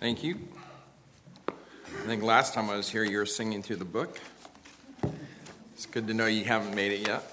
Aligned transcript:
Thank 0.00 0.22
you. 0.22 0.38
I 1.48 2.06
think 2.06 2.22
last 2.22 2.52
time 2.52 2.68
I 2.68 2.76
was 2.76 2.90
here, 2.90 3.04
you 3.04 3.16
were 3.16 3.26
singing 3.26 3.62
through 3.62 3.76
the 3.76 3.84
book. 3.84 4.20
It's 5.72 5.86
good 5.86 6.06
to 6.08 6.14
know 6.14 6.26
you 6.26 6.44
haven't 6.44 6.74
made 6.74 6.92
it 6.92 7.06
yet. 7.06 7.32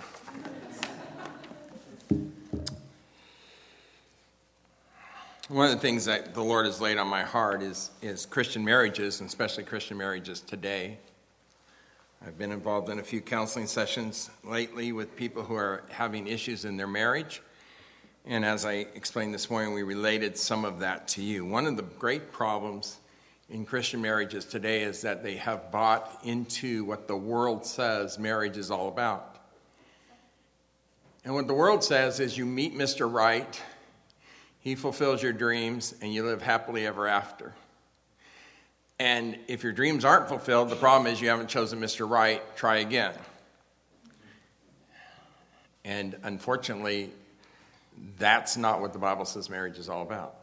One 5.50 5.66
of 5.66 5.74
the 5.74 5.79
things 5.79 6.05
that 6.05 6.34
the 6.34 6.44
Lord 6.44 6.66
has 6.66 6.79
laid 6.79 6.97
on 6.97 7.08
my 7.08 7.24
heart 7.24 7.62
is, 7.62 7.92
is 8.02 8.25
Christian 8.25 8.64
marriages, 8.64 9.20
and 9.20 9.28
especially 9.28 9.64
Christian 9.64 9.98
marriages 9.98 10.39
today. 10.39 10.98
I've 12.25 12.38
been 12.38 12.52
involved 12.52 12.89
in 12.89 13.00
a 13.00 13.04
few 13.04 13.20
counseling 13.20 13.68
sessions 13.68 14.30
lately 14.46 14.93
with 14.93 15.16
people 15.16 15.43
who 15.43 15.55
are 15.55 15.84
having 15.89 16.28
issues 16.28 16.64
in 16.64 16.78
their 16.78 16.88
marriage. 16.88 17.41
And 18.26 18.46
as 18.46 18.66
I 18.66 18.86
explained 18.94 19.34
this 19.34 19.50
morning, 19.50 19.74
we 19.74 19.82
related 19.82 20.38
some 20.38 20.64
of 20.64 20.80
that 20.80 21.08
to 21.10 21.24
you. 21.24 21.44
One 21.44 21.66
of 21.66 21.76
the 21.76 21.84
great 21.84 22.32
problems 22.32 22.98
in 23.50 23.66
Christian 23.66 24.02
marriages 24.02 24.46
today 24.46 24.84
is 24.84 25.02
that 25.02 25.24
they 25.24 25.38
have 25.38 25.71
bought 25.71 26.20
into 26.24 26.86
what 26.86 27.07
the 27.07 27.18
world 27.18 27.65
says 27.65 28.20
marriage 28.20 28.57
is 28.57 28.70
all 28.70 28.88
about. 28.88 29.38
And 31.26 31.34
what 31.34 31.48
the 31.48 31.54
world 31.54 31.84
says 31.84 32.20
is 32.20 32.38
you 32.38 32.45
meet 32.45 32.76
Mr. 32.76 33.12
Right, 33.12 33.62
he 34.59 34.76
fulfills 34.76 35.23
your 35.23 35.34
dreams, 35.34 35.95
and 36.02 36.14
you 36.14 36.23
live 36.23 36.42
happily 36.44 36.86
ever 36.86 37.08
after. 37.08 37.53
And 39.00 39.38
if 39.48 39.64
your 39.64 39.73
dreams 39.73 40.06
aren't 40.06 40.30
fulfilled, 40.30 40.70
the 40.70 40.76
problem 40.76 41.12
is 41.12 41.20
you 41.20 41.30
haven't 41.30 41.50
chosen 41.50 41.80
Mr. 41.80 42.08
Right, 42.08 42.42
try 42.56 42.78
again. 42.78 43.14
And 45.84 46.16
unfortunately, 46.22 47.12
that's 48.17 48.58
not 48.58 48.81
what 48.81 48.94
the 48.94 49.00
Bible 49.00 49.25
says 49.25 49.50
marriage 49.50 49.77
is 49.77 49.89
all 49.89 50.02
about. 50.02 50.36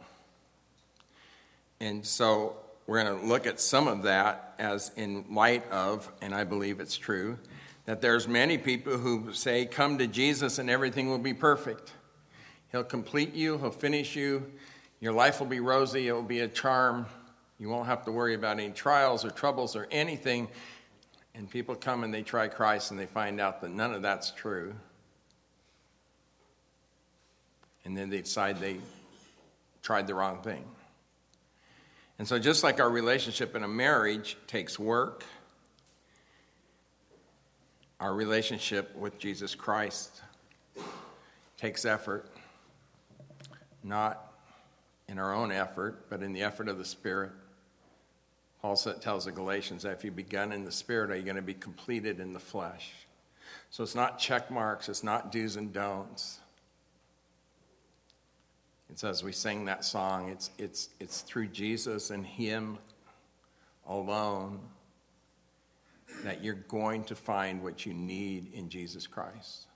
And 1.79 2.05
so 2.05 2.57
we're 2.87 3.03
going 3.03 3.19
to 3.19 3.25
look 3.25 3.47
at 3.47 3.59
some 3.59 3.87
of 3.87 4.03
that 4.03 4.55
as 4.59 4.91
in 4.95 5.25
light 5.31 5.69
of, 5.71 6.11
and 6.21 6.35
I 6.35 6.43
believe 6.43 6.79
it's 6.79 6.97
true, 6.97 7.37
that 7.85 8.01
there's 8.01 8.27
many 8.27 8.57
people 8.57 8.97
who 8.97 9.33
say, 9.33 9.65
Come 9.65 9.97
to 9.97 10.07
Jesus 10.07 10.59
and 10.59 10.69
everything 10.69 11.09
will 11.09 11.17
be 11.17 11.33
perfect. 11.33 11.93
He'll 12.71 12.83
complete 12.83 13.33
you, 13.33 13.57
He'll 13.57 13.71
finish 13.71 14.15
you, 14.15 14.51
your 14.99 15.13
life 15.13 15.39
will 15.39 15.47
be 15.47 15.59
rosy, 15.59 16.07
it 16.07 16.11
will 16.11 16.21
be 16.21 16.41
a 16.41 16.47
charm. 16.47 17.05
You 17.57 17.69
won't 17.69 17.87
have 17.87 18.05
to 18.05 18.11
worry 18.11 18.35
about 18.35 18.59
any 18.59 18.71
trials 18.71 19.25
or 19.25 19.31
troubles 19.31 19.75
or 19.75 19.87
anything. 19.91 20.47
And 21.35 21.49
people 21.49 21.75
come 21.75 22.03
and 22.03 22.13
they 22.13 22.21
try 22.21 22.47
Christ 22.47 22.91
and 22.91 22.99
they 22.99 23.05
find 23.05 23.39
out 23.39 23.61
that 23.61 23.71
none 23.71 23.93
of 23.93 24.01
that's 24.01 24.31
true 24.31 24.73
and 27.85 27.97
then 27.97 28.09
they 28.09 28.21
decide 28.21 28.59
they 28.59 28.77
tried 29.81 30.07
the 30.07 30.15
wrong 30.15 30.41
thing. 30.41 30.63
And 32.17 32.27
so, 32.27 32.37
just 32.37 32.63
like 32.63 32.79
our 32.79 32.89
relationship 32.89 33.55
in 33.55 33.63
a 33.63 33.67
marriage 33.67 34.37
takes 34.45 34.77
work, 34.77 35.23
our 37.99 38.13
relationship 38.13 38.95
with 38.95 39.17
Jesus 39.19 39.55
Christ 39.55 40.21
takes 41.57 41.85
effort, 41.85 42.29
not 43.83 44.33
in 45.07 45.17
our 45.17 45.33
own 45.33 45.51
effort, 45.51 46.09
but 46.09 46.21
in 46.21 46.33
the 46.33 46.43
effort 46.43 46.67
of 46.69 46.77
the 46.77 46.85
Spirit. 46.85 47.31
Paul 48.61 48.75
tells 48.75 49.25
the 49.25 49.31
Galatians 49.31 49.83
that 49.83 49.93
if 49.93 50.03
you've 50.03 50.15
begun 50.15 50.51
in 50.51 50.65
the 50.65 50.71
Spirit, 50.71 51.11
are 51.11 51.15
you 51.15 51.23
going 51.23 51.37
to 51.37 51.41
be 51.41 51.53
completed 51.53 52.19
in 52.19 52.33
the 52.33 52.39
flesh? 52.39 52.91
So 53.69 53.83
it's 53.83 53.95
not 53.95 54.19
check 54.19 54.51
marks, 54.51 54.89
it's 54.89 55.03
not 55.03 55.31
do's 55.31 55.55
and 55.55 55.71
don'ts. 55.71 56.39
It's 58.89 59.03
as 59.03 59.23
we 59.23 59.31
sing 59.31 59.65
that 59.65 59.85
song, 59.85 60.29
it's, 60.29 60.49
it's, 60.57 60.89
it's 60.99 61.21
through 61.21 61.47
Jesus 61.47 62.09
and 62.09 62.25
Him 62.25 62.77
alone 63.87 64.59
that 66.23 66.43
you're 66.43 66.55
going 66.55 67.03
to 67.05 67.15
find 67.15 67.63
what 67.63 67.85
you 67.85 67.93
need 67.93 68.53
in 68.53 68.67
Jesus 68.67 69.07
Christ. 69.07 69.67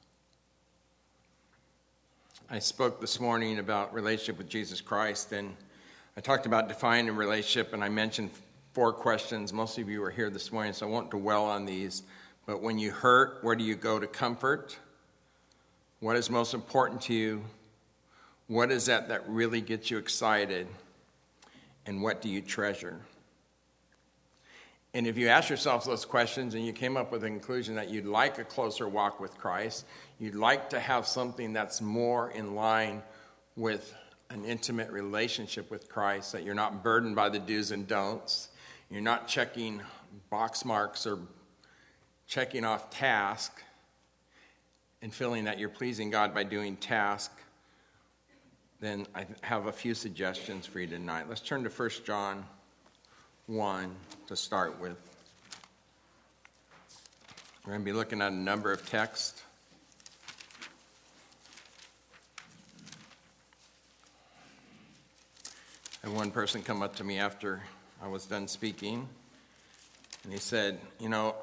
I 2.50 2.60
spoke 2.60 3.00
this 3.00 3.20
morning 3.20 3.60
about 3.60 3.94
relationship 3.94 4.38
with 4.38 4.50
Jesus 4.50 4.82
Christ, 4.82 5.32
and 5.32 5.56
I 6.18 6.22
talked 6.22 6.46
about 6.46 6.68
defining 6.68 7.16
relationship, 7.16 7.74
and 7.74 7.84
I 7.84 7.90
mentioned 7.90 8.32
four 8.74 8.92
questions. 8.92 9.54
Most 9.54 9.78
of 9.78 9.88
you 9.88 10.04
are 10.04 10.12
here 10.12 10.30
this 10.30 10.52
morning, 10.52 10.74
so 10.74 10.88
I 10.88 10.90
won't 10.90 11.12
dwell 11.12 11.46
on 11.46 11.66
these. 11.66 12.04
But 12.46 12.62
when 12.62 12.78
you 12.78 12.92
hurt, 12.92 13.44
where 13.44 13.56
do 13.56 13.64
you 13.64 13.76
go 13.76 14.00
to 14.00 14.08
comfort? 14.08 14.78
What 16.00 16.18
is 16.18 16.30
most 16.30 16.54
important 16.54 17.02
to 17.04 17.14
you? 17.14 17.44
What 18.48 18.72
is 18.72 18.88
that 18.88 19.10
that 19.10 19.28
really 19.28 19.62
gets 19.62 19.90
you 19.90 19.98
excited? 19.98 20.68
And 21.86 22.02
what 22.02 22.22
do 22.22 22.30
you 22.30 22.42
treasure? 22.42 23.00
And 24.94 25.08
if 25.08 25.18
you 25.18 25.28
ask 25.28 25.50
yourself 25.50 25.86
those 25.86 26.06
questions 26.06 26.54
and 26.54 26.66
you 26.66 26.72
came 26.72 26.98
up 26.98 27.12
with 27.12 27.22
the 27.22 27.28
conclusion 27.28 27.76
that 27.76 27.90
you'd 27.90 28.06
like 28.06 28.38
a 28.38 28.44
closer 28.44 28.88
walk 28.88 29.20
with 29.20 29.38
Christ, 29.38 29.86
you'd 30.20 30.36
like 30.36 30.70
to 30.70 30.80
have 30.80 31.08
something 31.08 31.52
that's 31.52 31.82
more 31.82 32.30
in 32.32 32.54
line 32.54 33.02
with 33.56 33.94
an 34.30 34.46
intimate 34.46 34.92
relationship 34.92 35.72
with 35.72 35.90
Christ, 35.90 36.32
that 36.34 36.44
you're 36.44 36.54
not 36.54 36.84
burdened 36.84 37.16
by 37.16 37.30
the 37.30 37.40
do's 37.40 37.72
and 37.72 37.88
don'ts, 37.88 38.50
you're 38.90 39.02
not 39.02 39.28
checking 39.28 39.82
box 40.30 40.64
marks 40.64 41.08
or 41.08 41.20
checking 42.28 42.64
off 42.64 42.90
tasks 42.90 43.64
and 45.02 45.14
feeling 45.14 45.46
that 45.46 45.60
you're 45.60 45.70
pleasing 45.70 46.10
God 46.10 46.34
by 46.34 46.44
doing 46.44 46.76
task 46.78 47.32
then 48.84 49.08
I 49.16 49.26
have 49.44 49.68
a 49.68 49.72
few 49.72 49.94
suggestions 49.94 50.66
for 50.66 50.82
you 50.82 50.88
tonight. 50.88 51.30
Let's 51.30 51.40
turn 51.40 51.64
to 51.64 51.70
1 51.70 51.90
John 52.06 52.44
1 53.48 53.96
to 54.28 54.36
start 54.36 54.78
with. 54.78 54.98
We're 57.64 57.72
going 57.72 57.82
to 57.82 57.86
be 57.86 57.94
looking 57.94 58.22
at 58.22 58.34
a 58.34 58.36
number 58.36 58.74
of 58.74 58.86
texts. 58.90 59.42
And 66.04 66.14
one 66.14 66.30
person 66.30 66.62
come 66.62 66.82
up 66.82 66.94
to 66.98 67.06
me 67.06 67.20
after 67.20 67.64
I 68.02 68.10
was 68.10 68.26
done 68.26 68.50
speaking, 68.50 69.08
and 70.26 70.34
he 70.34 70.40
said, 70.40 70.78
You 71.00 71.08
know, 71.08 71.36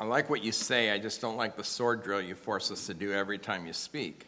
I 0.00 0.04
like 0.04 0.28
what 0.28 0.42
you 0.42 0.50
say, 0.50 0.90
I 0.90 0.98
just 0.98 1.20
don't 1.20 1.36
like 1.36 1.56
the 1.56 1.62
sword 1.62 2.02
drill 2.02 2.20
you 2.20 2.34
force 2.34 2.72
us 2.72 2.88
to 2.88 2.94
do 2.94 3.12
every 3.12 3.38
time 3.38 3.68
you 3.68 3.72
speak. 3.72 4.26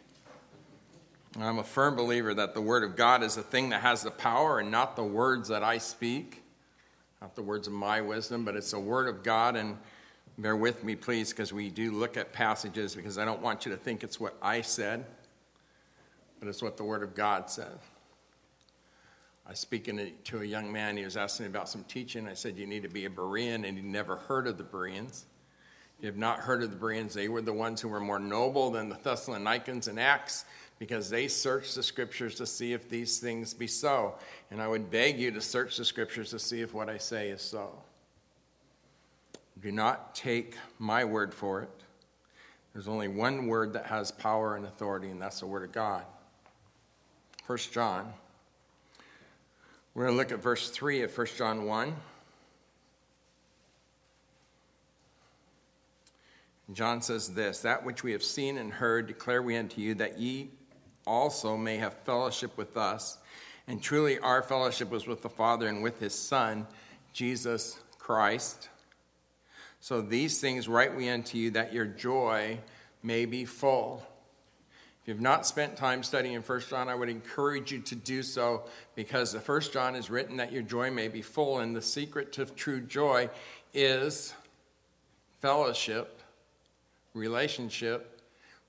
I'm 1.39 1.59
a 1.59 1.63
firm 1.63 1.95
believer 1.95 2.33
that 2.33 2.53
the 2.53 2.61
Word 2.61 2.83
of 2.83 2.97
God 2.97 3.23
is 3.23 3.37
a 3.37 3.41
thing 3.41 3.69
that 3.69 3.81
has 3.81 4.03
the 4.03 4.11
power 4.11 4.59
and 4.59 4.69
not 4.69 4.97
the 4.97 5.03
words 5.03 5.47
that 5.47 5.63
I 5.63 5.77
speak, 5.77 6.43
not 7.21 7.35
the 7.35 7.41
words 7.41 7.67
of 7.67 7.73
my 7.73 8.01
wisdom, 8.01 8.43
but 8.43 8.57
it's 8.57 8.71
the 8.71 8.79
Word 8.79 9.07
of 9.07 9.23
God. 9.23 9.55
And 9.55 9.77
bear 10.37 10.57
with 10.57 10.83
me, 10.83 10.95
please, 10.95 11.29
because 11.29 11.53
we 11.53 11.69
do 11.69 11.91
look 11.91 12.17
at 12.17 12.33
passages 12.33 12.95
because 12.95 13.17
I 13.17 13.23
don't 13.23 13.41
want 13.41 13.65
you 13.65 13.71
to 13.71 13.77
think 13.77 14.03
it's 14.03 14.19
what 14.19 14.35
I 14.41 14.59
said, 14.59 15.05
but 16.39 16.49
it's 16.49 16.61
what 16.61 16.75
the 16.75 16.83
Word 16.83 17.01
of 17.01 17.15
God 17.15 17.49
says. 17.49 17.77
I 19.47 19.51
was 19.51 19.59
speaking 19.59 20.11
to 20.25 20.41
a 20.41 20.45
young 20.45 20.69
man, 20.69 20.97
he 20.97 21.05
was 21.05 21.15
asking 21.15 21.45
me 21.45 21.49
about 21.49 21.69
some 21.69 21.85
teaching. 21.85 22.27
I 22.27 22.33
said, 22.33 22.57
You 22.57 22.67
need 22.67 22.83
to 22.83 22.89
be 22.89 23.05
a 23.05 23.09
Berean, 23.09 23.65
and 23.65 23.77
he'd 23.77 23.85
never 23.85 24.17
heard 24.17 24.47
of 24.47 24.57
the 24.57 24.63
Bereans. 24.63 25.25
You 26.01 26.07
have 26.07 26.17
not 26.17 26.39
heard 26.39 26.61
of 26.61 26.71
the 26.71 26.77
Bereans, 26.77 27.13
they 27.13 27.29
were 27.29 27.41
the 27.41 27.53
ones 27.53 27.79
who 27.79 27.87
were 27.87 28.01
more 28.01 28.19
noble 28.19 28.69
than 28.69 28.89
the 28.89 28.97
Thessalonians 29.01 29.87
in 29.87 29.97
Acts 29.97 30.43
because 30.81 31.11
they 31.11 31.27
searched 31.27 31.75
the 31.75 31.83
scriptures 31.83 32.33
to 32.33 32.43
see 32.47 32.73
if 32.73 32.89
these 32.89 33.19
things 33.19 33.53
be 33.53 33.67
so. 33.67 34.15
And 34.49 34.59
I 34.59 34.67
would 34.67 34.89
beg 34.89 35.19
you 35.19 35.29
to 35.29 35.39
search 35.39 35.77
the 35.77 35.85
scriptures 35.85 36.31
to 36.31 36.39
see 36.39 36.61
if 36.61 36.73
what 36.73 36.89
I 36.89 36.97
say 36.97 37.29
is 37.29 37.43
so. 37.43 37.71
Do 39.61 39.71
not 39.71 40.15
take 40.15 40.55
my 40.79 41.05
word 41.05 41.35
for 41.35 41.61
it. 41.61 41.69
There's 42.73 42.87
only 42.87 43.07
one 43.07 43.45
word 43.45 43.73
that 43.73 43.85
has 43.85 44.09
power 44.09 44.55
and 44.55 44.65
authority, 44.65 45.09
and 45.09 45.21
that's 45.21 45.41
the 45.41 45.45
word 45.45 45.65
of 45.65 45.71
God. 45.71 46.03
First 47.43 47.71
John. 47.71 48.11
We're 49.93 50.05
going 50.05 50.15
to 50.15 50.17
look 50.17 50.31
at 50.31 50.41
verse 50.41 50.71
3 50.71 51.03
of 51.03 51.15
1 51.15 51.27
John 51.37 51.65
1. 51.65 51.95
John 56.73 57.03
says 57.03 57.35
this 57.35 57.59
That 57.59 57.85
which 57.85 58.03
we 58.03 58.13
have 58.13 58.23
seen 58.23 58.57
and 58.57 58.73
heard 58.73 59.05
declare 59.05 59.43
we 59.43 59.55
unto 59.55 59.79
you, 59.79 59.93
that 59.93 60.19
ye 60.19 60.49
also 61.05 61.57
may 61.57 61.77
have 61.77 61.93
fellowship 62.03 62.57
with 62.57 62.77
us. 62.77 63.17
And 63.67 63.81
truly, 63.81 64.19
our 64.19 64.41
fellowship 64.41 64.89
was 64.89 65.07
with 65.07 65.21
the 65.21 65.29
Father 65.29 65.67
and 65.67 65.81
with 65.81 65.99
his 65.99 66.13
Son, 66.13 66.67
Jesus 67.13 67.79
Christ. 67.97 68.69
So 69.79 70.01
these 70.01 70.39
things 70.39 70.67
write 70.67 70.95
we 70.95 71.09
unto 71.09 71.37
you 71.37 71.51
that 71.51 71.73
your 71.73 71.85
joy 71.85 72.59
may 73.03 73.25
be 73.25 73.45
full. 73.45 74.05
If 75.01 75.07
you've 75.07 75.21
not 75.21 75.47
spent 75.47 75.75
time 75.75 76.03
studying 76.03 76.39
1 76.39 76.61
John, 76.69 76.87
I 76.87 76.93
would 76.93 77.09
encourage 77.09 77.71
you 77.71 77.79
to 77.79 77.95
do 77.95 78.21
so 78.21 78.63
because 78.93 79.31
the 79.31 79.39
1 79.39 79.61
John 79.73 79.95
is 79.95 80.11
written 80.11 80.37
that 80.37 80.51
your 80.51 80.61
joy 80.61 80.91
may 80.91 81.07
be 81.07 81.23
full, 81.23 81.59
and 81.59 81.75
the 81.75 81.81
secret 81.81 82.31
to 82.33 82.45
true 82.45 82.81
joy 82.81 83.27
is 83.73 84.35
fellowship, 85.39 86.21
relationship, 87.15 88.20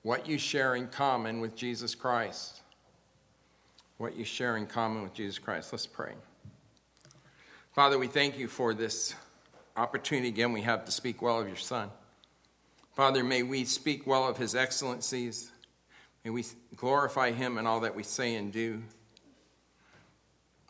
what 0.03 0.27
you 0.27 0.37
share 0.37 0.75
in 0.75 0.87
common 0.87 1.39
with 1.39 1.55
Jesus 1.55 1.95
Christ. 1.95 2.61
What 3.97 4.15
you 4.15 4.25
share 4.25 4.57
in 4.57 4.67
common 4.67 5.01
with 5.01 5.13
Jesus 5.13 5.39
Christ. 5.39 5.71
Let's 5.71 5.87
pray. 5.87 6.13
Father, 7.71 7.97
we 7.97 8.07
thank 8.07 8.37
you 8.37 8.47
for 8.47 8.73
this 8.73 9.15
opportunity 9.75 10.27
again 10.27 10.53
we 10.53 10.61
have 10.61 10.85
to 10.85 10.91
speak 10.91 11.21
well 11.21 11.39
of 11.39 11.47
your 11.47 11.57
Son. 11.57 11.89
Father, 12.93 13.23
may 13.23 13.41
we 13.41 13.65
speak 13.65 14.05
well 14.05 14.27
of 14.27 14.37
his 14.37 14.53
excellencies. 14.53 15.51
May 16.23 16.29
we 16.29 16.45
glorify 16.75 17.31
him 17.31 17.57
in 17.57 17.65
all 17.65 17.79
that 17.79 17.95
we 17.95 18.03
say 18.03 18.35
and 18.35 18.51
do. 18.51 18.83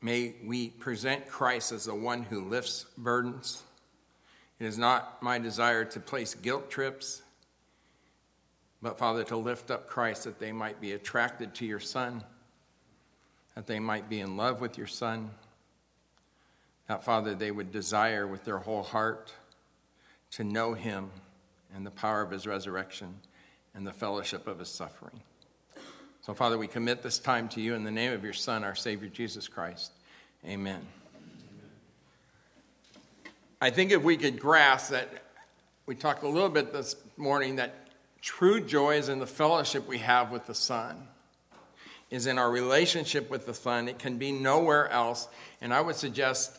May 0.01 0.35
we 0.45 0.69
present 0.69 1.27
Christ 1.27 1.71
as 1.71 1.85
the 1.85 1.95
one 1.95 2.23
who 2.23 2.47
lifts 2.47 2.85
burdens. 2.97 3.63
It 4.59 4.65
is 4.65 4.77
not 4.77 5.21
my 5.21 5.39
desire 5.39 5.83
to 5.85 5.99
place 5.99 6.33
guilt 6.35 6.69
trips, 6.69 7.22
but 8.83 8.99
Father, 8.99 9.23
to 9.23 9.37
lift 9.37 9.71
up 9.71 9.87
Christ 9.87 10.25
that 10.25 10.37
they 10.37 10.51
might 10.51 10.79
be 10.79 10.91
attracted 10.91 11.55
to 11.55 11.65
your 11.65 11.79
Son, 11.79 12.23
that 13.55 13.65
they 13.65 13.79
might 13.79 14.09
be 14.09 14.19
in 14.19 14.37
love 14.37 14.61
with 14.61 14.77
your 14.77 14.87
Son 14.87 15.31
that, 16.87 17.03
Father, 17.03 17.33
they 17.33 17.51
would 17.51 17.71
desire 17.71 18.27
with 18.27 18.43
their 18.43 18.57
whole 18.57 18.83
heart 18.83 19.33
to 20.31 20.43
know 20.43 20.73
him 20.73 21.09
and 21.73 21.85
the 21.85 21.91
power 21.91 22.21
of 22.21 22.29
his 22.29 22.45
resurrection 22.45 23.15
and 23.73 23.87
the 23.87 23.93
fellowship 23.93 24.47
of 24.47 24.59
his 24.59 24.69
suffering. 24.69 25.21
So, 26.21 26.33
Father, 26.33 26.57
we 26.57 26.67
commit 26.67 27.01
this 27.01 27.19
time 27.19 27.47
to 27.49 27.61
you 27.61 27.73
in 27.73 27.83
the 27.83 27.91
name 27.91 28.13
of 28.13 28.23
your 28.23 28.33
Son, 28.33 28.63
our 28.63 28.75
Savior, 28.75 29.09
Jesus 29.09 29.47
Christ. 29.47 29.93
Amen. 30.45 30.85
I 33.61 33.69
think 33.69 33.91
if 33.91 34.03
we 34.03 34.17
could 34.17 34.39
grasp 34.39 34.91
that, 34.91 35.09
we 35.85 35.95
talked 35.95 36.23
a 36.23 36.27
little 36.27 36.49
bit 36.49 36.73
this 36.73 36.95
morning 37.17 37.55
that 37.55 37.82
true 38.23 38.61
joy 38.61 38.95
is 38.95 39.09
in 39.09 39.19
the 39.19 39.27
fellowship 39.27 39.85
we 39.85 39.97
have 39.97 40.31
with 40.31 40.47
the 40.47 40.55
Son, 40.55 40.95
is 42.09 42.25
in 42.25 42.39
our 42.39 42.49
relationship 42.49 43.29
with 43.29 43.45
the 43.45 43.53
Son. 43.53 43.89
It 43.89 43.99
can 43.99 44.17
be 44.17 44.31
nowhere 44.31 44.89
else. 44.89 45.27
And 45.59 45.73
I 45.73 45.81
would 45.81 45.97
suggest 45.97 46.57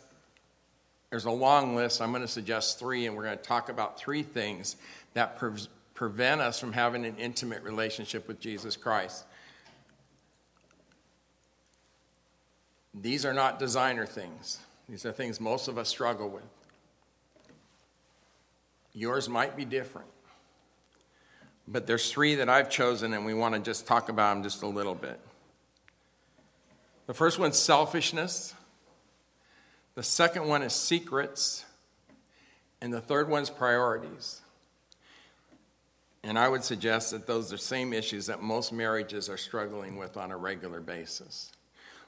there's 1.09 1.25
a 1.25 1.31
long 1.31 1.75
list. 1.75 2.03
I'm 2.03 2.11
going 2.11 2.23
to 2.23 2.29
suggest 2.29 2.79
three, 2.79 3.07
and 3.07 3.17
we're 3.17 3.25
going 3.25 3.39
to 3.39 3.43
talk 3.43 3.71
about 3.71 3.99
three 3.99 4.23
things 4.23 4.77
that 5.15 5.39
pre- 5.39 5.53
prevent 5.95 6.43
us 6.43 6.61
from 6.61 6.73
having 6.73 7.07
an 7.07 7.17
intimate 7.17 7.63
relationship 7.63 8.29
with 8.29 8.41
Jesus 8.41 8.77
Christ. 8.77 9.25
These 12.93 13.25
are 13.25 13.33
not 13.33 13.59
designer 13.59 14.07
things, 14.07 14.59
these 14.89 15.07
are 15.07 15.13
things 15.13 15.41
most 15.41 15.69
of 15.69 15.79
us 15.79 15.89
struggle 15.89 16.29
with. 16.29 16.45
Yours 18.93 19.29
might 19.29 19.57
be 19.57 19.65
different. 19.65 20.09
But 21.67 21.87
there's 21.87 22.11
three 22.11 22.35
that 22.37 22.49
I've 22.49 22.69
chosen, 22.69 23.15
and 23.15 23.25
we 23.25 23.35
want 23.35 23.55
to 23.55 23.61
just 23.61 23.87
talk 23.87 24.09
about 24.09 24.35
them 24.35 24.43
just 24.43 24.63
a 24.63 24.67
little 24.67 24.95
bit. 24.95 25.19
The 27.07 27.15
first 27.15 27.39
one's 27.39 27.59
selfishness. 27.59 28.55
The 29.95 30.03
second 30.03 30.49
one 30.49 30.63
is 30.63 30.73
secrets. 30.73 31.65
And 32.81 32.93
the 32.93 33.01
third 33.01 33.29
one's 33.29 33.49
priorities. 33.49 34.43
And 36.23 36.39
I 36.39 36.49
would 36.49 36.65
suggest 36.65 37.11
that 37.11 37.27
those 37.27 37.53
are 37.53 37.59
same 37.59 37.93
issues 37.93 38.27
that 38.27 38.43
most 38.43 38.73
marriages 38.73 39.29
are 39.29 39.37
struggling 39.37 39.97
with 39.97 40.17
on 40.17 40.31
a 40.31 40.37
regular 40.37 40.81
basis. 40.81 41.53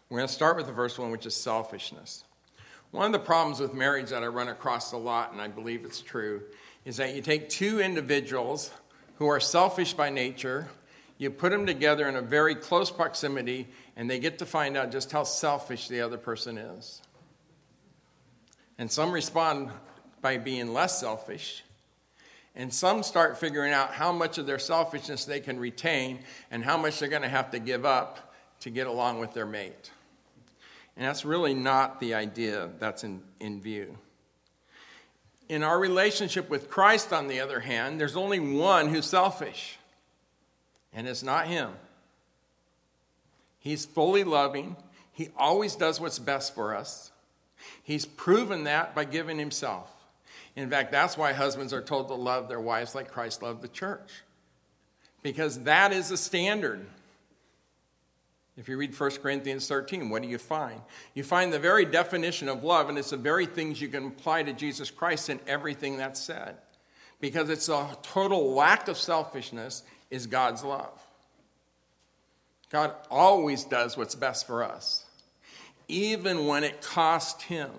We're 0.09 0.19
going 0.19 0.29
to 0.29 0.33
start 0.33 0.57
with 0.57 0.67
the 0.67 0.73
first 0.73 0.99
one, 0.99 1.11
which 1.11 1.27
is 1.27 1.35
selfishness. 1.35 2.25
One 2.93 3.07
of 3.07 3.13
the 3.13 3.19
problems 3.19 3.61
with 3.61 3.75
marriage 3.75 4.11
that 4.11 4.23
I 4.23 4.27
run 4.27 4.49
across 4.49 4.93
a 4.93 4.97
lot, 4.97 5.33
and 5.33 5.41
I 5.41 5.49
believe 5.49 5.85
it's 5.85 6.01
true, 6.01 6.43
is 6.85 6.97
that 6.97 7.15
you 7.15 7.21
take 7.21 7.49
two 7.49 7.81
individuals 7.81 8.71
who 9.17 9.27
are 9.27 9.41
selfish 9.41 9.95
by 9.95 10.11
nature, 10.11 10.69
you 11.19 11.31
put 11.31 11.51
them 11.51 11.67
together 11.67 12.09
in 12.09 12.17
a 12.17 12.23
very 12.23 12.55
close 12.55 12.91
proximity, 12.91 13.69
and 13.97 14.11
they 14.11 14.19
get 14.19 14.39
to 14.39 14.47
find 14.47 14.77
out 14.77 14.93
just 14.93 15.11
how 15.11 15.25
selfish 15.25 15.89
the 15.89 16.01
other 16.03 16.19
person 16.19 16.59
is. 16.59 17.01
And 18.79 18.91
some 18.91 19.11
respond 19.13 19.71
by 20.21 20.37
being 20.37 20.73
less 20.73 21.01
selfish. 21.01 21.65
And 22.55 22.73
some 22.73 23.03
start 23.03 23.39
figuring 23.39 23.73
out 23.73 23.93
how 23.93 24.13
much 24.13 24.39
of 24.39 24.47
their 24.47 24.59
selfishness 24.59 25.25
they 25.25 25.41
can 25.41 25.59
retain 25.59 26.21
and 26.51 26.65
how 26.65 26.77
much 26.77 26.99
they're 26.99 27.09
going 27.09 27.23
to 27.23 27.29
have 27.29 27.51
to 27.53 27.59
give 27.59 27.85
up 27.85 28.35
to 28.61 28.71
get 28.71 28.87
along 28.87 29.19
with 29.19 29.33
their 29.35 29.47
mate. 29.47 29.91
And 30.97 31.07
that's 31.07 31.25
really 31.25 31.55
not 31.55 32.01
the 32.01 32.15
idea 32.15 32.71
that's 32.79 33.05
in, 33.05 33.23
in 33.41 33.61
view. 33.61 33.99
In 35.49 35.63
our 35.63 35.79
relationship 35.79 36.51
with 36.51 36.69
Christ, 36.69 37.13
on 37.13 37.29
the 37.29 37.41
other 37.41 37.61
hand, 37.61 38.01
there's 38.01 38.17
only 38.17 38.41
one 38.41 38.89
who's 38.89 39.07
selfish, 39.07 39.79
and 40.93 41.07
it's 41.07 41.23
not 41.23 41.47
him. 41.47 41.71
He's 43.59 43.85
fully 43.85 44.25
loving, 44.25 44.77
he 45.13 45.31
always 45.37 45.77
does 45.77 46.01
what's 46.01 46.19
best 46.19 46.55
for 46.55 46.75
us. 46.75 47.11
He's 47.83 48.05
proven 48.05 48.65
that 48.65 48.95
by 48.95 49.05
giving 49.05 49.39
himself. 49.39 49.91
In 50.57 50.69
fact, 50.71 50.93
that's 50.93 51.17
why 51.17 51.33
husbands 51.33 51.73
are 51.73 51.83
told 51.83 52.09
to 52.09 52.15
love 52.15 52.49
their 52.49 52.61
wives 52.61 52.95
like 52.95 53.13
Christ 53.13 53.43
loved 53.43 53.63
the 53.63 53.69
church, 53.69 54.23
because 55.23 55.61
that 55.61 55.93
is 55.93 56.09
the 56.09 56.17
standard. 56.17 56.87
If 58.57 58.69
you 58.69 58.79
read 58.79 58.99
1 58.99 59.11
Corinthians 59.23 59.69
13, 59.69 60.09
what 60.09 60.23
do 60.23 60.29
you 60.29 60.39
find? 60.39 60.81
You 61.15 61.23
find 61.23 61.53
the 61.53 61.59
very 61.59 61.85
definition 61.85 62.49
of 62.49 62.65
love, 62.65 62.89
and 62.89 62.97
it's 62.97 63.11
the 63.11 63.17
very 63.17 63.45
things 63.47 63.81
you 63.81 63.89
can 63.89 64.07
apply 64.07 64.45
to 64.45 64.53
Jesus 64.53 64.91
Christ 64.91 65.29
in 65.29 65.41
everything 65.47 65.99
that's 65.99 66.21
said. 66.21 66.57
Because 67.21 67.51
it's 67.51 67.69
a 67.69 67.97
total 68.03 68.55
lack 68.55 68.89
of 68.89 68.97
selfishness 68.97 69.83
is 70.11 70.27
God's 70.27 70.65
love. 70.65 71.03
God 72.71 72.95
always 73.11 73.65
does 73.65 73.97
what's 73.97 74.15
best 74.15 74.47
for 74.47 74.65
us 74.65 75.07
even 75.89 76.47
when 76.47 76.65
it 76.65 76.83
cost 76.83 77.43
him. 77.43 77.71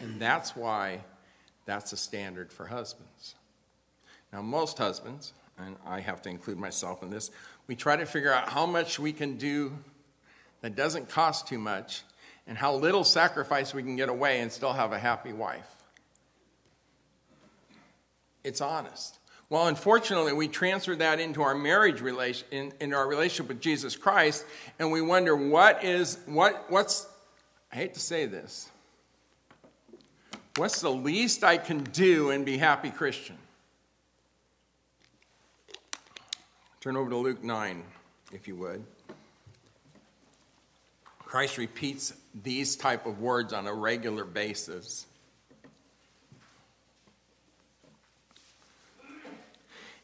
And 0.00 0.20
that's 0.20 0.56
why 0.56 1.00
that's 1.64 1.92
a 1.92 1.96
standard 1.96 2.52
for 2.52 2.66
husbands. 2.66 3.36
Now, 4.32 4.42
most 4.42 4.78
husbands, 4.78 5.32
and 5.58 5.76
I 5.86 6.00
have 6.00 6.22
to 6.22 6.28
include 6.28 6.58
myself 6.58 7.02
in 7.02 7.10
this, 7.10 7.30
we 7.66 7.76
try 7.76 7.96
to 7.96 8.06
figure 8.06 8.32
out 8.32 8.48
how 8.48 8.66
much 8.66 8.98
we 8.98 9.12
can 9.12 9.36
do 9.36 9.72
that 10.60 10.76
doesn't 10.76 11.08
cost 11.08 11.46
too 11.46 11.58
much 11.58 12.02
and 12.46 12.58
how 12.58 12.74
little 12.74 13.04
sacrifice 13.04 13.72
we 13.72 13.82
can 13.82 13.96
get 13.96 14.08
away 14.08 14.40
and 14.40 14.50
still 14.50 14.72
have 14.72 14.92
a 14.92 14.98
happy 14.98 15.32
wife. 15.32 15.68
It's 18.42 18.60
honest. 18.60 19.18
Well, 19.48 19.68
unfortunately, 19.68 20.32
we 20.32 20.48
transfer 20.48 20.96
that 20.96 21.20
into 21.20 21.42
our 21.42 21.54
marriage 21.54 22.00
relation, 22.00 22.46
in, 22.50 22.72
in 22.80 22.94
our 22.94 23.06
relationship 23.06 23.48
with 23.48 23.60
Jesus 23.60 23.96
Christ, 23.96 24.46
and 24.78 24.90
we 24.90 25.02
wonder 25.02 25.36
what 25.36 25.84
is, 25.84 26.18
what, 26.26 26.64
what's, 26.70 27.06
I 27.70 27.76
hate 27.76 27.94
to 27.94 28.00
say 28.00 28.24
this, 28.24 28.70
what's 30.56 30.80
the 30.80 30.90
least 30.90 31.44
I 31.44 31.58
can 31.58 31.84
do 31.84 32.30
and 32.30 32.46
be 32.46 32.56
happy 32.56 32.90
Christian? 32.90 33.36
Turn 36.82 36.96
over 36.96 37.10
to 37.10 37.16
Luke 37.16 37.44
9, 37.44 37.80
if 38.32 38.48
you 38.48 38.56
would. 38.56 38.84
Christ 41.20 41.56
repeats 41.56 42.12
these 42.42 42.74
type 42.74 43.06
of 43.06 43.20
words 43.20 43.52
on 43.52 43.68
a 43.68 43.72
regular 43.72 44.24
basis. 44.24 45.06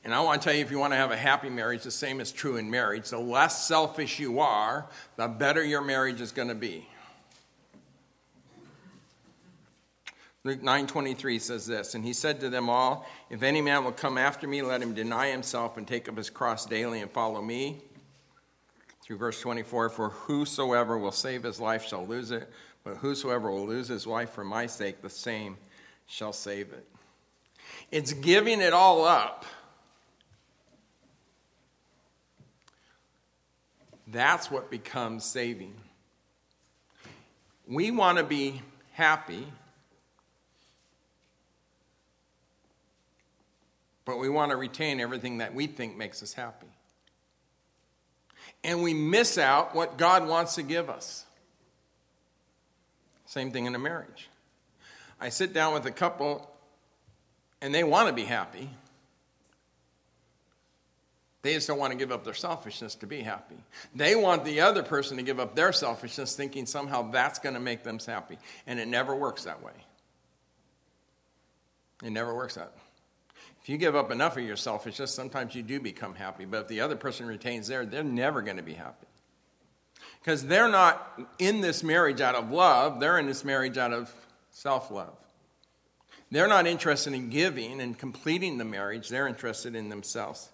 And 0.05 0.15
I 0.15 0.21
want 0.21 0.41
to 0.41 0.49
tell 0.49 0.55
you 0.55 0.63
if 0.63 0.71
you 0.71 0.79
want 0.79 0.93
to 0.93 0.97
have 0.97 1.11
a 1.11 1.17
happy 1.17 1.51
marriage, 1.51 1.83
the 1.83 1.91
same 1.91 2.21
is 2.21 2.31
true 2.31 2.59
in 2.59 2.71
marriage. 2.71 3.11
The 3.11 3.19
less 3.19 3.67
selfish 3.67 4.21
you 4.21 4.39
are, 4.39 4.87
the 5.17 5.27
better 5.27 5.65
your 5.65 5.83
marriage 5.83 6.21
is 6.21 6.31
going 6.31 6.47
to 6.47 6.55
be. 6.55 6.87
Luke 10.45 10.63
9:23 10.63 11.41
says 11.41 11.67
this, 11.67 11.95
and 11.95 12.05
he 12.05 12.13
said 12.13 12.41
to 12.41 12.49
them 12.49 12.71
all, 12.71 13.07
if 13.29 13.43
any 13.43 13.61
man 13.61 13.85
will 13.85 13.93
come 13.93 14.17
after 14.17 14.47
me, 14.47 14.63
let 14.63 14.81
him 14.81 14.95
deny 14.95 15.31
himself 15.31 15.77
and 15.77 15.87
take 15.87 16.09
up 16.09 16.17
his 16.17 16.31
cross 16.31 16.65
daily 16.65 17.01
and 17.01 17.11
follow 17.11 17.43
me. 17.43 17.83
Through 19.03 19.19
verse 19.19 19.41
24, 19.41 19.89
for 19.91 20.11
whosoever 20.11 20.97
will 20.99 21.13
save 21.13 21.43
his 21.43 21.61
life 21.61 21.85
shall 21.85 22.07
lose 22.07 22.31
it, 22.31 22.51
but 22.85 22.99
whosoever 22.99 23.51
will 23.51 23.67
lose 23.67 23.89
his 23.89 24.07
life 24.07 24.31
for 24.31 24.45
my 24.45 24.67
sake, 24.67 25.03
the 25.03 25.11
same 25.11 25.57
shall 26.07 26.33
save 26.33 26.73
it. 26.73 26.87
It's 27.91 28.13
giving 28.13 28.61
it 28.61 28.73
all 28.73 29.05
up 29.05 29.45
That's 34.11 34.51
what 34.51 34.71
becomes 34.71 35.25
saving. 35.25 35.75
We 37.67 37.91
want 37.91 38.17
to 38.17 38.25
be 38.25 38.63
happy, 38.93 39.47
but 44.09 44.19
we 44.19 44.31
want 44.31 44.53
to 44.53 44.57
retain 44.57 45.01
everything 45.01 45.37
that 45.37 45.55
we 45.55 45.67
think 45.67 45.95
makes 45.95 46.23
us 46.23 46.33
happy. 46.33 46.67
And 48.65 48.83
we 48.83 48.95
miss 48.95 49.37
out 49.37 49.75
what 49.75 49.99
God 49.99 50.27
wants 50.27 50.55
to 50.55 50.63
give 50.63 50.89
us. 50.89 51.27
Same 53.27 53.51
thing 53.51 53.67
in 53.67 53.75
a 53.75 53.79
marriage. 53.79 54.31
I 55.21 55.29
sit 55.29 55.53
down 55.53 55.75
with 55.75 55.85
a 55.85 55.91
couple 55.91 56.51
and 57.61 57.75
they 57.75 57.85
want 57.85 58.09
to 58.09 58.15
be 58.15 58.25
happy. 58.25 58.71
They 61.43 61.53
just 61.53 61.69
don't 61.69 61.79
want 61.79 61.93
to 61.93 61.99
give 61.99 62.11
up 62.11 62.25
their 62.25 62.33
selfishness 62.33 62.95
to 62.95 63.07
be 63.07 63.21
happy. 63.21 63.59
They 63.95 64.17
want 64.17 64.47
the 64.47 64.63
other 64.63 64.83
person 64.83 65.19
to 65.19 65.23
give 65.23 65.39
up 65.39 65.55
their 65.55 65.75
selfishness, 65.75 66.35
thinking 66.35 66.65
somehow 66.65 67.11
that's 67.11 67.41
going 67.41 67.57
to 67.57 67.61
make 67.61 67.83
them 67.83 67.99
happy. 67.99 68.39
And 68.67 68.81
it 68.81 68.89
never 68.89 69.15
works 69.15 69.45
that 69.45 69.63
way. 69.63 69.75
It 72.03 72.11
never 72.11 72.35
works 72.35 72.55
that 72.55 72.73
If 73.69 73.73
you 73.73 73.77
give 73.77 73.95
up 73.95 74.11
enough 74.11 74.39
of 74.39 74.45
yourself, 74.45 74.87
it's 74.87 74.97
just 74.97 75.15
sometimes 75.15 75.55
you 75.55 75.63
do 75.63 75.79
become 75.79 76.15
happy. 76.15 76.47
But 76.47 76.63
if 76.63 76.69
the 76.69 76.81
other 76.81 76.97
person 76.97 77.27
retains 77.27 77.69
their, 77.69 77.85
they're 77.85 78.03
never 78.03 78.41
going 78.41 78.57
to 78.57 78.63
be 78.63 78.73
happy. 78.73 79.07
Because 80.21 80.47
they're 80.47 80.71
not 80.71 81.21
in 81.39 81.61
this 81.61 81.83
marriage 81.83 82.23
out 82.23 82.35
of 82.35 82.51
love, 82.51 82.99
they're 82.99 83.19
in 83.19 83.27
this 83.27 83.45
marriage 83.45 83.77
out 83.77 83.93
of 83.93 84.11
self 84.53 84.91
love. 84.91 85.13
They're 86.31 86.49
not 86.49 86.67
interested 86.67 87.13
in 87.13 87.29
giving 87.29 87.83
and 87.83 87.99
completing 87.99 88.57
the 88.57 88.65
marriage, 88.65 89.11
they're 89.11 89.29
interested 89.29 89.75
in 89.75 89.91
themselves. 89.91 90.49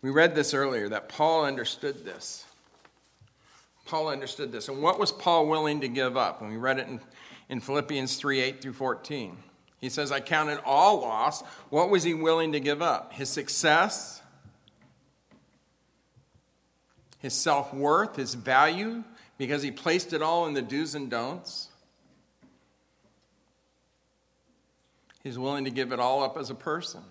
We 0.00 0.08
read 0.08 0.34
this 0.34 0.54
earlier 0.54 0.88
that 0.88 1.10
Paul 1.10 1.44
understood 1.44 2.02
this. 2.02 2.46
Paul 3.84 4.08
understood 4.08 4.52
this. 4.52 4.70
And 4.70 4.80
what 4.80 4.98
was 4.98 5.12
Paul 5.12 5.48
willing 5.48 5.82
to 5.82 5.88
give 5.88 6.16
up? 6.16 6.40
And 6.40 6.50
we 6.50 6.56
read 6.56 6.78
it 6.78 6.88
in, 6.88 6.98
in 7.50 7.60
Philippians 7.60 8.16
3 8.16 8.40
8 8.40 8.62
through 8.62 8.72
14. 8.72 9.36
He 9.80 9.88
says, 9.88 10.10
I 10.10 10.20
counted 10.20 10.60
all 10.64 11.00
loss. 11.00 11.42
What 11.70 11.88
was 11.88 12.02
he 12.02 12.14
willing 12.14 12.52
to 12.52 12.60
give 12.60 12.82
up? 12.82 13.12
His 13.12 13.28
success, 13.28 14.20
his 17.18 17.32
self 17.32 17.72
worth, 17.72 18.16
his 18.16 18.34
value, 18.34 19.04
because 19.36 19.62
he 19.62 19.70
placed 19.70 20.12
it 20.12 20.20
all 20.20 20.46
in 20.46 20.54
the 20.54 20.62
do's 20.62 20.94
and 20.94 21.08
don'ts. 21.08 21.68
He's 25.22 25.38
willing 25.38 25.64
to 25.64 25.70
give 25.70 25.92
it 25.92 26.00
all 26.00 26.22
up 26.22 26.36
as 26.36 26.50
a 26.50 26.54
person. 26.54 27.02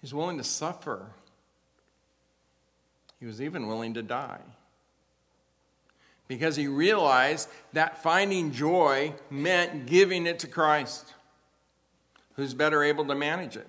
He's 0.00 0.12
willing 0.12 0.38
to 0.38 0.44
suffer. 0.44 1.06
He 3.20 3.26
was 3.26 3.40
even 3.42 3.66
willing 3.66 3.94
to 3.94 4.02
die. 4.02 4.40
Because 6.28 6.56
he 6.56 6.68
realized 6.68 7.48
that 7.72 8.02
finding 8.02 8.52
joy 8.52 9.14
meant 9.30 9.86
giving 9.86 10.26
it 10.26 10.38
to 10.40 10.46
Christ, 10.46 11.14
who's 12.36 12.54
better 12.54 12.84
able 12.84 13.06
to 13.06 13.14
manage 13.14 13.56
it. 13.56 13.66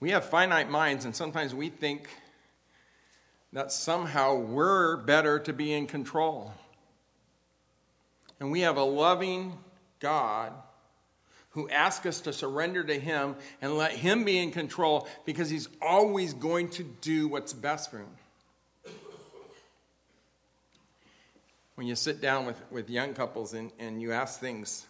We 0.00 0.10
have 0.10 0.24
finite 0.24 0.70
minds, 0.70 1.04
and 1.04 1.16
sometimes 1.16 1.54
we 1.54 1.70
think 1.70 2.08
that 3.52 3.70
somehow 3.72 4.34
we're 4.34 4.96
better 4.96 5.38
to 5.40 5.52
be 5.52 5.72
in 5.72 5.86
control. 5.86 6.52
And 8.40 8.50
we 8.50 8.62
have 8.62 8.76
a 8.76 8.82
loving 8.82 9.58
God 10.00 10.52
who 11.50 11.68
asks 11.68 12.06
us 12.06 12.20
to 12.22 12.32
surrender 12.32 12.82
to 12.82 12.98
Him 12.98 13.36
and 13.60 13.76
let 13.76 13.92
Him 13.92 14.24
be 14.24 14.38
in 14.38 14.50
control 14.50 15.06
because 15.24 15.50
He's 15.50 15.68
always 15.80 16.34
going 16.34 16.70
to 16.70 16.82
do 16.82 17.28
what's 17.28 17.52
best 17.52 17.90
for 17.90 17.98
Him. 17.98 18.08
When 21.82 21.88
you 21.88 21.96
sit 21.96 22.20
down 22.20 22.46
with, 22.46 22.62
with 22.70 22.88
young 22.88 23.12
couples 23.12 23.54
and, 23.54 23.72
and 23.80 24.00
you 24.00 24.12
ask 24.12 24.38
things, 24.38 24.86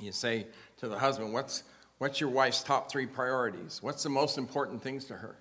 you 0.00 0.10
say 0.10 0.46
to 0.78 0.88
the 0.88 0.98
husband, 0.98 1.34
what's, 1.34 1.64
what's 1.98 2.18
your 2.18 2.30
wife's 2.30 2.62
top 2.62 2.90
three 2.90 3.04
priorities? 3.04 3.80
What's 3.82 4.02
the 4.02 4.08
most 4.08 4.38
important 4.38 4.82
things 4.82 5.04
to 5.04 5.14
her? 5.14 5.36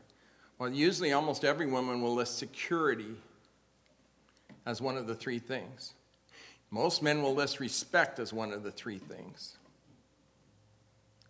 Well, 0.60 0.70
usually 0.70 1.14
almost 1.14 1.46
every 1.46 1.68
woman 1.68 2.02
will 2.02 2.14
list 2.14 2.38
security 2.38 3.16
as 4.66 4.82
one 4.82 4.98
of 4.98 5.08
the 5.08 5.16
three 5.16 5.40
things. 5.40 5.94
Most 6.70 7.02
men 7.02 7.24
will 7.24 7.34
list 7.34 7.62
respect 7.62 8.20
as 8.20 8.34
one 8.34 8.52
of 8.52 8.64
the 8.64 8.72
three 8.72 9.00
things. 9.00 9.58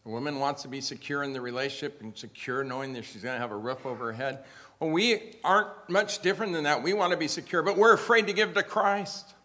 A 0.03 0.09
woman 0.09 0.39
wants 0.39 0.63
to 0.63 0.67
be 0.67 0.81
secure 0.81 1.21
in 1.21 1.31
the 1.31 1.41
relationship 1.41 2.01
and 2.01 2.17
secure 2.17 2.63
knowing 2.63 2.93
that 2.93 3.05
she's 3.05 3.21
going 3.21 3.35
to 3.35 3.39
have 3.39 3.51
a 3.51 3.55
roof 3.55 3.85
over 3.85 4.05
her 4.05 4.13
head. 4.13 4.45
Well, 4.81 4.89
we 4.89 5.35
aren't 5.43 5.69
much 5.89 6.23
different 6.23 6.53
than 6.53 6.63
that. 6.63 6.81
We 6.81 6.93
want 6.93 7.11
to 7.11 7.17
be 7.17 7.27
secure, 7.27 7.61
but 7.61 7.77
we're 7.77 7.93
afraid 7.93 8.25
to 8.27 8.33
give 8.33 8.55
to 8.55 8.63
Christ. 8.63 9.35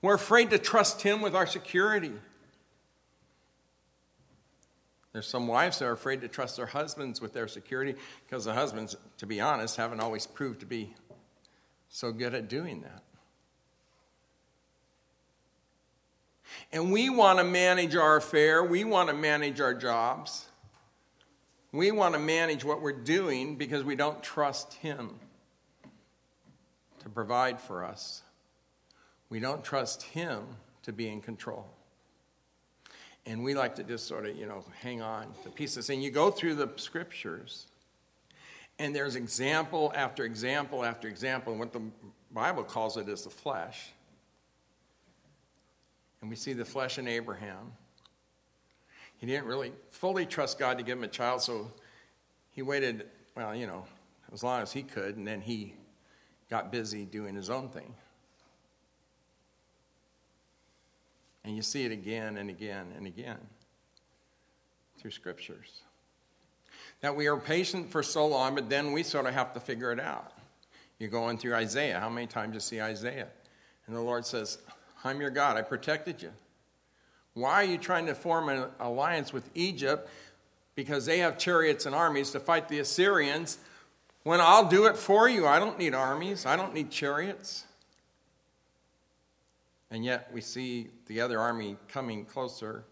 We're 0.00 0.14
afraid 0.14 0.48
to 0.50 0.58
trust 0.58 1.02
Him 1.02 1.20
with 1.20 1.36
our 1.36 1.46
security. 1.46 2.14
There's 5.12 5.26
some 5.26 5.46
wives 5.46 5.78
that 5.78 5.84
are 5.84 5.92
afraid 5.92 6.22
to 6.22 6.28
trust 6.28 6.56
their 6.56 6.64
husbands 6.64 7.20
with 7.20 7.34
their 7.34 7.46
security 7.46 7.94
because 8.26 8.46
the 8.46 8.54
husbands, 8.54 8.96
to 9.18 9.26
be 9.26 9.42
honest, 9.42 9.76
haven't 9.76 10.00
always 10.00 10.26
proved 10.26 10.60
to 10.60 10.66
be 10.66 10.94
so 11.90 12.12
good 12.12 12.34
at 12.34 12.48
doing 12.48 12.80
that. 12.80 13.02
And 16.72 16.90
we 16.90 17.10
want 17.10 17.40
to 17.40 17.44
manage 17.44 17.94
our 17.94 18.16
affair, 18.16 18.64
we 18.64 18.84
want 18.84 19.10
to 19.10 19.14
manage 19.14 19.60
our 19.60 19.74
jobs. 19.74 20.46
We 21.72 21.90
want 21.90 22.14
to 22.14 22.20
manage 22.20 22.64
what 22.64 22.82
we're 22.82 22.92
doing 22.92 23.56
because 23.56 23.82
we 23.82 23.96
don't 23.96 24.22
trust 24.22 24.74
Him 24.74 25.18
to 27.00 27.08
provide 27.08 27.58
for 27.60 27.82
us. 27.82 28.22
We 29.30 29.40
don't 29.40 29.64
trust 29.64 30.02
Him 30.02 30.44
to 30.82 30.92
be 30.92 31.08
in 31.08 31.22
control. 31.22 31.66
And 33.24 33.42
we 33.42 33.54
like 33.54 33.76
to 33.76 33.84
just 33.84 34.06
sort 34.06 34.26
of, 34.26 34.36
you 34.36 34.46
know, 34.46 34.64
hang 34.80 35.00
on 35.00 35.28
to 35.44 35.50
pieces. 35.50 35.88
And 35.88 36.02
you 36.02 36.10
go 36.10 36.30
through 36.30 36.56
the 36.56 36.68
scriptures, 36.76 37.66
and 38.78 38.94
there's 38.94 39.16
example 39.16 39.92
after 39.94 40.24
example 40.24 40.84
after 40.84 41.08
example. 41.08 41.52
And 41.52 41.60
what 41.60 41.72
the 41.72 41.82
Bible 42.32 42.64
calls 42.64 42.96
it 42.96 43.08
is 43.08 43.24
the 43.24 43.30
flesh. 43.30 43.92
And 46.20 46.28
we 46.28 46.36
see 46.36 46.52
the 46.52 46.64
flesh 46.64 46.98
in 46.98 47.08
Abraham. 47.08 47.72
He 49.22 49.28
didn't 49.28 49.46
really 49.46 49.70
fully 49.90 50.26
trust 50.26 50.58
God 50.58 50.78
to 50.78 50.82
give 50.82 50.98
him 50.98 51.04
a 51.04 51.08
child, 51.08 51.42
so 51.42 51.70
he 52.50 52.60
waited, 52.60 53.06
well, 53.36 53.54
you 53.54 53.68
know, 53.68 53.84
as 54.32 54.42
long 54.42 54.60
as 54.60 54.72
he 54.72 54.82
could, 54.82 55.16
and 55.16 55.24
then 55.24 55.40
he 55.40 55.76
got 56.50 56.72
busy 56.72 57.04
doing 57.04 57.36
his 57.36 57.48
own 57.48 57.68
thing. 57.68 57.94
And 61.44 61.54
you 61.54 61.62
see 61.62 61.84
it 61.84 61.92
again 61.92 62.36
and 62.36 62.50
again 62.50 62.88
and 62.96 63.06
again 63.06 63.38
through 64.98 65.12
scriptures. 65.12 65.82
That 67.00 67.14
we 67.14 67.28
are 67.28 67.36
patient 67.36 67.92
for 67.92 68.02
so 68.02 68.26
long, 68.26 68.56
but 68.56 68.68
then 68.68 68.90
we 68.90 69.04
sort 69.04 69.26
of 69.26 69.34
have 69.34 69.52
to 69.52 69.60
figure 69.60 69.92
it 69.92 70.00
out. 70.00 70.32
You're 70.98 71.10
going 71.10 71.38
through 71.38 71.54
Isaiah. 71.54 72.00
How 72.00 72.08
many 72.08 72.26
times 72.26 72.54
you 72.54 72.60
see 72.60 72.80
Isaiah? 72.80 73.28
And 73.86 73.94
the 73.94 74.00
Lord 74.00 74.26
says, 74.26 74.58
I'm 75.04 75.20
your 75.20 75.30
God. 75.30 75.56
I 75.56 75.62
protected 75.62 76.20
you. 76.20 76.32
Why 77.34 77.54
are 77.54 77.64
you 77.64 77.78
trying 77.78 78.06
to 78.06 78.14
form 78.14 78.48
an 78.48 78.66
alliance 78.78 79.32
with 79.32 79.48
Egypt? 79.54 80.08
Because 80.74 81.06
they 81.06 81.18
have 81.18 81.38
chariots 81.38 81.86
and 81.86 81.94
armies 81.94 82.30
to 82.32 82.40
fight 82.40 82.68
the 82.68 82.78
Assyrians. 82.78 83.58
When 84.24 84.40
I'll 84.40 84.68
do 84.68 84.86
it 84.86 84.96
for 84.96 85.28
you, 85.28 85.46
I 85.46 85.58
don't 85.58 85.78
need 85.78 85.94
armies, 85.94 86.46
I 86.46 86.56
don't 86.56 86.74
need 86.74 86.90
chariots. 86.90 87.64
And 89.90 90.04
yet 90.04 90.30
we 90.32 90.40
see 90.40 90.88
the 91.06 91.20
other 91.20 91.38
army 91.38 91.76
coming 91.88 92.24
closer, 92.24 92.84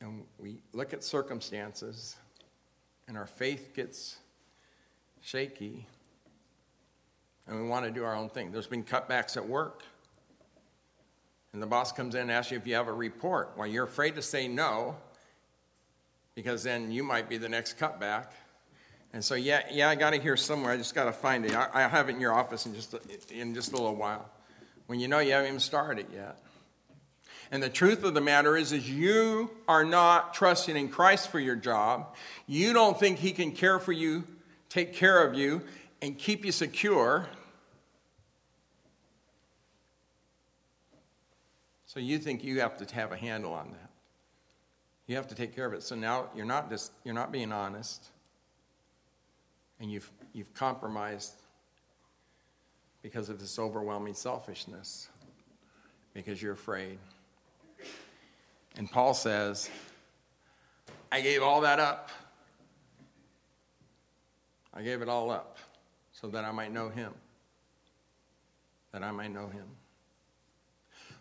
and 0.00 0.24
we 0.38 0.58
look 0.72 0.92
at 0.92 1.02
circumstances, 1.02 2.16
and 3.08 3.16
our 3.16 3.26
faith 3.26 3.72
gets 3.74 4.16
shaky, 5.22 5.86
and 7.46 7.62
we 7.62 7.66
want 7.66 7.86
to 7.86 7.90
do 7.90 8.04
our 8.04 8.14
own 8.14 8.28
thing. 8.28 8.50
There's 8.50 8.66
been 8.66 8.84
cutbacks 8.84 9.36
at 9.36 9.48
work 9.48 9.84
and 11.56 11.62
the 11.62 11.66
boss 11.66 11.90
comes 11.90 12.14
in 12.14 12.20
and 12.20 12.30
asks 12.30 12.52
you 12.52 12.58
if 12.58 12.66
you 12.66 12.74
have 12.74 12.86
a 12.86 12.92
report. 12.92 13.54
Well, 13.56 13.66
you're 13.66 13.84
afraid 13.84 14.16
to 14.16 14.20
say 14.20 14.46
no 14.46 14.94
because 16.34 16.62
then 16.62 16.90
you 16.90 17.02
might 17.02 17.30
be 17.30 17.38
the 17.38 17.48
next 17.48 17.78
cutback. 17.78 18.26
And 19.14 19.24
so, 19.24 19.36
yeah, 19.36 19.62
yeah, 19.72 19.88
I 19.88 19.94
got 19.94 20.12
it 20.12 20.20
here 20.20 20.36
somewhere. 20.36 20.70
I 20.70 20.76
just 20.76 20.94
got 20.94 21.04
to 21.04 21.12
find 21.12 21.46
it. 21.46 21.54
I, 21.54 21.70
I, 21.72 21.88
have 21.88 22.10
it 22.10 22.16
in 22.16 22.20
your 22.20 22.34
office 22.34 22.66
in 22.66 22.74
just 22.74 22.92
a, 22.92 23.00
in 23.30 23.54
just 23.54 23.72
a 23.72 23.76
little 23.76 23.94
while. 23.94 24.28
When 24.86 25.00
you 25.00 25.08
know 25.08 25.18
you 25.18 25.32
haven't 25.32 25.48
even 25.48 25.60
started 25.60 26.08
yet. 26.12 26.36
And 27.50 27.62
the 27.62 27.70
truth 27.70 28.04
of 28.04 28.12
the 28.12 28.20
matter 28.20 28.54
is, 28.54 28.72
is 28.72 28.90
you 28.90 29.50
are 29.66 29.82
not 29.82 30.34
trusting 30.34 30.76
in 30.76 30.90
Christ 30.90 31.30
for 31.30 31.40
your 31.40 31.56
job. 31.56 32.16
You 32.46 32.74
don't 32.74 33.00
think 33.00 33.16
He 33.18 33.32
can 33.32 33.52
care 33.52 33.78
for 33.78 33.92
you, 33.92 34.24
take 34.68 34.92
care 34.92 35.26
of 35.26 35.34
you, 35.34 35.62
and 36.02 36.18
keep 36.18 36.44
you 36.44 36.52
secure. 36.52 37.30
So 41.96 42.00
you 42.00 42.18
think 42.18 42.44
you 42.44 42.60
have 42.60 42.76
to 42.76 42.94
have 42.94 43.10
a 43.10 43.16
handle 43.16 43.54
on 43.54 43.70
that. 43.70 43.90
You 45.06 45.16
have 45.16 45.28
to 45.28 45.34
take 45.34 45.56
care 45.56 45.64
of 45.64 45.72
it. 45.72 45.82
So 45.82 45.96
now 45.96 46.26
you're 46.36 46.44
not 46.44 46.68
just 46.68 46.92
you're 47.04 47.14
not 47.14 47.32
being 47.32 47.52
honest. 47.52 48.04
And 49.80 49.90
you've 49.90 50.10
you've 50.34 50.52
compromised 50.52 51.32
because 53.00 53.30
of 53.30 53.40
this 53.40 53.58
overwhelming 53.58 54.12
selfishness. 54.12 55.08
Because 56.12 56.42
you're 56.42 56.52
afraid. 56.52 56.98
And 58.76 58.90
Paul 58.90 59.14
says, 59.14 59.70
I 61.10 61.22
gave 61.22 61.42
all 61.42 61.62
that 61.62 61.80
up. 61.80 62.10
I 64.74 64.82
gave 64.82 65.00
it 65.00 65.08
all 65.08 65.30
up 65.30 65.56
so 66.12 66.28
that 66.28 66.44
I 66.44 66.52
might 66.52 66.72
know 66.74 66.90
him. 66.90 67.14
That 68.92 69.02
I 69.02 69.12
might 69.12 69.32
know 69.32 69.48
him 69.48 69.64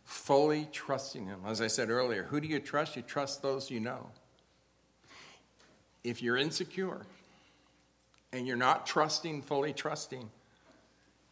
fully 0.06 0.70
trusting 0.72 1.26
Him. 1.26 1.42
As 1.46 1.62
I 1.62 1.68
said 1.68 1.90
earlier, 1.90 2.24
who 2.24 2.40
do 2.40 2.48
you 2.48 2.60
trust? 2.60 2.96
You 2.96 3.02
trust 3.02 3.42
those 3.42 3.70
you 3.70 3.80
know. 3.80 4.10
if 6.04 6.22
you're 6.22 6.38
insecure 6.38 7.02
and 8.32 8.46
you're 8.48 8.56
not 8.56 8.86
trusting, 8.86 9.42
fully 9.42 9.74
trusting, 9.74 10.30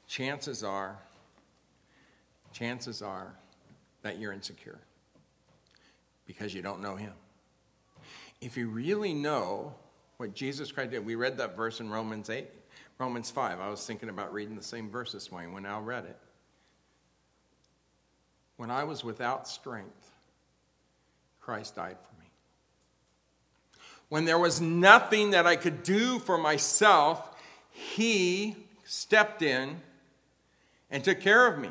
chances 0.07 0.63
are, 0.63 0.97
chances 2.51 3.01
are 3.01 3.35
that 4.01 4.19
you're 4.19 4.33
insecure 4.33 4.79
because 6.25 6.53
you 6.53 6.61
don't 6.61 6.81
know 6.81 6.95
Him. 6.95 7.13
If 8.41 8.57
you 8.57 8.67
really 8.67 9.13
know 9.13 9.75
what 10.17 10.33
Jesus 10.33 10.71
Christ 10.71 10.91
did, 10.91 11.05
we 11.05 11.15
read 11.15 11.37
that 11.37 11.55
verse 11.55 11.79
in 11.79 11.89
Romans 11.89 12.29
8, 12.29 12.47
Romans 12.97 13.29
5. 13.29 13.59
I 13.59 13.69
was 13.69 13.85
thinking 13.85 14.09
about 14.09 14.33
reading 14.33 14.55
the 14.55 14.63
same 14.63 14.89
verse 14.89 15.11
this 15.11 15.31
morning 15.31 15.53
when 15.53 15.65
Al 15.65 15.81
read 15.81 16.05
it. 16.05 16.17
When 18.57 18.69
I 18.71 18.83
was 18.83 19.03
without 19.03 19.47
strength, 19.47 20.11
Christ 21.41 21.75
died 21.75 21.97
for 21.99 22.21
me. 22.21 22.29
When 24.09 24.25
there 24.25 24.39
was 24.39 24.61
nothing 24.61 25.31
that 25.31 25.47
I 25.47 25.55
could 25.55 25.83
do 25.83 26.19
for 26.19 26.37
myself, 26.37 27.35
He 27.71 28.55
stepped 28.85 29.41
in 29.41 29.81
and 30.91 31.03
took 31.03 31.19
care 31.19 31.47
of 31.47 31.59
me. 31.59 31.69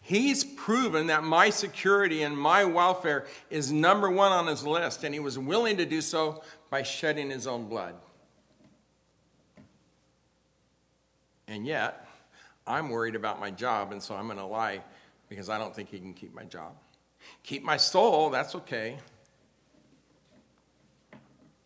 He's 0.00 0.42
proven 0.42 1.06
that 1.06 1.22
my 1.22 1.50
security 1.50 2.22
and 2.22 2.36
my 2.36 2.64
welfare 2.64 3.26
is 3.48 3.70
number 3.70 4.10
one 4.10 4.32
on 4.32 4.48
his 4.48 4.66
list, 4.66 5.04
and 5.04 5.14
he 5.14 5.20
was 5.20 5.38
willing 5.38 5.76
to 5.76 5.86
do 5.86 6.00
so 6.00 6.42
by 6.68 6.82
shedding 6.82 7.30
his 7.30 7.46
own 7.46 7.68
blood. 7.68 7.94
And 11.46 11.64
yet, 11.64 12.08
I'm 12.66 12.88
worried 12.88 13.14
about 13.14 13.38
my 13.38 13.52
job, 13.52 13.92
and 13.92 14.02
so 14.02 14.16
I'm 14.16 14.26
going 14.26 14.38
to 14.38 14.44
lie 14.44 14.80
because 15.30 15.48
I 15.48 15.56
don't 15.56 15.74
think 15.74 15.88
he 15.88 15.98
can 15.98 16.12
keep 16.12 16.34
my 16.34 16.44
job. 16.44 16.72
Keep 17.44 17.62
my 17.62 17.78
soul, 17.78 18.28
that's 18.28 18.54
okay. 18.54 18.98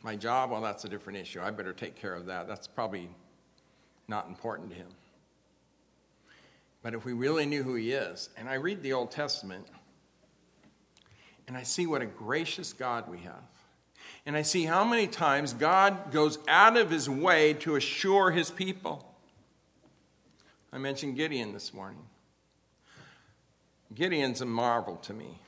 My 0.02 0.14
job, 0.14 0.50
well, 0.50 0.60
that's 0.60 0.84
a 0.84 0.88
different 0.88 1.18
issue. 1.18 1.40
I 1.40 1.50
better 1.50 1.72
take 1.72 1.96
care 1.96 2.14
of 2.14 2.26
that. 2.26 2.46
That's 2.46 2.68
probably 2.68 3.08
not 4.06 4.28
important 4.28 4.70
to 4.70 4.76
him. 4.76 4.88
But 6.82 6.92
if 6.92 7.06
we 7.06 7.14
really 7.14 7.46
knew 7.46 7.62
who 7.62 7.74
he 7.74 7.92
is, 7.92 8.28
and 8.36 8.48
I 8.48 8.54
read 8.54 8.82
the 8.82 8.92
Old 8.92 9.10
Testament, 9.10 9.66
and 11.48 11.56
I 11.56 11.62
see 11.62 11.86
what 11.86 12.02
a 12.02 12.06
gracious 12.06 12.74
God 12.74 13.08
we 13.08 13.18
have. 13.18 13.42
And 14.26 14.36
I 14.36 14.42
see 14.42 14.64
how 14.64 14.84
many 14.84 15.06
times 15.06 15.54
God 15.54 16.12
goes 16.12 16.38
out 16.48 16.76
of 16.76 16.90
his 16.90 17.08
way 17.08 17.54
to 17.54 17.76
assure 17.76 18.30
his 18.30 18.50
people. 18.50 19.14
I 20.70 20.78
mentioned 20.78 21.16
Gideon 21.16 21.54
this 21.54 21.72
morning. 21.72 22.02
Gideon's 23.94 24.40
a 24.40 24.46
marvel 24.46 24.96
to 24.96 25.12
me. 25.12 25.40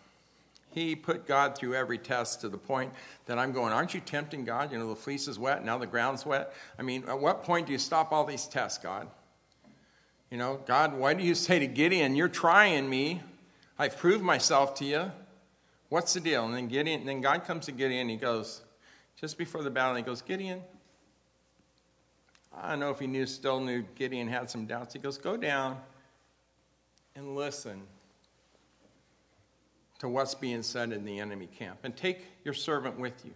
He 0.71 0.95
put 0.95 1.27
God 1.27 1.57
through 1.57 1.75
every 1.75 1.97
test 1.97 2.43
to 2.43 2.49
the 2.49 2.59
point 2.59 2.93
that 3.25 3.39
I'm 3.39 3.53
going, 3.53 3.73
Aren't 3.73 3.95
you 3.95 4.01
tempting 4.01 4.45
God? 4.45 4.73
You 4.73 4.79
know, 4.79 4.89
the 4.89 4.97
fleece 4.97 5.27
is 5.27 5.39
wet, 5.39 5.65
now 5.65 5.79
the 5.79 5.87
ground's 5.87 6.27
wet. 6.27 6.53
I 6.79 6.83
mean, 6.83 7.05
at 7.09 7.19
what 7.19 7.45
point 7.45 7.67
do 7.67 7.73
you 7.73 7.79
stop 7.79 8.13
all 8.13 8.25
these 8.25 8.47
tests, 8.47 8.79
God? 8.79 9.09
You 10.31 10.37
know, 10.37 10.61
God, 10.67 10.95
why 10.95 11.15
do 11.15 11.25
you 11.25 11.35
say 11.47 11.59
to 11.59 11.67
Gideon, 11.67 12.15
You're 12.15 12.29
trying 12.29 12.89
me? 12.89 13.23
I've 13.79 13.97
proved 13.97 14.23
myself 14.23 14.75
to 14.77 14.85
you. 14.85 15.11
What's 15.89 16.15
the 16.15 16.21
deal? 16.21 16.45
And 16.45 16.55
then 16.55 16.69
Gideon, 16.69 17.01
and 17.01 17.09
then 17.09 17.21
God 17.21 17.45
comes 17.45 17.67
to 17.67 17.73
Gideon, 17.73 18.03
and 18.03 18.11
he 18.11 18.17
goes, 18.17 18.63
just 19.21 19.39
before 19.39 19.63
the 19.63 19.71
battle, 19.71 19.97
he 19.97 20.03
goes, 20.03 20.21
Gideon, 20.21 20.63
I 22.55 22.71
don't 22.71 22.81
know 22.81 22.91
if 22.91 22.99
he 22.99 23.07
knew, 23.07 23.27
still 23.27 23.61
knew 23.61 23.83
Gideon 23.95 24.29
had 24.29 24.51
some 24.51 24.67
doubts. 24.67 24.93
He 24.93 24.99
goes, 24.99 25.19
Go 25.19 25.37
down 25.37 25.79
and 27.15 27.35
listen 27.35 27.83
to 29.99 30.09
what's 30.09 30.35
being 30.35 30.63
said 30.63 30.93
in 30.93 31.05
the 31.05 31.19
enemy 31.21 31.49
camp 31.59 31.79
and 31.85 31.97
take 31.97 32.27
your 32.45 32.55
servant 32.55 32.99
with 32.99 33.25
you. 33.25 33.33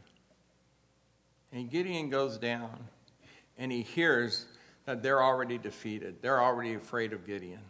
And 1.53 1.71
Gideon 1.71 2.11
goes 2.11 2.39
down 2.39 2.79
and 3.59 3.73
he 3.73 3.83
hears 3.83 4.47
that 4.87 5.03
they're 5.03 5.23
already 5.23 5.59
defeated. 5.59 6.17
They're 6.23 6.41
already 6.41 6.75
afraid 6.75 7.13
of 7.13 7.27
Gideon. 7.27 7.61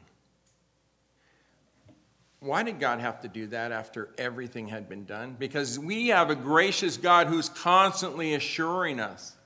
Why 2.41 2.63
did 2.63 2.81
God 2.81 3.01
have 3.01 3.21
to 3.21 3.29
do 3.29 3.49
that 3.49 3.71
after 3.71 4.09
everything 4.17 4.69
had 4.69 4.89
been 4.89 5.05
done? 5.05 5.37
Because 5.39 5.79
we 5.79 6.09
have 6.09 6.31
a 6.31 6.35
gracious 6.35 6.97
God 6.97 7.27
who's 7.27 7.51
constantly 7.51 8.35
assuring 8.35 8.99
us. 8.99 9.37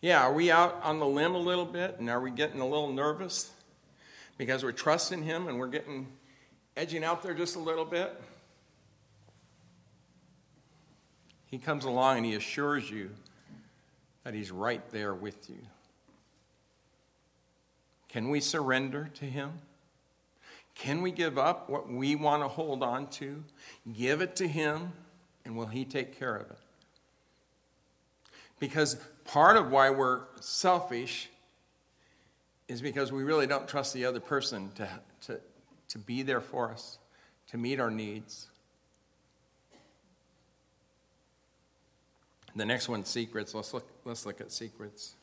Yeah, 0.00 0.22
are 0.22 0.32
we 0.32 0.50
out 0.50 0.80
on 0.82 0.98
the 0.98 1.06
limb 1.06 1.34
a 1.34 1.38
little 1.40 1.66
bit 1.66 1.96
and 1.98 2.10
are 2.10 2.20
we 2.20 2.30
getting 2.30 2.60
a 2.60 2.66
little 2.66 2.92
nervous 2.92 3.50
because 4.38 4.64
we're 4.64 4.72
trusting 4.72 5.22
Him 5.22 5.46
and 5.46 5.58
we're 5.58 5.68
getting 5.68 6.08
edging 6.76 7.04
out 7.04 7.22
there 7.22 7.34
just 7.34 7.54
a 7.54 7.60
little 7.60 7.84
bit? 7.84 8.20
He 11.50 11.58
comes 11.58 11.84
along 11.84 12.18
and 12.18 12.26
He 12.26 12.34
assures 12.34 12.90
you 12.90 13.10
that 14.24 14.34
He's 14.34 14.50
right 14.50 14.88
there 14.90 15.14
with 15.14 15.50
you. 15.50 15.58
Can 18.08 18.28
we 18.28 18.40
surrender 18.40 19.10
to 19.14 19.24
Him? 19.24 19.52
Can 20.74 21.02
we 21.02 21.10
give 21.10 21.38
up 21.38 21.68
what 21.68 21.90
we 21.90 22.14
want 22.14 22.42
to 22.42 22.48
hold 22.48 22.82
on 22.82 23.08
to? 23.08 23.42
Give 23.92 24.20
it 24.20 24.36
to 24.36 24.48
Him, 24.48 24.92
and 25.44 25.56
will 25.56 25.66
He 25.66 25.84
take 25.84 26.18
care 26.18 26.36
of 26.36 26.50
it? 26.50 26.58
Because 28.58 28.96
part 29.24 29.56
of 29.56 29.70
why 29.70 29.90
we're 29.90 30.22
selfish 30.40 31.28
is 32.68 32.80
because 32.80 33.10
we 33.10 33.24
really 33.24 33.46
don't 33.46 33.66
trust 33.66 33.92
the 33.94 34.04
other 34.04 34.20
person 34.20 34.70
to, 34.76 34.88
to, 35.22 35.40
to 35.88 35.98
be 35.98 36.22
there 36.22 36.40
for 36.40 36.70
us, 36.70 36.98
to 37.48 37.58
meet 37.58 37.80
our 37.80 37.90
needs. 37.90 38.49
The 42.56 42.64
next 42.64 42.88
one, 42.88 43.04
secrets. 43.04 43.54
Let's 43.54 43.72
look, 43.72 43.88
let's 44.04 44.26
look 44.26 44.40
at 44.40 44.50
secrets. 44.50 45.14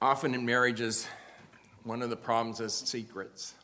Often 0.00 0.34
in 0.34 0.44
marriages, 0.44 1.06
one 1.84 2.02
of 2.02 2.10
the 2.10 2.16
problems 2.16 2.60
is 2.60 2.74
secrets. 2.74 3.54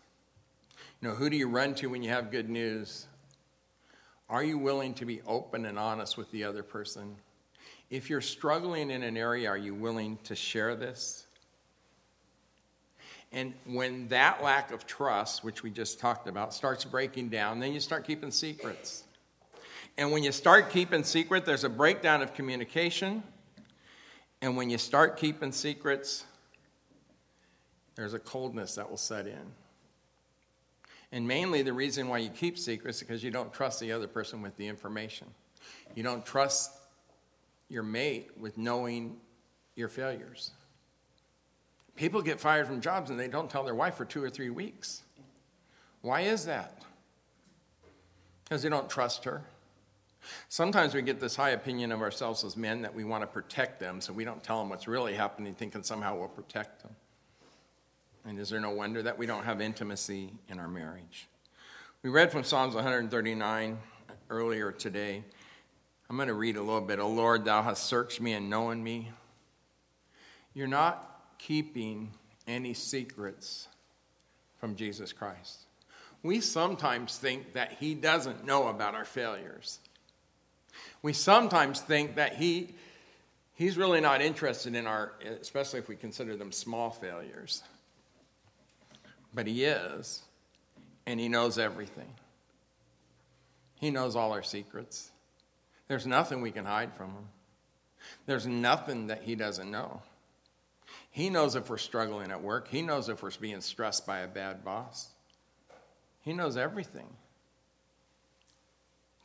You 1.01 1.09
know, 1.09 1.14
who 1.14 1.29
do 1.31 1.37
you 1.37 1.49
run 1.49 1.75
to 1.77 1.88
when 1.88 2.03
you 2.03 2.11
have 2.11 2.31
good 2.31 2.49
news? 2.49 3.07
Are 4.29 4.44
you 4.44 4.59
willing 4.59 4.94
to 4.94 5.05
be 5.05 5.21
open 5.27 5.66
and 5.66 5.79
honest 5.79 6.16
with 6.16 6.31
the 6.31 6.44
other 6.44 6.62
person? 6.62 7.16
If 7.90 8.11
you're 8.11 8.21
struggling 8.21 8.90
in 8.90 9.03
an 9.03 9.16
area, 9.16 9.49
are 9.49 9.57
you 9.57 9.75
willing 9.75 10.18
to 10.25 10.37
share 10.37 10.77
this? 10.77 11.27
And 13.33 13.55
when 13.66 14.09
that 14.09 14.42
lack 14.42 14.71
of 14.71 14.87
trust, 14.87 15.44
which 15.44 15.62
we 15.62 15.71
just 15.71 15.99
talked 15.99 16.29
about, 16.29 16.55
starts 16.55 16.85
breaking 16.85 17.29
down, 17.31 17.61
then 17.61 17.73
you 17.73 17.81
start 17.81 18.07
keeping 18.07 18.31
secrets. 18.31 19.05
And 19.98 20.12
when 20.12 20.22
you 20.22 20.30
start 20.30 20.70
keeping 20.70 21.02
secret, 21.02 21.44
there's 21.44 21.64
a 21.64 21.68
breakdown 21.68 22.22
of 22.22 22.32
communication. 22.32 23.24
And 24.40 24.56
when 24.56 24.70
you 24.70 24.78
start 24.78 25.16
keeping 25.16 25.50
secrets, 25.50 26.24
there's 27.96 28.14
a 28.14 28.20
coldness 28.20 28.76
that 28.76 28.88
will 28.88 28.96
set 28.96 29.26
in. 29.26 29.52
And 31.11 31.26
mainly 31.26 31.62
the 31.62 31.72
reason 31.72 32.06
why 32.06 32.18
you 32.18 32.30
keep 32.30 32.56
secrets 32.58 32.98
is 32.98 33.02
because 33.02 33.24
you 33.24 33.32
don't 33.32 33.52
trust 33.52 33.80
the 33.80 33.90
other 33.90 34.06
person 34.06 34.40
with 34.40 34.56
the 34.56 34.68
information. 34.68 35.26
You 35.96 36.04
don't 36.04 36.24
trust 36.24 36.70
your 37.68 37.82
mate 37.82 38.30
with 38.38 38.56
knowing 38.56 39.16
your 39.74 39.88
failures. 39.88 40.52
People 41.96 42.22
get 42.22 42.38
fired 42.38 42.68
from 42.68 42.80
jobs 42.80 43.11
and 43.11 43.18
they 43.18 43.26
don't 43.26 43.50
tell 43.50 43.64
their 43.64 43.74
wife 43.74 43.96
for 43.96 44.04
two 44.04 44.22
or 44.22 44.30
three 44.30 44.50
weeks. 44.50 45.02
Why 46.02 46.20
is 46.20 46.44
that? 46.44 46.82
Because 48.44 48.62
they 48.62 48.68
don't 48.68 48.88
trust 48.88 49.24
her. 49.24 49.42
Sometimes 50.48 50.94
we 50.94 51.02
get 51.02 51.20
this 51.20 51.36
high 51.36 51.50
opinion 51.50 51.92
of 51.92 52.00
ourselves 52.00 52.44
as 52.44 52.56
men 52.56 52.82
that 52.82 52.94
we 52.94 53.04
want 53.04 53.22
to 53.22 53.26
protect 53.26 53.80
them, 53.80 54.00
so 54.00 54.12
we 54.12 54.24
don't 54.24 54.42
tell 54.42 54.58
them 54.58 54.68
what's 54.68 54.88
really 54.88 55.14
happening, 55.14 55.54
thinking 55.54 55.82
somehow 55.82 56.16
we'll 56.16 56.28
protect 56.28 56.82
them. 56.82 56.94
And 58.24 58.38
is 58.38 58.50
there 58.50 58.60
no 58.60 58.70
wonder 58.70 59.02
that 59.02 59.18
we 59.18 59.26
don't 59.26 59.44
have 59.44 59.60
intimacy 59.60 60.32
in 60.48 60.58
our 60.58 60.68
marriage? 60.68 61.28
We 62.02 62.10
read 62.10 62.30
from 62.30 62.44
Psalms 62.44 62.74
139 62.74 63.78
earlier 64.30 64.70
today. 64.70 65.24
I'm 66.10 66.16
going 66.16 66.28
to 66.28 66.34
read 66.34 66.56
a 66.56 66.62
little 66.62 66.80
bit. 66.80 66.98
O 66.98 67.08
Lord, 67.08 67.44
thou 67.44 67.62
hast 67.62 67.84
searched 67.84 68.20
me 68.20 68.32
and 68.34 68.48
known 68.48 68.82
me. 68.82 69.10
You're 70.54 70.66
not 70.66 71.22
keeping 71.38 72.12
any 72.46 72.74
secrets 72.74 73.68
from 74.58 74.74
Jesus 74.74 75.12
Christ. 75.12 75.60
We 76.22 76.40
sometimes 76.40 77.16
think 77.16 77.52
that 77.52 77.72
he 77.78 77.94
doesn't 77.94 78.44
know 78.44 78.68
about 78.68 78.94
our 78.94 79.04
failures. 79.04 79.78
We 81.02 81.12
sometimes 81.12 81.80
think 81.80 82.16
that 82.16 82.36
he, 82.36 82.74
he's 83.54 83.76
really 83.76 84.00
not 84.00 84.20
interested 84.20 84.74
in 84.74 84.86
our, 84.86 85.12
especially 85.40 85.78
if 85.78 85.88
we 85.88 85.96
consider 85.96 86.36
them 86.36 86.52
small 86.52 86.90
failures 86.90 87.62
but 89.38 89.46
He 89.46 89.64
is, 89.64 90.22
and 91.06 91.20
He 91.20 91.28
knows 91.28 91.58
everything. 91.58 92.12
He 93.76 93.90
knows 93.90 94.16
all 94.16 94.32
our 94.32 94.42
secrets. 94.42 95.10
There's 95.86 96.06
nothing 96.06 96.40
we 96.40 96.50
can 96.50 96.64
hide 96.64 96.94
from 96.94 97.10
Him, 97.10 97.28
there's 98.26 98.46
nothing 98.46 99.08
that 99.08 99.22
He 99.22 99.34
doesn't 99.34 99.70
know. 99.70 100.02
He 101.10 101.30
knows 101.30 101.54
if 101.56 101.68
we're 101.68 101.78
struggling 101.78 102.30
at 102.30 102.42
work, 102.42 102.68
He 102.68 102.82
knows 102.82 103.08
if 103.08 103.22
we're 103.22 103.30
being 103.40 103.60
stressed 103.60 104.06
by 104.06 104.20
a 104.20 104.28
bad 104.28 104.64
boss. 104.64 105.08
He 106.22 106.32
knows 106.32 106.56
everything. 106.56 107.08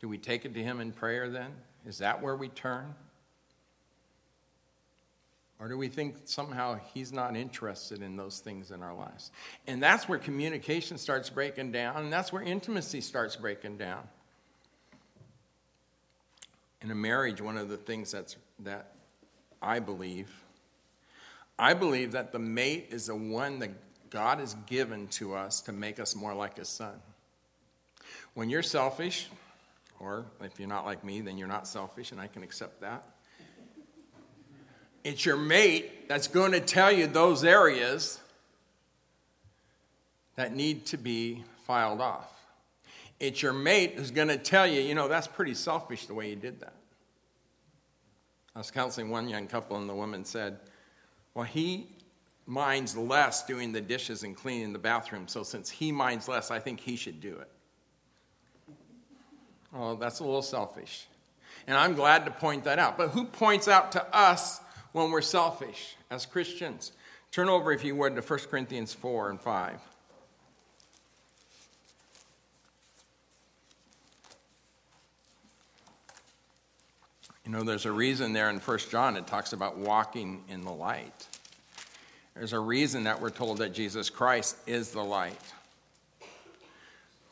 Do 0.04 0.10
we 0.10 0.18
take 0.18 0.44
it 0.44 0.54
to 0.56 0.62
Him 0.62 0.82
in 0.82 0.92
prayer 0.92 1.30
then 1.30 1.52
Is 1.88 2.00
that 2.00 2.22
where 2.22 2.36
we 2.36 2.50
turn? 2.50 2.94
Or 5.62 5.70
do 5.70 5.78
we 5.78 5.88
think 5.88 6.18
somehow 6.26 6.78
he's 6.94 7.14
not 7.14 7.38
interested 7.38 8.02
in 8.02 8.18
those 8.18 8.40
things 8.40 8.72
in 8.72 8.84
our 8.84 8.94
lives? 8.94 9.32
And 9.66 9.82
that's 9.82 10.10
where 10.10 10.20
communication 10.20 10.98
starts 10.98 11.30
breaking 11.30 11.72
down, 11.72 12.04
and 12.04 12.12
that's 12.12 12.34
where 12.34 12.42
intimacy 12.42 13.00
starts 13.00 13.38
breaking 13.38 13.78
down. 13.78 14.02
In 16.82 16.92
a 16.92 16.96
marriage, 16.96 17.40
one 17.40 17.58
of 17.58 17.70
the 17.70 17.78
things 17.78 18.12
that's, 18.12 18.36
that 18.60 18.92
I 19.62 19.80
believe, 19.80 20.30
I 21.58 21.76
believe 21.76 22.12
that 22.12 22.34
the 22.34 22.40
mate 22.40 22.88
is 22.90 23.06
the 23.06 23.16
one 23.16 23.60
that 23.60 23.72
God 24.10 24.40
has 24.40 24.54
given 24.66 25.08
to 25.10 25.34
us 25.34 25.62
to 25.62 25.72
make 25.72 25.98
us 25.98 26.14
more 26.14 26.34
like 26.34 26.58
his 26.58 26.68
son. 26.68 26.96
When 28.34 28.50
you're 28.50 28.64
selfish, 28.64 29.30
or 30.04 30.26
if 30.42 30.60
you're 30.60 30.68
not 30.68 30.86
like 30.86 31.04
me, 31.04 31.22
then 31.22 31.38
you're 31.38 31.48
not 31.48 31.68
selfish, 31.68 32.12
and 32.12 32.20
I 32.20 32.28
can 32.28 32.44
accept 32.44 32.82
that. 32.82 33.04
It's 35.04 35.26
your 35.26 35.38
mate 35.38 36.08
that's 36.08 36.28
going 36.28 36.52
to 36.52 36.60
tell 36.60 36.92
you 36.92 37.08
those 37.08 37.44
areas 37.44 38.20
that 40.36 40.56
need 40.56 40.86
to 40.88 40.98
be 40.98 41.44
filed 41.66 42.02
off. 42.02 42.30
It's 43.20 43.42
your 43.42 43.54
mate 43.54 43.94
who's 43.96 44.12
going 44.12 44.28
to 44.28 44.38
tell 44.38 44.68
you, 44.68 44.82
you 44.82 44.96
know, 44.96 45.08
that's 45.08 45.28
pretty 45.28 45.54
selfish 45.54 46.06
the 46.06 46.14
way 46.14 46.30
you 46.30 46.36
did 46.36 46.60
that. 46.62 46.74
I 48.56 48.60
was 48.60 48.72
counseling 48.72 49.10
one 49.10 49.28
young 49.28 49.48
couple, 49.48 49.78
and 49.78 49.90
the 49.90 49.96
woman 49.96 50.26
said, 50.26 50.60
Well, 51.34 51.46
he 51.46 51.88
minds 52.46 52.96
less 52.96 53.46
doing 53.46 53.72
the 53.72 53.82
dishes 53.82 54.24
and 54.24 54.36
cleaning 54.36 54.74
the 54.74 54.80
bathroom, 54.80 55.28
so 55.28 55.44
since 55.44 55.70
he 55.70 55.92
minds 55.92 56.28
less, 56.28 56.52
I 56.52 56.60
think 56.60 56.80
he 56.80 56.96
should 56.96 57.22
do 57.22 57.38
it. 57.38 57.50
Well, 59.74 59.96
that's 59.96 60.20
a 60.20 60.24
little 60.24 60.42
selfish. 60.42 61.08
And 61.68 61.76
I'm 61.78 61.96
glad 61.96 62.26
to 62.26 62.32
point 62.32 62.66
that 62.66 62.78
out. 62.80 62.98
But 62.98 63.10
who 63.10 63.26
points 63.26 63.68
out 63.68 63.94
to 63.94 64.16
us 64.16 64.60
when 64.92 65.12
we're 65.12 65.22
selfish 65.22 65.96
as 66.12 66.26
Christians? 66.26 66.92
Turn 67.32 67.50
over, 67.50 67.72
if 67.72 67.84
you 67.84 67.96
would, 67.96 68.16
to 68.16 68.22
1 68.22 68.40
Corinthians 68.50 68.94
4 68.94 69.32
and 69.32 69.42
5. 69.42 69.80
You 77.46 77.52
know, 77.52 77.64
there's 77.64 77.86
a 77.86 77.92
reason 77.92 78.32
there 78.34 78.50
in 78.50 78.58
1 78.58 78.78
John 78.90 79.18
it 79.18 79.28
talks 79.28 79.52
about 79.52 79.78
walking 79.78 80.44
in 80.48 80.62
the 80.62 80.72
light. 80.72 81.28
There's 82.36 82.54
a 82.54 82.60
reason 82.60 83.04
that 83.04 83.22
we're 83.22 83.32
told 83.32 83.58
that 83.58 83.74
Jesus 83.74 84.10
Christ 84.10 84.58
is 84.66 84.92
the 84.92 85.04
light. 85.04 85.42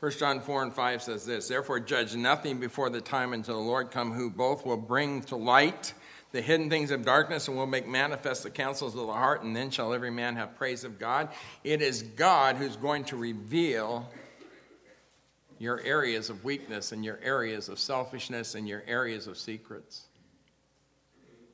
1 0.02 0.14
John 0.14 0.42
4 0.42 0.64
and 0.64 0.74
5 0.74 1.04
says 1.04 1.26
this 1.28 1.48
Therefore, 1.48 1.80
judge 1.80 2.16
nothing 2.16 2.60
before 2.60 2.90
the 2.90 3.02
time 3.02 3.34
until 3.34 3.54
the 3.58 3.62
Lord 3.62 3.92
come, 3.92 4.12
who 4.12 4.32
both 4.32 4.66
will 4.66 4.76
bring 4.76 5.22
to 5.24 5.36
light 5.36 5.94
the 6.32 6.42
hidden 6.42 6.72
things 6.72 6.90
of 6.90 7.06
darkness 7.06 7.48
and 7.48 7.56
will 7.56 7.68
make 7.68 7.88
manifest 7.88 8.42
the 8.42 8.50
counsels 8.50 8.96
of 8.96 9.06
the 9.06 9.14
heart, 9.14 9.44
and 9.44 9.56
then 9.56 9.70
shall 9.70 9.94
every 9.94 10.10
man 10.10 10.38
have 10.38 10.56
praise 10.56 10.84
of 10.84 10.98
God. 10.98 11.30
It 11.64 11.84
is 11.84 12.02
God 12.02 12.56
who's 12.56 12.78
going 12.78 13.04
to 13.06 13.16
reveal 13.16 14.10
your 15.60 15.80
areas 15.82 16.32
of 16.32 16.44
weakness 16.44 16.94
and 16.94 17.06
your 17.06 17.20
areas 17.22 17.70
of 17.70 17.78
selfishness 17.78 18.56
and 18.56 18.68
your 18.68 18.82
areas 18.88 19.28
of 19.28 19.38
secrets. 19.38 20.06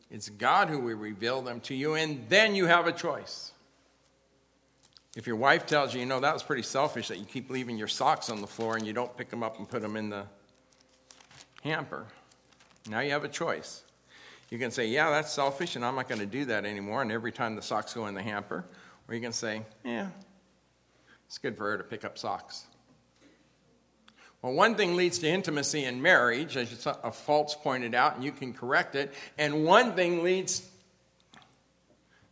It's 0.10 0.30
God 0.30 0.70
who 0.70 0.80
will 0.80 0.96
reveal 0.96 1.42
them 1.42 1.60
to 1.62 1.76
you, 1.76 1.96
and 1.96 2.30
then 2.30 2.56
you 2.56 2.68
have 2.68 2.88
a 2.88 2.94
choice. 2.94 3.52
If 5.18 5.26
your 5.26 5.36
wife 5.36 5.66
tells 5.66 5.96
you, 5.96 6.00
you 6.00 6.06
know, 6.06 6.20
that 6.20 6.32
was 6.32 6.44
pretty 6.44 6.62
selfish 6.62 7.08
that 7.08 7.18
you 7.18 7.26
keep 7.26 7.50
leaving 7.50 7.76
your 7.76 7.88
socks 7.88 8.30
on 8.30 8.40
the 8.40 8.46
floor 8.46 8.78
and 8.78 8.86
you 8.86 8.94
don't 8.94 9.18
pick 9.18 9.32
them 9.32 9.42
up 9.42 9.58
and 9.58 9.68
put 9.68 9.82
them 9.82 9.98
in 9.98 10.10
the 10.12 10.26
hamper, 11.64 12.06
now 12.88 13.00
you 13.00 13.10
have 13.10 13.24
a 13.24 13.28
choice. 13.28 13.82
You 14.52 14.60
can 14.60 14.70
say, 14.70 14.86
yeah, 14.86 15.10
that's 15.10 15.34
selfish 15.34 15.76
and 15.76 15.84
I'm 15.84 15.96
not 15.96 16.08
going 16.08 16.20
to 16.20 16.28
do 16.28 16.46
that 16.46 16.66
anymore, 16.66 17.02
and 17.02 17.12
every 17.12 17.32
time 17.32 17.56
the 17.56 17.64
socks 17.64 17.96
go 17.96 18.06
in 18.06 18.14
the 18.14 18.22
hamper. 18.22 18.64
Or 19.08 19.16
you 19.16 19.20
can 19.20 19.34
say, 19.34 19.64
yeah, 19.84 20.10
it's 21.26 21.40
good 21.40 21.58
for 21.58 21.72
her 21.72 21.80
to 21.80 21.84
pick 21.84 22.06
up 22.06 22.20
socks. 22.20 22.68
Well, 24.44 24.54
one 24.54 24.76
thing 24.76 24.96
leads 24.96 25.18
to 25.20 25.28
intimacy 25.28 25.86
in 25.86 26.00
marriage, 26.00 26.56
as 26.58 26.86
a 26.86 27.12
false 27.12 27.56
pointed 27.56 27.96
out, 27.96 28.18
and 28.18 28.24
you 28.24 28.32
can 28.32 28.54
correct 28.54 28.94
it. 28.94 29.16
And 29.40 29.66
one 29.66 29.94
thing 29.94 30.24
leads 30.24 30.70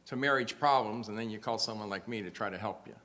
to 0.07 0.15
marriage 0.15 0.59
problems, 0.59 1.09
and 1.09 1.17
then 1.17 1.29
you 1.29 1.39
call 1.39 1.57
someone 1.57 1.89
like 1.89 2.07
me 2.07 2.21
to 2.21 2.29
try 2.29 2.49
to 2.49 2.57
help 2.57 2.85
you. 2.87 2.95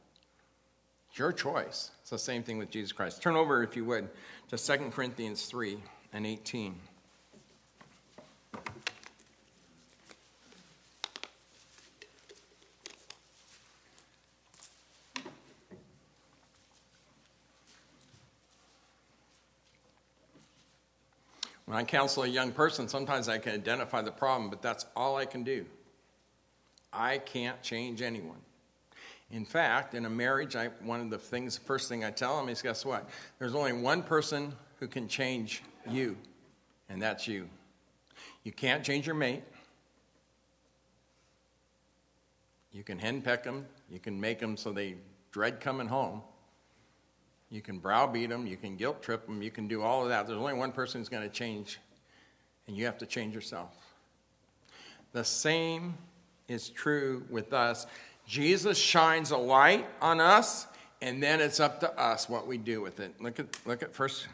It's 1.08 1.18
your 1.18 1.32
choice. 1.32 1.90
It's 2.00 2.10
the 2.10 2.18
same 2.18 2.42
thing 2.42 2.58
with 2.58 2.70
Jesus 2.70 2.92
Christ. 2.92 3.22
Turn 3.22 3.36
over, 3.36 3.62
if 3.62 3.74
you 3.74 3.84
would, 3.86 4.08
to 4.48 4.58
2 4.58 4.90
Corinthians 4.90 5.46
3 5.46 5.78
and 6.12 6.26
18. 6.26 6.74
When 21.70 21.78
I 21.78 21.84
counsel 21.84 22.24
a 22.24 22.26
young 22.26 22.50
person, 22.50 22.88
sometimes 22.88 23.28
I 23.28 23.38
can 23.38 23.52
identify 23.52 24.02
the 24.02 24.10
problem, 24.10 24.50
but 24.50 24.60
that's 24.60 24.86
all 24.96 25.16
I 25.16 25.24
can 25.24 25.44
do. 25.44 25.64
I 26.92 27.18
can't 27.18 27.60
change 27.62 28.02
anyone. 28.02 28.40
In 29.30 29.44
fact, 29.44 29.94
in 29.94 30.06
a 30.06 30.10
marriage, 30.10 30.56
I, 30.56 30.68
one 30.82 31.00
of 31.00 31.10
the 31.10 31.18
things, 31.18 31.56
first 31.56 31.88
thing 31.88 32.04
I 32.04 32.10
tell 32.10 32.36
them 32.36 32.48
is 32.48 32.62
guess 32.62 32.84
what? 32.84 33.08
There's 33.38 33.54
only 33.54 33.72
one 33.72 34.02
person 34.02 34.52
who 34.80 34.88
can 34.88 35.06
change 35.06 35.62
you, 35.88 36.16
and 36.88 37.00
that's 37.00 37.28
you. 37.28 37.48
You 38.42 38.52
can't 38.52 38.82
change 38.82 39.06
your 39.06 39.14
mate. 39.14 39.42
You 42.72 42.82
can 42.82 42.98
henpeck 42.98 43.42
them, 43.42 43.66
you 43.90 43.98
can 43.98 44.20
make 44.20 44.38
them 44.38 44.56
so 44.56 44.72
they 44.72 44.94
dread 45.32 45.60
coming 45.60 45.88
home. 45.88 46.22
You 47.50 47.60
can 47.60 47.78
browbeat 47.78 48.30
them, 48.30 48.46
you 48.46 48.56
can 48.56 48.76
guilt 48.76 49.02
trip 49.02 49.26
them, 49.26 49.42
you 49.42 49.50
can 49.50 49.66
do 49.66 49.82
all 49.82 50.04
of 50.04 50.08
that. 50.08 50.26
There's 50.26 50.38
only 50.38 50.54
one 50.54 50.70
person 50.70 51.00
who's 51.00 51.08
going 51.08 51.24
to 51.24 51.28
change, 51.28 51.80
and 52.68 52.76
you 52.76 52.84
have 52.86 52.98
to 52.98 53.06
change 53.06 53.34
yourself. 53.34 53.74
The 55.12 55.24
same 55.24 55.94
is 56.50 56.68
true 56.68 57.24
with 57.30 57.52
us. 57.52 57.86
Jesus 58.26 58.76
shines 58.76 59.30
a 59.30 59.36
light 59.36 59.86
on 60.02 60.20
us, 60.20 60.66
and 61.00 61.22
then 61.22 61.40
it's 61.40 61.60
up 61.60 61.80
to 61.80 61.98
us 61.98 62.28
what 62.28 62.46
we 62.46 62.58
do 62.58 62.80
with 62.80 63.00
it. 63.00 63.20
Look 63.20 63.40
at 63.40 63.46
look 63.64 63.82
at 63.82 63.94
first 63.94 64.26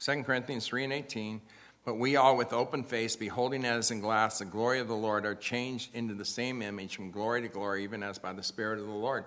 2 0.00 0.22
Corinthians 0.22 0.66
3 0.66 0.84
and 0.84 0.92
18. 0.92 1.40
But 1.84 1.98
we 1.98 2.16
all, 2.16 2.38
with 2.38 2.54
open 2.54 2.82
face, 2.82 3.14
beholding 3.14 3.66
as 3.66 3.90
in 3.90 4.00
glass 4.00 4.38
the 4.38 4.46
glory 4.46 4.80
of 4.80 4.88
the 4.88 4.96
Lord, 4.96 5.26
are 5.26 5.34
changed 5.34 5.94
into 5.94 6.14
the 6.14 6.24
same 6.24 6.62
image 6.62 6.96
from 6.96 7.10
glory 7.10 7.42
to 7.42 7.48
glory, 7.48 7.84
even 7.84 8.02
as 8.02 8.18
by 8.18 8.32
the 8.32 8.42
Spirit 8.42 8.78
of 8.78 8.86
the 8.86 8.92
Lord. 8.92 9.26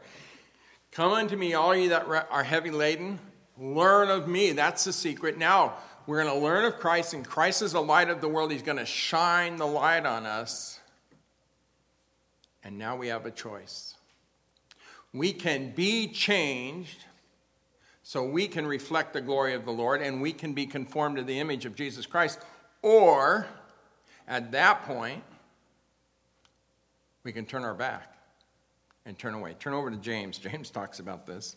Come 0.91 1.11
unto 1.11 1.37
me, 1.37 1.53
all 1.53 1.75
ye 1.75 1.89
that 1.89 2.07
are 2.07 2.43
heavy 2.43 2.71
laden, 2.71 3.19
Learn 3.59 4.09
of 4.09 4.27
me. 4.27 4.51
That's 4.51 4.83
the 4.83 4.93
secret. 4.93 5.37
Now, 5.37 5.73
we're 6.05 6.21
going 6.23 6.33
to 6.33 6.39
learn 6.39 6.65
of 6.65 6.77
Christ, 6.77 7.13
and 7.13 7.25
Christ 7.25 7.61
is 7.61 7.71
the 7.71 7.81
light 7.81 8.09
of 8.09 8.21
the 8.21 8.27
world. 8.27 8.51
He's 8.51 8.61
going 8.61 8.77
to 8.77 8.85
shine 8.85 9.57
the 9.57 9.65
light 9.65 10.05
on 10.05 10.25
us. 10.25 10.76
And 12.67 12.77
now 12.77 12.97
we 12.97 13.07
have 13.07 13.25
a 13.25 13.31
choice. 13.31 13.95
We 15.13 15.31
can 15.31 15.71
be 15.71 16.09
changed 16.09 17.05
so 18.03 18.25
we 18.25 18.49
can 18.49 18.67
reflect 18.67 19.13
the 19.13 19.21
glory 19.21 19.53
of 19.53 19.63
the 19.63 19.71
Lord 19.71 20.01
and 20.01 20.21
we 20.21 20.33
can 20.33 20.51
be 20.51 20.65
conformed 20.65 21.15
to 21.15 21.23
the 21.23 21.39
image 21.39 21.65
of 21.65 21.75
Jesus 21.75 22.05
Christ. 22.05 22.39
Or, 22.81 23.47
at 24.27 24.51
that 24.51 24.83
point, 24.83 25.23
we 27.23 27.31
can 27.31 27.45
turn 27.45 27.63
our 27.63 27.73
back 27.73 28.13
and 29.05 29.17
turn 29.17 29.33
away. 29.33 29.55
Turn 29.57 29.73
over 29.73 29.89
to 29.89 29.95
James. 29.95 30.37
James 30.37 30.69
talks 30.69 30.99
about 30.99 31.25
this. 31.25 31.55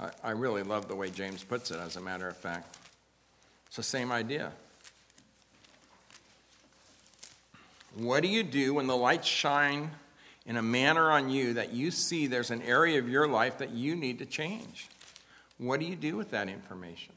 I, 0.00 0.08
I 0.24 0.30
really 0.30 0.62
love 0.62 0.88
the 0.88 0.96
way 0.96 1.10
James 1.10 1.44
puts 1.44 1.70
it, 1.70 1.78
as 1.78 1.96
a 1.96 2.00
matter 2.00 2.26
of 2.26 2.36
fact. 2.36 2.78
It's 3.66 3.76
the 3.76 3.82
same 3.82 4.10
idea. 4.10 4.52
What 7.94 8.22
do 8.22 8.28
you 8.28 8.42
do 8.42 8.72
when 8.72 8.86
the 8.86 8.96
lights 8.96 9.28
shine 9.28 9.90
in 10.46 10.56
a 10.56 10.62
manner 10.62 11.10
on 11.10 11.30
you 11.30 11.54
that 11.54 11.72
you 11.72 11.90
see 11.90 12.26
there's 12.26 12.50
an 12.50 12.62
area 12.62 12.98
of 12.98 13.08
your 13.08 13.28
life 13.28 13.58
that 13.58 13.70
you 13.70 13.94
need 13.94 14.18
to 14.18 14.26
change? 14.26 14.88
What 15.58 15.80
do 15.80 15.86
you 15.86 15.96
do 15.96 16.16
with 16.16 16.30
that 16.30 16.48
information? 16.48 17.14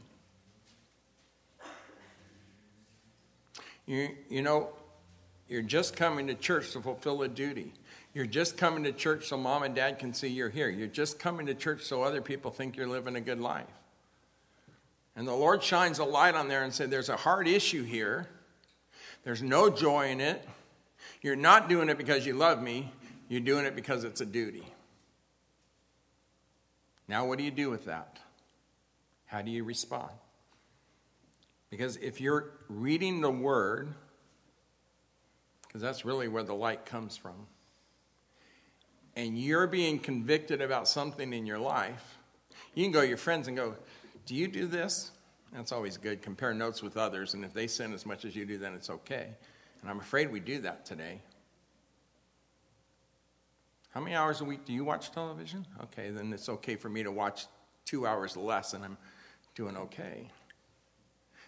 You, 3.85 4.09
you 4.29 4.41
know, 4.41 4.69
you're 5.47 5.61
just 5.61 5.95
coming 5.95 6.27
to 6.27 6.35
church 6.35 6.71
to 6.71 6.81
fulfill 6.81 7.21
a 7.23 7.27
duty. 7.27 7.73
You're 8.13 8.25
just 8.25 8.57
coming 8.57 8.83
to 8.83 8.91
church 8.91 9.27
so 9.27 9.37
mom 9.37 9.63
and 9.63 9.73
dad 9.73 9.99
can 9.99 10.13
see 10.13 10.27
you're 10.27 10.49
here. 10.49 10.69
You're 10.69 10.87
just 10.87 11.19
coming 11.19 11.47
to 11.47 11.53
church 11.53 11.83
so 11.83 12.03
other 12.03 12.21
people 12.21 12.51
think 12.51 12.77
you're 12.77 12.87
living 12.87 13.15
a 13.15 13.21
good 13.21 13.39
life. 13.39 13.65
And 15.15 15.27
the 15.27 15.33
Lord 15.33 15.63
shines 15.63 15.99
a 15.99 16.03
light 16.03 16.35
on 16.35 16.47
there 16.47 16.63
and 16.63 16.73
said, 16.73 16.89
There's 16.89 17.09
a 17.09 17.17
hard 17.17 17.47
issue 17.47 17.83
here. 17.83 18.27
There's 19.23 19.41
no 19.41 19.69
joy 19.69 20.09
in 20.09 20.21
it. 20.21 20.47
You're 21.21 21.35
not 21.35 21.69
doing 21.69 21.89
it 21.89 21.97
because 21.97 22.25
you 22.25 22.33
love 22.33 22.61
me, 22.61 22.91
you're 23.33 23.41
doing 23.41 23.65
it 23.65 23.75
because 23.75 24.03
it's 24.03 24.21
a 24.21 24.27
duty. 24.27 24.63
Now, 27.07 27.25
what 27.25 27.39
do 27.39 27.43
you 27.43 27.49
do 27.49 27.71
with 27.71 27.85
that? 27.85 28.19
How 29.25 29.41
do 29.41 29.49
you 29.49 29.63
respond? 29.63 30.11
Because 31.71 31.97
if 31.97 32.21
you're 32.21 32.51
reading 32.69 33.21
the 33.21 33.31
Word 33.31 33.95
because 35.63 35.81
that's 35.81 36.05
really 36.05 36.27
where 36.27 36.43
the 36.43 36.53
light 36.53 36.85
comes 36.85 37.17
from, 37.17 37.47
and 39.15 39.35
you're 39.35 39.65
being 39.65 39.97
convicted 39.97 40.61
about 40.61 40.87
something 40.87 41.33
in 41.33 41.47
your 41.47 41.57
life, 41.57 42.19
you 42.75 42.83
can 42.85 42.91
go 42.91 43.01
to 43.01 43.07
your 43.07 43.17
friends 43.17 43.47
and 43.47 43.57
go, 43.57 43.73
Do 44.27 44.35
you 44.35 44.47
do 44.47 44.67
this? 44.67 45.09
That's 45.51 45.71
always 45.71 45.97
good. 45.97 46.21
Compare 46.21 46.53
notes 46.53 46.83
with 46.83 46.97
others, 46.97 47.33
and 47.33 47.43
if 47.43 47.51
they 47.51 47.65
sin 47.65 47.93
as 47.93 48.05
much 48.05 48.25
as 48.25 48.35
you 48.35 48.45
do, 48.45 48.59
then 48.59 48.75
it's 48.75 48.91
okay. 48.91 49.29
And 49.81 49.89
I'm 49.89 49.99
afraid 49.99 50.31
we 50.31 50.39
do 50.39 50.59
that 50.61 50.85
today. 50.85 51.19
How 53.93 54.01
many 54.01 54.15
hours 54.15 54.41
a 54.41 54.43
week 54.43 54.65
do 54.65 54.73
you 54.73 54.83
watch 54.83 55.11
television? 55.11 55.65
Okay, 55.83 56.09
then 56.09 56.33
it's 56.33 56.49
okay 56.49 56.75
for 56.75 56.89
me 56.89 57.03
to 57.03 57.11
watch 57.11 57.45
two 57.85 58.07
hours 58.07 58.35
less, 58.35 58.73
and 58.73 58.83
I'm 58.83 58.97
doing 59.53 59.77
okay. 59.77 60.29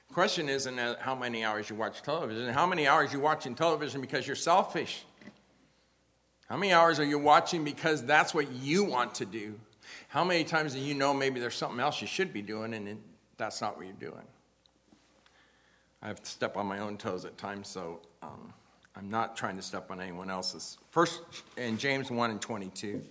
The 0.07 0.13
question 0.13 0.47
isn't 0.47 0.77
how 0.99 1.15
many 1.15 1.43
hours 1.43 1.71
you 1.71 1.75
watch 1.75 2.03
television, 2.03 2.53
how 2.53 2.67
many 2.67 2.87
hours 2.87 3.11
you 3.11 3.19
watching 3.19 3.55
television 3.55 3.99
because 3.99 4.27
you're 4.27 4.35
selfish. 4.35 5.05
How 6.47 6.57
many 6.57 6.73
hours 6.73 6.99
are 6.99 7.05
you 7.05 7.17
watching 7.17 7.63
because 7.63 8.03
that's 8.03 8.35
what 8.35 8.51
you 8.51 8.83
want 8.83 9.15
to 9.15 9.25
do? 9.25 9.59
How 10.09 10.23
many 10.23 10.43
times 10.43 10.73
do 10.73 10.79
you 10.79 10.93
know 10.93 11.11
maybe 11.11 11.39
there's 11.39 11.55
something 11.55 11.79
else 11.79 12.01
you 12.01 12.07
should 12.07 12.31
be 12.31 12.43
doing 12.43 12.75
and 12.75 13.01
that's 13.37 13.61
not 13.61 13.77
what 13.77 13.87
you're 13.87 13.95
doing? 13.95 14.25
I 16.03 16.07
have 16.07 16.21
to 16.21 16.29
step 16.29 16.55
on 16.55 16.67
my 16.67 16.77
own 16.77 16.97
toes 16.97 17.25
at 17.25 17.35
times, 17.39 17.67
so 17.67 17.99
um, 18.21 18.53
I'm 18.97 19.09
not 19.09 19.35
trying 19.35 19.57
to 19.57 19.61
step 19.61 19.91
on 19.91 19.99
anyone 19.99 20.29
else's. 20.29 20.77
First, 20.91 21.21
in 21.57 21.77
James 21.77 22.09
1 22.09 22.31
and 22.31 22.41
22, 22.41 23.01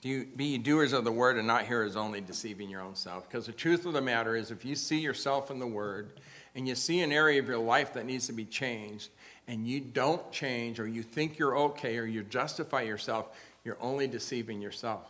do 0.00 0.08
you, 0.08 0.26
be 0.34 0.58
doers 0.58 0.92
of 0.92 1.04
the 1.04 1.12
word 1.12 1.36
and 1.36 1.46
not 1.46 1.66
hearers 1.66 1.94
only, 1.94 2.20
deceiving 2.20 2.68
your 2.68 2.80
own 2.80 2.96
self. 2.96 3.28
Because 3.28 3.46
the 3.46 3.52
truth 3.52 3.86
of 3.86 3.92
the 3.92 4.00
matter 4.00 4.34
is, 4.34 4.50
if 4.50 4.64
you 4.64 4.74
see 4.74 4.98
yourself 4.98 5.50
in 5.50 5.58
the 5.58 5.66
word 5.66 6.10
and 6.54 6.66
you 6.66 6.74
see 6.74 7.00
an 7.00 7.12
area 7.12 7.38
of 7.40 7.46
your 7.46 7.58
life 7.58 7.92
that 7.94 8.06
needs 8.06 8.26
to 8.26 8.32
be 8.32 8.44
changed, 8.44 9.10
and 9.48 9.66
you 9.66 9.80
don't 9.80 10.30
change, 10.32 10.78
or 10.80 10.86
you 10.86 11.02
think 11.02 11.38
you're 11.38 11.56
okay, 11.56 11.98
or 11.98 12.04
you 12.04 12.22
justify 12.22 12.82
yourself, 12.82 13.36
you're 13.64 13.78
only 13.80 14.06
deceiving 14.06 14.60
yourself. 14.60 15.08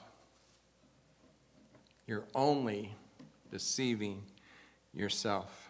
You're 2.07 2.25
only 2.35 2.93
deceiving 3.51 4.23
yourself. 4.95 5.62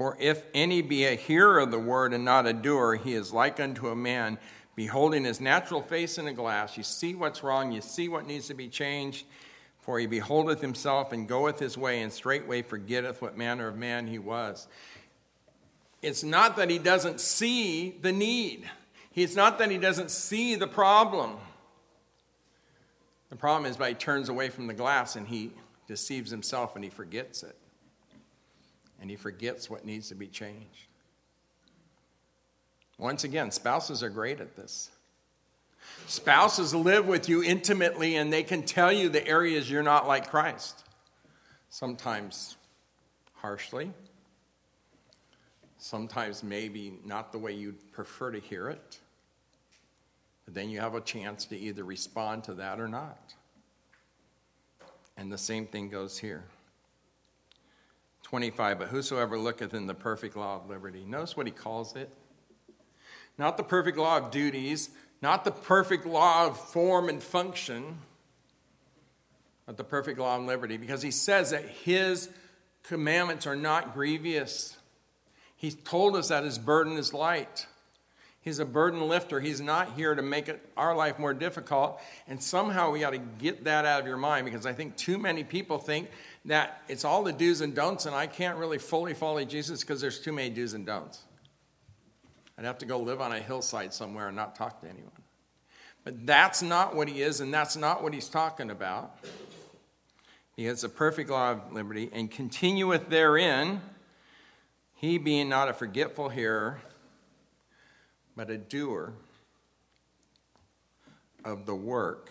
For 0.00 0.16
if 0.18 0.46
any 0.54 0.80
be 0.80 1.04
a 1.04 1.14
hearer 1.14 1.58
of 1.58 1.70
the 1.70 1.78
word 1.78 2.14
and 2.14 2.24
not 2.24 2.46
a 2.46 2.54
doer, 2.54 2.94
he 2.94 3.12
is 3.12 3.34
like 3.34 3.60
unto 3.60 3.88
a 3.88 3.94
man 3.94 4.38
beholding 4.74 5.24
his 5.24 5.42
natural 5.42 5.82
face 5.82 6.16
in 6.16 6.26
a 6.26 6.32
glass. 6.32 6.78
You 6.78 6.84
see 6.84 7.14
what's 7.14 7.42
wrong, 7.42 7.70
you 7.70 7.82
see 7.82 8.08
what 8.08 8.26
needs 8.26 8.48
to 8.48 8.54
be 8.54 8.68
changed. 8.68 9.26
For 9.80 9.98
he 9.98 10.06
beholdeth 10.06 10.62
himself 10.62 11.12
and 11.12 11.28
goeth 11.28 11.58
his 11.58 11.76
way, 11.76 12.00
and 12.00 12.10
straightway 12.10 12.62
forgetteth 12.62 13.20
what 13.20 13.36
manner 13.36 13.68
of 13.68 13.76
man 13.76 14.06
he 14.06 14.18
was. 14.18 14.68
It's 16.00 16.24
not 16.24 16.56
that 16.56 16.70
he 16.70 16.78
doesn't 16.78 17.20
see 17.20 17.90
the 18.00 18.10
need, 18.10 18.70
it's 19.14 19.36
not 19.36 19.58
that 19.58 19.70
he 19.70 19.76
doesn't 19.76 20.10
see 20.10 20.54
the 20.54 20.66
problem. 20.66 21.36
The 23.28 23.36
problem 23.36 23.70
is, 23.70 23.76
but 23.76 23.90
he 23.90 23.94
turns 23.96 24.30
away 24.30 24.48
from 24.48 24.66
the 24.66 24.72
glass 24.72 25.14
and 25.14 25.28
he 25.28 25.52
deceives 25.86 26.30
himself 26.30 26.74
and 26.74 26.82
he 26.82 26.88
forgets 26.88 27.42
it 27.42 27.59
and 29.00 29.10
he 29.10 29.16
forgets 29.16 29.70
what 29.70 29.84
needs 29.84 30.08
to 30.08 30.14
be 30.14 30.26
changed. 30.26 30.86
Once 32.98 33.24
again, 33.24 33.50
spouses 33.50 34.02
are 34.02 34.10
great 34.10 34.40
at 34.40 34.56
this. 34.56 34.90
Spouses 36.06 36.74
live 36.74 37.06
with 37.06 37.28
you 37.28 37.42
intimately 37.42 38.16
and 38.16 38.32
they 38.32 38.42
can 38.42 38.62
tell 38.62 38.92
you 38.92 39.08
the 39.08 39.26
areas 39.26 39.70
you're 39.70 39.82
not 39.82 40.06
like 40.06 40.28
Christ. 40.28 40.84
Sometimes 41.70 42.56
harshly, 43.34 43.90
sometimes 45.78 46.42
maybe 46.42 46.98
not 47.06 47.32
the 47.32 47.38
way 47.38 47.52
you'd 47.52 47.92
prefer 47.92 48.30
to 48.32 48.38
hear 48.38 48.68
it. 48.68 48.98
But 50.44 50.54
then 50.54 50.68
you 50.68 50.80
have 50.80 50.94
a 50.94 51.00
chance 51.00 51.46
to 51.46 51.56
either 51.56 51.84
respond 51.84 52.44
to 52.44 52.54
that 52.54 52.80
or 52.80 52.88
not. 52.88 53.34
And 55.16 55.32
the 55.32 55.38
same 55.38 55.66
thing 55.66 55.88
goes 55.88 56.18
here. 56.18 56.44
25, 58.30 58.78
but 58.78 58.88
whosoever 58.88 59.36
looketh 59.36 59.74
in 59.74 59.88
the 59.88 59.94
perfect 59.94 60.36
law 60.36 60.54
of 60.54 60.70
liberty. 60.70 61.04
Notice 61.04 61.36
what 61.36 61.46
he 61.46 61.52
calls 61.52 61.96
it. 61.96 62.08
Not 63.36 63.56
the 63.56 63.64
perfect 63.64 63.98
law 63.98 64.18
of 64.18 64.30
duties, 64.30 64.90
not 65.20 65.44
the 65.44 65.50
perfect 65.50 66.06
law 66.06 66.46
of 66.46 66.56
form 66.56 67.08
and 67.08 67.20
function, 67.20 67.98
but 69.66 69.76
the 69.76 69.82
perfect 69.82 70.20
law 70.20 70.36
of 70.36 70.44
liberty, 70.44 70.76
because 70.76 71.02
he 71.02 71.10
says 71.10 71.50
that 71.50 71.64
his 71.64 72.30
commandments 72.84 73.48
are 73.48 73.56
not 73.56 73.94
grievous. 73.94 74.76
He 75.56 75.72
told 75.72 76.14
us 76.14 76.28
that 76.28 76.44
his 76.44 76.56
burden 76.56 76.98
is 76.98 77.12
light. 77.12 77.66
He's 78.42 78.60
a 78.60 78.64
burden 78.64 79.08
lifter. 79.08 79.40
He's 79.40 79.60
not 79.60 79.94
here 79.94 80.14
to 80.14 80.22
make 80.22 80.48
it, 80.48 80.64
our 80.76 80.94
life 80.94 81.18
more 81.18 81.34
difficult. 81.34 82.00
And 82.28 82.40
somehow 82.40 82.92
we 82.92 83.00
got 83.00 83.10
to 83.10 83.18
get 83.18 83.64
that 83.64 83.84
out 83.84 84.00
of 84.00 84.06
your 84.06 84.16
mind 84.16 84.44
because 84.46 84.66
I 84.66 84.72
think 84.72 84.96
too 84.96 85.18
many 85.18 85.42
people 85.42 85.78
think 85.78 86.08
that 86.46 86.82
it's 86.88 87.04
all 87.04 87.22
the 87.22 87.32
do's 87.32 87.60
and 87.60 87.74
don'ts, 87.74 88.06
and 88.06 88.14
I 88.14 88.26
can't 88.26 88.58
really 88.58 88.78
fully 88.78 89.14
follow 89.14 89.44
Jesus 89.44 89.80
because 89.80 90.00
there's 90.00 90.20
too 90.20 90.32
many 90.32 90.50
do's 90.50 90.74
and 90.74 90.86
don'ts. 90.86 91.20
I'd 92.58 92.64
have 92.64 92.78
to 92.78 92.86
go 92.86 92.98
live 92.98 93.20
on 93.20 93.32
a 93.32 93.40
hillside 93.40 93.92
somewhere 93.92 94.28
and 94.28 94.36
not 94.36 94.54
talk 94.54 94.80
to 94.82 94.88
anyone. 94.88 95.10
But 96.04 96.26
that's 96.26 96.62
not 96.62 96.94
what 96.94 97.08
he 97.08 97.22
is, 97.22 97.40
and 97.40 97.52
that's 97.52 97.76
not 97.76 98.02
what 98.02 98.14
he's 98.14 98.28
talking 98.28 98.70
about. 98.70 99.18
He 100.56 100.64
has 100.64 100.84
a 100.84 100.88
perfect 100.88 101.30
law 101.30 101.52
of 101.52 101.72
liberty 101.72 102.10
and 102.12 102.30
continueth 102.30 103.08
therein, 103.08 103.80
he 104.94 105.18
being 105.18 105.48
not 105.48 105.68
a 105.68 105.72
forgetful 105.72 106.28
hearer 106.30 106.80
but 108.40 108.48
a 108.48 108.56
doer 108.56 109.12
of 111.44 111.66
the 111.66 111.74
work, 111.74 112.30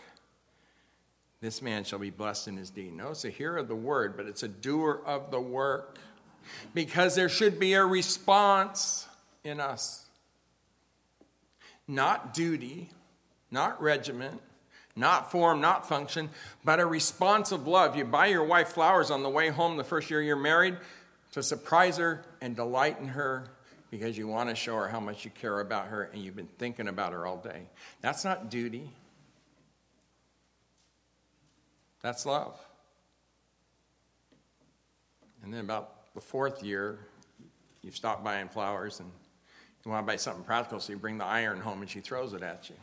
this 1.41 1.61
man 1.61 1.83
shall 1.83 1.99
be 1.99 2.09
blessed 2.09 2.49
in 2.49 2.57
his 2.57 2.69
deed. 2.69 2.93
No, 2.93 3.11
it's 3.11 3.25
a 3.25 3.29
hearer 3.29 3.57
of 3.57 3.67
the 3.67 3.75
word, 3.75 4.17
but 4.17 4.25
it's 4.25 4.43
a 4.43 4.47
doer 4.47 5.01
of 5.05 5.31
the 5.31 5.39
work. 5.39 5.97
Because 6.73 7.15
there 7.15 7.29
should 7.29 7.59
be 7.59 7.73
a 7.73 7.85
response 7.85 9.07
in 9.43 9.59
us. 9.59 10.05
Not 11.87 12.33
duty, 12.33 12.89
not 13.51 13.81
regiment, 13.81 14.41
not 14.95 15.31
form, 15.31 15.61
not 15.61 15.87
function, 15.87 16.29
but 16.63 16.79
a 16.79 16.85
response 16.85 17.51
of 17.51 17.67
love. 17.67 17.95
You 17.95 18.05
buy 18.05 18.27
your 18.27 18.43
wife 18.43 18.69
flowers 18.69 19.11
on 19.11 19.23
the 19.23 19.29
way 19.29 19.49
home 19.49 19.77
the 19.77 19.83
first 19.83 20.09
year 20.09 20.21
you're 20.21 20.35
married 20.35 20.77
to 21.31 21.43
surprise 21.43 21.97
her 21.97 22.23
and 22.41 22.55
delight 22.55 22.99
in 22.99 23.07
her 23.07 23.49
because 23.91 24.17
you 24.17 24.27
want 24.27 24.49
to 24.49 24.55
show 24.55 24.75
her 24.75 24.87
how 24.87 24.99
much 24.99 25.25
you 25.25 25.31
care 25.31 25.61
about 25.61 25.87
her 25.87 26.09
and 26.13 26.23
you've 26.23 26.35
been 26.35 26.49
thinking 26.57 26.87
about 26.87 27.13
her 27.13 27.25
all 27.25 27.37
day. 27.37 27.61
That's 28.01 28.23
not 28.23 28.49
duty, 28.49 28.89
that's 32.01 32.25
love. 32.25 32.59
And 35.43 35.53
then 35.53 35.61
about 35.61 36.13
the 36.13 36.21
fourth 36.21 36.63
year, 36.63 36.99
you 37.81 37.91
stop 37.91 38.23
buying 38.23 38.49
flowers 38.49 38.99
and 38.99 39.09
you 39.85 39.91
want 39.91 40.05
to 40.05 40.11
buy 40.11 40.17
something 40.17 40.43
practical, 40.43 40.79
so 40.79 40.91
you 40.91 40.99
bring 40.99 41.17
the 41.17 41.25
iron 41.25 41.61
home 41.61 41.81
and 41.81 41.89
she 41.89 42.01
throws 42.01 42.33
it 42.33 42.43
at 42.43 42.69
you. 42.69 42.75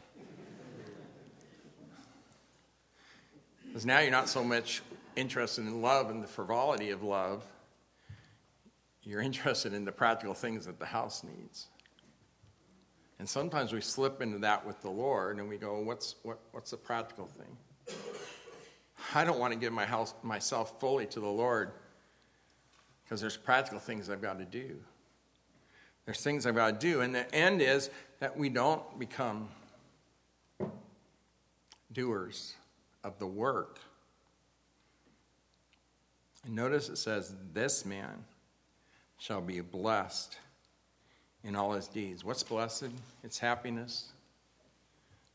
Because 3.67 3.85
now 3.85 4.01
you're 4.01 4.11
not 4.11 4.29
so 4.29 4.43
much 4.43 4.83
interested 5.17 5.67
in 5.67 5.83
love 5.83 6.09
and 6.09 6.23
the 6.23 6.29
frivolity 6.29 6.91
of 6.91 7.03
love 7.03 7.45
you're 9.07 9.21
interested 9.21 9.73
in 9.73 9.85
the 9.85 9.93
practical 9.93 10.35
things 10.35 10.67
that 10.67 10.79
the 10.79 10.87
house 10.87 11.23
needs. 11.23 11.69
And 13.19 13.29
sometimes 13.29 13.73
we 13.73 13.81
slip 13.81 14.21
into 14.21 14.39
that 14.41 14.67
with 14.67 14.83
the 14.83 14.91
Lord 14.91 15.39
and 15.39 15.49
we 15.49 15.57
go, 15.57 15.81
what's, 15.81 16.17
what, 16.23 16.39
what's 16.51 16.73
the 16.73 16.77
practical 16.77 17.27
thing? 17.27 17.57
I 19.17 19.25
don't 19.25 19.39
want 19.39 19.55
to 19.55 19.59
give 19.59 19.73
my 19.73 19.87
house, 19.87 20.15
myself 20.23 20.79
fully 20.79 21.07
to 21.07 21.21
the 21.21 21.27
Lord 21.27 21.73
because 23.03 23.21
there's 23.21 23.37
practical 23.37 23.79
things 23.79 24.11
I've 24.11 24.21
got 24.21 24.39
to 24.39 24.45
do. 24.45 24.77
There's 26.05 26.21
things 26.21 26.45
I've 26.45 26.55
got 26.55 26.79
to 26.79 26.87
do. 26.87 27.01
And 27.01 27.15
the 27.15 27.35
end 27.35 27.63
is 27.63 27.89
that 28.21 28.37
we 28.37 28.51
don't 28.51 28.99
become 28.99 29.49
doers 31.93 32.55
of 33.05 33.19
the 33.19 33.27
work. 33.27 33.81
And 36.45 36.55
notice 36.55 36.91
it 36.91 36.99
says, 36.99 37.35
this 37.55 37.87
man 37.87 38.23
shall 39.19 39.41
be 39.41 39.63
blessed 39.63 40.37
in 41.43 41.57
all 41.57 41.73
his 41.73 41.89
deeds. 41.89 42.23
What's 42.23 42.43
blessed? 42.43 42.91
It's 43.25 43.39
happiness. 43.39 44.13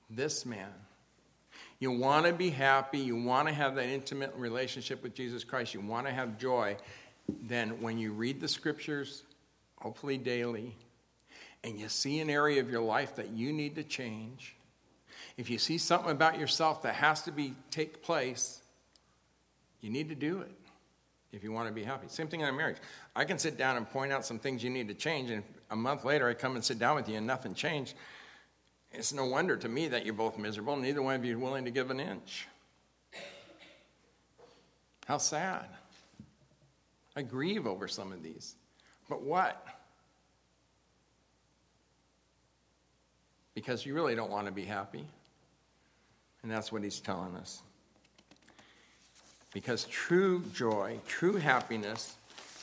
This 0.07 0.45
man. 0.45 0.69
You 1.81 1.91
want 1.91 2.27
to 2.27 2.33
be 2.33 2.51
happy, 2.51 2.99
you 2.99 3.15
want 3.15 3.47
to 3.47 3.53
have 3.55 3.73
that 3.73 3.87
intimate 3.87 4.31
relationship 4.35 5.01
with 5.01 5.15
Jesus 5.15 5.43
Christ, 5.43 5.73
you 5.73 5.81
want 5.81 6.05
to 6.05 6.13
have 6.13 6.37
joy. 6.37 6.77
Then, 7.41 7.81
when 7.81 7.97
you 7.97 8.11
read 8.11 8.39
the 8.39 8.47
scriptures, 8.47 9.23
hopefully 9.77 10.19
daily, 10.19 10.75
and 11.63 11.79
you 11.79 11.89
see 11.89 12.19
an 12.19 12.29
area 12.29 12.61
of 12.61 12.69
your 12.69 12.81
life 12.83 13.15
that 13.15 13.31
you 13.31 13.51
need 13.51 13.73
to 13.75 13.83
change, 13.83 14.55
if 15.37 15.49
you 15.49 15.57
see 15.57 15.79
something 15.79 16.11
about 16.11 16.37
yourself 16.37 16.83
that 16.83 16.93
has 16.93 17.23
to 17.23 17.31
be 17.31 17.55
take 17.71 18.03
place, 18.03 18.61
you 19.81 19.89
need 19.89 20.07
to 20.09 20.15
do 20.15 20.41
it. 20.41 20.51
if 21.31 21.43
you 21.43 21.51
want 21.51 21.67
to 21.67 21.73
be 21.73 21.83
happy. 21.83 22.07
Same 22.09 22.27
thing 22.27 22.41
in 22.41 22.47
a 22.47 22.53
marriage. 22.53 22.77
I 23.15 23.25
can 23.25 23.39
sit 23.39 23.57
down 23.57 23.77
and 23.77 23.89
point 23.89 24.11
out 24.11 24.23
some 24.23 24.37
things 24.37 24.63
you 24.63 24.69
need 24.69 24.87
to 24.89 24.93
change, 24.93 25.31
and 25.31 25.43
a 25.71 25.75
month 25.75 26.05
later 26.05 26.27
I 26.27 26.35
come 26.35 26.55
and 26.55 26.63
sit 26.63 26.77
down 26.77 26.95
with 26.95 27.09
you 27.09 27.15
and 27.15 27.25
nothing 27.25 27.55
changed. 27.55 27.95
It's 28.93 29.13
no 29.13 29.25
wonder 29.25 29.55
to 29.57 29.69
me 29.69 29.87
that 29.87 30.05
you're 30.05 30.13
both 30.13 30.37
miserable. 30.37 30.75
Neither 30.75 31.01
one 31.01 31.15
of 31.15 31.23
you 31.23 31.35
is 31.35 31.41
willing 31.41 31.65
to 31.65 31.71
give 31.71 31.91
an 31.91 31.99
inch. 31.99 32.47
How 35.05 35.17
sad. 35.17 35.65
I 37.15 37.21
grieve 37.21 37.67
over 37.67 37.87
some 37.87 38.11
of 38.11 38.23
these. 38.23 38.55
But 39.09 39.21
what? 39.23 39.65
Because 43.53 43.85
you 43.85 43.93
really 43.93 44.15
don't 44.15 44.31
want 44.31 44.45
to 44.47 44.51
be 44.51 44.63
happy. 44.63 45.05
And 46.43 46.51
that's 46.51 46.71
what 46.71 46.83
he's 46.83 46.99
telling 46.99 47.35
us. 47.35 47.61
Because 49.53 49.83
true 49.85 50.43
joy, 50.53 50.99
true 51.07 51.35
happiness, 51.35 52.15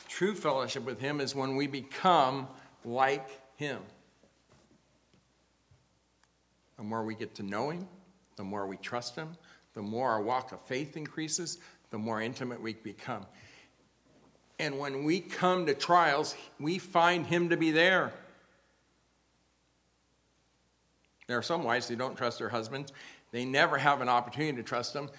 true 0.07 0.33
fellowship 0.33 0.83
with 0.85 0.99
him 0.99 1.21
is 1.21 1.35
when 1.35 1.55
we 1.55 1.67
become 1.67 2.47
like 2.83 3.29
him. 3.57 3.79
The 6.79 6.85
more 6.85 7.03
we 7.03 7.13
get 7.13 7.35
to 7.35 7.43
know 7.43 7.71
him, 7.71 7.85
the 8.37 8.43
more 8.43 8.65
we 8.65 8.77
trust 8.77 9.15
him, 9.15 9.35
the 9.73 9.81
more 9.81 10.09
our 10.09 10.21
walk 10.21 10.53
of 10.53 10.61
faith 10.61 10.95
increases, 10.95 11.57
the 11.91 11.97
more 11.97 12.21
intimate 12.21 12.61
we 12.61 12.73
become. 12.73 13.25
And 14.59 14.79
when 14.79 15.03
we 15.03 15.19
come 15.19 15.65
to 15.65 15.73
trials, 15.73 16.37
we 16.57 16.77
find 16.77 17.25
Him 17.25 17.49
to 17.49 17.57
be 17.57 17.71
there. 17.71 18.13
There 21.27 21.37
are 21.37 21.43
some 21.43 21.63
wives 21.63 21.89
who 21.89 21.97
don't 21.97 22.15
trust 22.15 22.39
their 22.39 22.49
husbands. 22.49 22.93
They 23.31 23.43
never 23.43 23.77
have 23.77 23.99
an 23.99 24.09
opportunity 24.09 24.55
to 24.55 24.63
trust 24.63 24.93
them. 24.93 25.09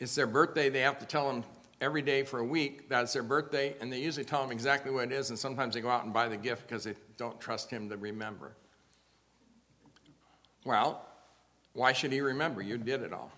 It's 0.00 0.14
their 0.14 0.26
birthday. 0.26 0.70
They 0.70 0.80
have 0.80 0.98
to 0.98 1.06
tell 1.06 1.30
them 1.30 1.44
every 1.80 2.02
day 2.02 2.22
for 2.22 2.40
a 2.40 2.44
week 2.44 2.88
that 2.88 3.02
it's 3.02 3.12
their 3.12 3.22
birthday, 3.22 3.76
and 3.80 3.92
they 3.92 4.00
usually 4.00 4.24
tell 4.24 4.40
them 4.40 4.50
exactly 4.50 4.90
what 4.90 5.04
it 5.04 5.12
is, 5.12 5.28
and 5.28 5.38
sometimes 5.38 5.74
they 5.74 5.82
go 5.82 5.90
out 5.90 6.04
and 6.04 6.12
buy 6.12 6.26
the 6.26 6.38
gift 6.38 6.66
because 6.66 6.84
they 6.84 6.94
don't 7.18 7.38
trust 7.38 7.70
him 7.70 7.88
to 7.90 7.96
remember. 7.98 8.56
Well, 10.66 11.00
why 11.74 11.92
should 11.92 12.10
he 12.10 12.20
remember? 12.20 12.60
You 12.60 12.76
did 12.76 13.02
it 13.02 13.12
all. 13.12 13.30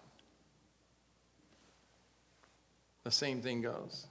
The 3.04 3.10
same 3.10 3.42
thing 3.42 3.60
goes. 3.60 4.06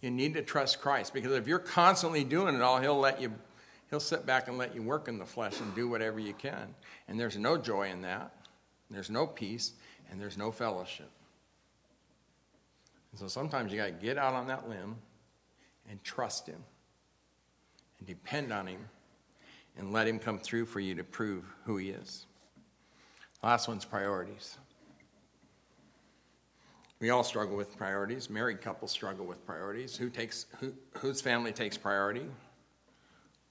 You 0.00 0.10
need 0.10 0.34
to 0.34 0.42
trust 0.42 0.80
Christ 0.80 1.14
because 1.14 1.32
if 1.32 1.46
you're 1.46 1.58
constantly 1.58 2.24
doing 2.24 2.56
it 2.56 2.60
all, 2.60 2.80
He'll 2.80 2.98
let 2.98 3.20
you, 3.20 3.32
He'll 3.88 4.00
sit 4.00 4.26
back 4.26 4.48
and 4.48 4.58
let 4.58 4.74
you 4.74 4.82
work 4.82 5.06
in 5.08 5.18
the 5.18 5.24
flesh 5.24 5.60
and 5.60 5.74
do 5.74 5.88
whatever 5.88 6.18
you 6.18 6.34
can. 6.34 6.74
And 7.08 7.18
there's 7.18 7.38
no 7.38 7.56
joy 7.56 7.88
in 7.90 8.02
that, 8.02 8.34
there's 8.90 9.10
no 9.10 9.26
peace, 9.26 9.72
and 10.10 10.20
there's 10.20 10.36
no 10.36 10.50
fellowship. 10.50 11.10
And 13.12 13.20
so 13.20 13.28
sometimes 13.28 13.72
you 13.72 13.78
got 13.78 13.86
to 13.86 13.92
get 13.92 14.18
out 14.18 14.34
on 14.34 14.48
that 14.48 14.68
limb 14.68 14.96
and 15.88 16.02
trust 16.02 16.48
Him 16.48 16.62
and 17.98 18.08
depend 18.08 18.52
on 18.52 18.66
Him 18.66 18.88
and 19.76 19.92
let 19.92 20.06
Him 20.06 20.18
come 20.18 20.38
through 20.38 20.66
for 20.66 20.80
you 20.80 20.94
to 20.94 21.04
prove 21.04 21.44
who 21.64 21.76
He 21.76 21.90
is. 21.90 22.26
Last 23.42 23.68
one's 23.68 23.84
priorities. 23.84 24.56
We 27.00 27.10
all 27.10 27.24
struggle 27.24 27.56
with 27.56 27.76
priorities. 27.76 28.30
Married 28.30 28.62
couples 28.62 28.90
struggle 28.90 29.26
with 29.26 29.44
priorities. 29.44 29.96
Who 29.96 30.08
takes, 30.08 30.46
who, 30.60 30.72
whose 30.98 31.20
family 31.20 31.52
takes 31.52 31.76
priority? 31.76 32.26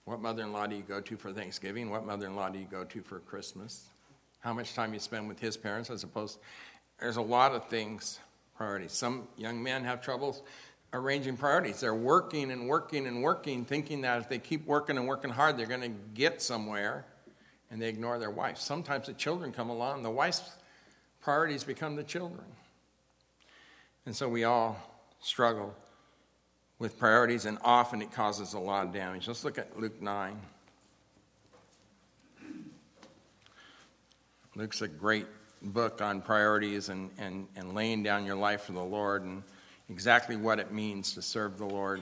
What 0.05 0.21
mother 0.21 0.43
in 0.43 0.51
law 0.51 0.65
do 0.65 0.75
you 0.75 0.81
go 0.81 0.99
to 0.99 1.17
for 1.17 1.31
Thanksgiving? 1.31 1.89
What 1.89 2.05
mother 2.05 2.25
in 2.25 2.35
law 2.35 2.49
do 2.49 2.57
you 2.57 2.65
go 2.65 2.83
to 2.83 3.01
for 3.01 3.19
Christmas? 3.19 3.89
How 4.39 4.53
much 4.53 4.73
time 4.73 4.93
you 4.93 4.99
spend 4.99 5.27
with 5.27 5.39
his 5.39 5.55
parents 5.55 5.89
as 5.89 6.03
opposed 6.03 6.39
there's 6.99 7.17
a 7.17 7.21
lot 7.21 7.53
of 7.53 7.67
things 7.69 8.19
priorities. 8.55 8.91
Some 8.91 9.27
young 9.37 9.61
men 9.61 9.83
have 9.83 10.01
troubles 10.01 10.43
arranging 10.93 11.35
priorities. 11.35 11.79
They're 11.79 11.95
working 11.95 12.51
and 12.51 12.67
working 12.67 13.07
and 13.07 13.23
working, 13.23 13.65
thinking 13.65 14.01
that 14.01 14.19
if 14.19 14.29
they 14.29 14.37
keep 14.37 14.65
working 14.65 14.97
and 14.97 15.07
working 15.07 15.31
hard, 15.31 15.57
they're 15.57 15.65
going 15.65 15.81
to 15.81 15.99
get 16.13 16.41
somewhere, 16.41 17.05
and 17.71 17.81
they 17.81 17.89
ignore 17.89 18.19
their 18.19 18.29
wife. 18.29 18.57
Sometimes 18.57 19.07
the 19.07 19.13
children 19.13 19.51
come 19.51 19.69
along, 19.69 20.03
the 20.03 20.11
wife's 20.11 20.57
priorities 21.21 21.63
become 21.63 21.95
the 21.95 22.03
children. 22.03 22.45
And 24.05 24.15
so 24.15 24.29
we 24.29 24.43
all 24.43 24.77
struggle 25.21 25.73
with 26.77 26.99
priorities, 26.99 27.45
and 27.45 27.57
often 27.63 28.01
it 28.01 28.11
causes 28.11 28.53
a 28.53 28.59
lot 28.59 28.85
of 28.85 28.93
damage. 28.93 29.27
Let's 29.27 29.43
look 29.43 29.57
at 29.57 29.79
Luke 29.79 30.01
9. 30.01 30.39
Luke's 34.55 34.81
a 34.83 34.87
great 34.87 35.25
book 35.63 36.01
on 36.01 36.21
priorities 36.21 36.89
and, 36.89 37.09
and, 37.17 37.47
and 37.55 37.73
laying 37.73 38.03
down 38.03 38.25
your 38.25 38.35
life 38.35 38.63
for 38.63 38.73
the 38.73 38.83
Lord 38.83 39.23
and 39.23 39.41
exactly 39.89 40.35
what 40.35 40.59
it 40.59 40.71
means 40.71 41.13
to 41.13 41.21
serve 41.21 41.57
the 41.57 41.65
Lord. 41.65 42.01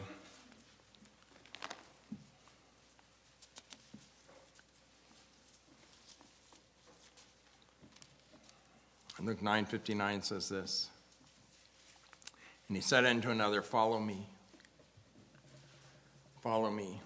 Luke 9.20 9.42
9:59 9.42 10.24
says 10.24 10.50
this. 10.50 10.90
And 12.68 12.76
he 12.76 12.82
said 12.82 13.06
unto 13.06 13.30
another, 13.30 13.62
Follow 13.62 14.00
me. 14.00 14.28
Follow 16.42 16.72
me. 16.72 17.02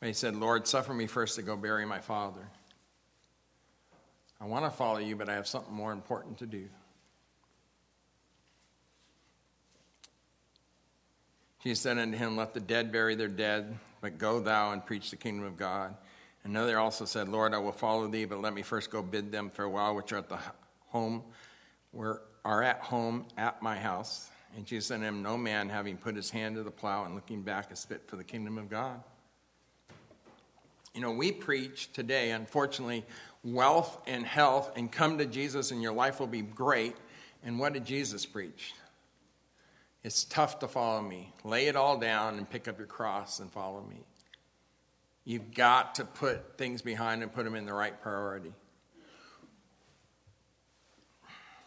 But 0.00 0.06
he 0.06 0.12
said, 0.12 0.34
Lord, 0.34 0.66
suffer 0.66 0.94
me 0.94 1.06
first 1.06 1.36
to 1.36 1.42
go 1.42 1.56
bury 1.56 1.84
my 1.84 2.00
father. 2.00 2.48
I 4.40 4.46
want 4.46 4.64
to 4.64 4.70
follow 4.70 4.98
you, 4.98 5.16
but 5.16 5.28
I 5.28 5.34
have 5.34 5.46
something 5.46 5.74
more 5.74 5.92
important 5.92 6.38
to 6.38 6.46
do. 6.46 6.68
Jesus 11.62 11.82
said 11.82 11.98
unto 11.98 12.16
him, 12.16 12.36
Let 12.36 12.54
the 12.54 12.60
dead 12.60 12.92
bury 12.92 13.14
their 13.14 13.28
dead, 13.28 13.78
but 14.00 14.18
go 14.18 14.40
thou 14.40 14.72
and 14.72 14.84
preach 14.84 15.10
the 15.10 15.16
kingdom 15.16 15.44
of 15.44 15.56
God. 15.56 15.94
Another 16.44 16.78
also 16.78 17.04
said, 17.04 17.28
Lord, 17.28 17.52
I 17.52 17.58
will 17.58 17.72
follow 17.72 18.06
thee, 18.06 18.24
but 18.24 18.40
let 18.40 18.54
me 18.54 18.62
first 18.62 18.90
go 18.90 19.02
bid 19.02 19.32
them 19.32 19.50
farewell, 19.50 19.94
which 19.94 20.12
are 20.12 20.18
at 20.18 20.28
the 20.28 20.38
home 20.88 21.22
where 21.92 22.20
are 22.44 22.62
at 22.62 22.80
home 22.80 23.26
at 23.36 23.60
my 23.60 23.78
house. 23.78 24.30
And 24.56 24.64
Jesus 24.64 24.86
said 24.86 24.96
unto 24.96 25.06
him, 25.06 25.22
No 25.22 25.36
man 25.36 25.68
having 25.68 25.96
put 25.96 26.16
his 26.16 26.30
hand 26.30 26.56
to 26.56 26.62
the 26.62 26.70
plow 26.70 27.04
and 27.04 27.14
looking 27.14 27.42
back 27.42 27.70
is 27.72 27.84
fit 27.84 28.02
for 28.06 28.16
the 28.16 28.24
kingdom 28.24 28.56
of 28.56 28.70
God. 28.70 29.02
You 30.94 31.02
know, 31.02 31.10
we 31.12 31.32
preach 31.32 31.92
today, 31.92 32.30
unfortunately, 32.30 33.04
wealth 33.44 34.00
and 34.06 34.24
health, 34.24 34.72
and 34.76 34.90
come 34.90 35.18
to 35.18 35.26
Jesus 35.26 35.70
and 35.70 35.82
your 35.82 35.92
life 35.92 36.18
will 36.18 36.26
be 36.26 36.40
great. 36.40 36.96
And 37.44 37.58
what 37.58 37.72
did 37.72 37.84
Jesus 37.84 38.26
preach? 38.26 38.72
It's 40.04 40.24
tough 40.24 40.60
to 40.60 40.68
follow 40.68 41.02
me. 41.02 41.32
Lay 41.44 41.66
it 41.66 41.76
all 41.76 41.98
down 41.98 42.36
and 42.38 42.48
pick 42.48 42.68
up 42.68 42.78
your 42.78 42.86
cross 42.86 43.40
and 43.40 43.50
follow 43.50 43.82
me. 43.82 44.04
You've 45.24 45.52
got 45.52 45.96
to 45.96 46.04
put 46.04 46.56
things 46.56 46.80
behind 46.80 47.22
and 47.22 47.32
put 47.32 47.44
them 47.44 47.54
in 47.54 47.66
the 47.66 47.74
right 47.74 48.00
priority. 48.00 48.52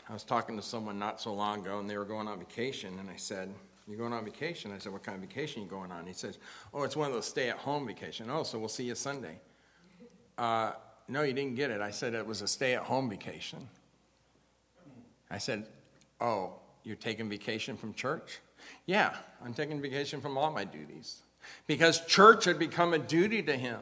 I 0.10 0.14
was 0.14 0.24
talking 0.24 0.56
to 0.58 0.64
someone 0.64 0.98
not 0.98 1.22
so 1.22 1.34
long 1.34 1.62
ago, 1.62 1.80
and 1.80 1.90
they 1.90 1.98
were 1.98 2.06
going 2.06 2.28
on 2.28 2.40
vacation, 2.40 2.98
and 3.00 3.10
I 3.10 3.16
said, 3.18 3.54
You're 3.88 3.98
going 3.98 4.14
on 4.14 4.26
vacation?" 4.26 4.72
I 4.72 4.78
said, 4.78 4.92
"What 4.92 5.04
kind 5.04 5.16
of 5.16 5.22
vacation 5.22 5.62
are 5.62 5.66
you 5.66 5.70
going 5.70 5.92
on?" 5.92 6.06
He 6.06 6.14
says, 6.14 6.40
"Oh, 6.74 6.84
it's 6.84 6.96
one 6.96 7.08
of 7.08 7.14
those 7.14 7.28
stay-at-home 7.28 7.86
vacation." 7.86 8.30
Oh, 8.30 8.44
so 8.44 8.58
we'll 8.58 8.70
see 8.70 8.86
you 8.86 8.96
Sunday. 8.96 9.40
Uh, 10.38 10.74
no, 11.08 11.22
you 11.24 11.34
didn't 11.34 11.56
get 11.56 11.72
it. 11.72 11.82
I 11.82 11.92
said 11.92 12.14
it 12.14 12.26
was 12.26 12.42
a 12.42 12.48
stay-at-home 12.48 13.10
vacation. 13.10 13.68
I 15.30 15.38
said, 15.38 15.68
"Oh, 16.20 16.61
you're 16.84 16.96
taking 16.96 17.30
vacation 17.30 17.78
from 17.78 17.94
church?" 17.94 18.40
Yeah, 18.86 19.16
I'm 19.44 19.54
taking 19.54 19.82
vacation 19.82 20.22
from 20.22 20.38
all 20.38 20.52
my 20.52 20.64
duties 20.64 21.22
because 21.68 22.06
church 22.06 22.46
had 22.46 22.60
become 22.60 22.94
a 22.94 23.00
duty 23.00 23.42
to 23.44 23.56
him. 23.56 23.80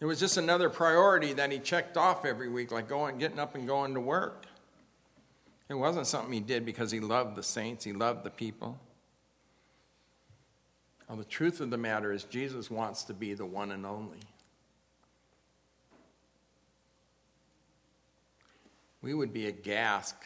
It 0.00 0.04
was 0.04 0.20
just 0.20 0.36
another 0.36 0.70
priority 0.70 1.32
that 1.32 1.50
he 1.50 1.58
checked 1.58 1.96
off 1.96 2.24
every 2.24 2.48
week, 2.48 2.70
like 2.70 2.88
going, 2.88 3.18
getting 3.18 3.38
up 3.38 3.54
and 3.54 3.66
going 3.66 3.94
to 3.94 4.00
work. 4.00 4.46
It 5.68 5.74
wasn't 5.74 6.06
something 6.06 6.32
he 6.32 6.40
did 6.40 6.64
because 6.64 6.90
he 6.90 7.00
loved 7.00 7.36
the 7.36 7.42
saints, 7.42 7.84
he 7.84 7.92
loved 7.92 8.24
the 8.24 8.30
people. 8.30 8.78
Well, 11.08 11.18
the 11.18 11.24
truth 11.24 11.60
of 11.60 11.70
the 11.70 11.78
matter 11.78 12.12
is, 12.12 12.24
Jesus 12.24 12.70
wants 12.70 13.04
to 13.04 13.14
be 13.14 13.34
the 13.34 13.46
one 13.46 13.70
and 13.70 13.86
only. 13.86 14.18
We 19.00 19.14
would 19.14 19.32
be 19.32 19.46
aghast 19.46 20.16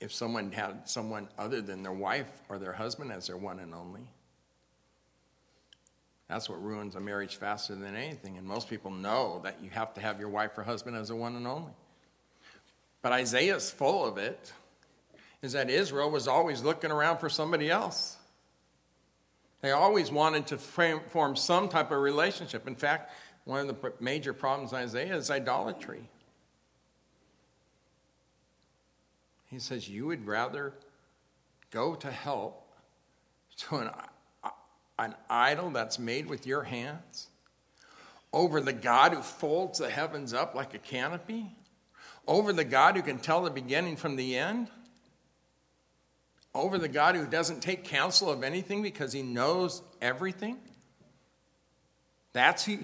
if 0.00 0.12
someone 0.12 0.52
had 0.52 0.88
someone 0.88 1.28
other 1.38 1.60
than 1.60 1.82
their 1.82 1.92
wife 1.92 2.30
or 2.48 2.58
their 2.58 2.72
husband 2.72 3.12
as 3.12 3.26
their 3.26 3.36
one 3.36 3.58
and 3.58 3.74
only. 3.74 4.08
That's 6.28 6.48
what 6.48 6.62
ruins 6.62 6.94
a 6.94 7.00
marriage 7.00 7.36
faster 7.36 7.74
than 7.74 7.96
anything. 7.96 8.36
And 8.36 8.46
most 8.46 8.68
people 8.68 8.90
know 8.90 9.40
that 9.44 9.62
you 9.62 9.70
have 9.70 9.94
to 9.94 10.00
have 10.00 10.20
your 10.20 10.28
wife 10.28 10.56
or 10.58 10.62
husband 10.62 10.96
as 10.96 11.10
a 11.10 11.16
one 11.16 11.36
and 11.36 11.46
only. 11.46 11.72
But 13.00 13.12
Isaiah's 13.12 13.70
full 13.70 14.04
of 14.04 14.18
it, 14.18 14.52
is 15.42 15.52
that 15.52 15.70
Israel 15.70 16.10
was 16.10 16.26
always 16.26 16.62
looking 16.62 16.90
around 16.90 17.18
for 17.18 17.28
somebody 17.28 17.70
else. 17.70 18.16
They 19.60 19.70
always 19.70 20.10
wanted 20.10 20.48
to 20.48 20.58
frame, 20.58 21.00
form 21.08 21.36
some 21.36 21.68
type 21.68 21.90
of 21.90 22.00
relationship. 22.00 22.66
In 22.66 22.74
fact, 22.74 23.12
one 23.44 23.68
of 23.68 23.80
the 23.80 23.92
major 24.00 24.32
problems 24.32 24.72
in 24.72 24.78
Isaiah 24.78 25.16
is 25.16 25.30
idolatry. 25.30 26.08
He 29.48 29.58
says, 29.58 29.88
You 29.88 30.06
would 30.06 30.26
rather 30.26 30.74
go 31.70 31.94
to 31.96 32.10
help 32.10 32.72
to 33.58 33.76
an, 33.76 33.90
uh, 34.44 34.50
an 34.98 35.14
idol 35.28 35.70
that's 35.70 35.98
made 35.98 36.26
with 36.26 36.46
your 36.46 36.62
hands 36.62 37.28
over 38.32 38.60
the 38.60 38.72
God 38.72 39.12
who 39.12 39.22
folds 39.22 39.78
the 39.78 39.90
heavens 39.90 40.34
up 40.34 40.54
like 40.54 40.74
a 40.74 40.78
canopy? 40.78 41.46
Over 42.26 42.52
the 42.52 42.64
God 42.64 42.96
who 42.96 43.02
can 43.02 43.18
tell 43.18 43.42
the 43.42 43.50
beginning 43.50 43.96
from 43.96 44.16
the 44.16 44.36
end? 44.36 44.68
Over 46.54 46.78
the 46.78 46.88
God 46.88 47.14
who 47.14 47.26
doesn't 47.26 47.60
take 47.60 47.84
counsel 47.84 48.30
of 48.30 48.42
anything 48.42 48.82
because 48.82 49.12
he 49.12 49.22
knows 49.22 49.82
everything? 50.02 50.58
That's 52.32 52.64
who, 52.66 52.78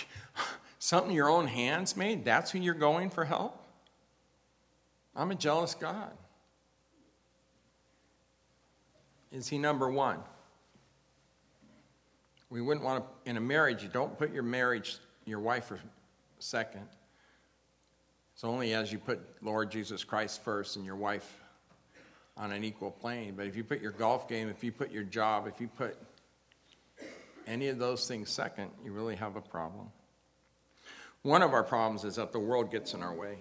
something 0.78 1.14
your 1.14 1.28
own 1.28 1.46
hands 1.46 1.96
made? 1.96 2.24
That's 2.24 2.50
who 2.50 2.58
you're 2.58 2.74
going 2.74 3.10
for 3.10 3.24
help? 3.24 3.59
I'm 5.14 5.30
a 5.30 5.34
jealous 5.34 5.74
God. 5.74 6.12
Is 9.32 9.48
he 9.48 9.58
number 9.58 9.90
one? 9.90 10.18
We 12.48 12.60
wouldn't 12.60 12.84
want 12.84 13.04
to, 13.04 13.30
in 13.30 13.36
a 13.36 13.40
marriage, 13.40 13.82
you 13.82 13.88
don't 13.88 14.18
put 14.18 14.32
your 14.32 14.42
marriage, 14.42 14.96
your 15.24 15.38
wife 15.38 15.72
second. 16.40 16.86
It's 18.34 18.42
only 18.42 18.74
as 18.74 18.90
you 18.90 18.98
put 18.98 19.20
Lord 19.42 19.70
Jesus 19.70 20.02
Christ 20.02 20.42
first 20.42 20.76
and 20.76 20.84
your 20.84 20.96
wife 20.96 21.40
on 22.36 22.52
an 22.52 22.64
equal 22.64 22.90
plane. 22.90 23.34
But 23.36 23.46
if 23.46 23.54
you 23.54 23.62
put 23.62 23.80
your 23.80 23.92
golf 23.92 24.28
game, 24.28 24.48
if 24.48 24.64
you 24.64 24.72
put 24.72 24.90
your 24.90 25.04
job, 25.04 25.46
if 25.46 25.60
you 25.60 25.68
put 25.68 25.96
any 27.46 27.68
of 27.68 27.78
those 27.78 28.08
things 28.08 28.30
second, 28.30 28.70
you 28.84 28.92
really 28.92 29.16
have 29.16 29.36
a 29.36 29.40
problem. 29.40 29.88
One 31.22 31.42
of 31.42 31.52
our 31.52 31.62
problems 31.62 32.04
is 32.04 32.16
that 32.16 32.32
the 32.32 32.40
world 32.40 32.72
gets 32.72 32.94
in 32.94 33.02
our 33.02 33.14
way. 33.14 33.38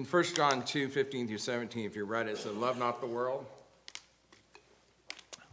In 0.00 0.06
1 0.06 0.24
John 0.34 0.64
2 0.64 0.88
15 0.88 1.28
through 1.28 1.36
17, 1.36 1.84
if 1.84 1.94
you 1.94 2.06
read 2.06 2.26
it, 2.26 2.30
it 2.30 2.38
says, 2.38 2.54
Love 2.54 2.78
not 2.78 3.02
the 3.02 3.06
world. 3.06 3.44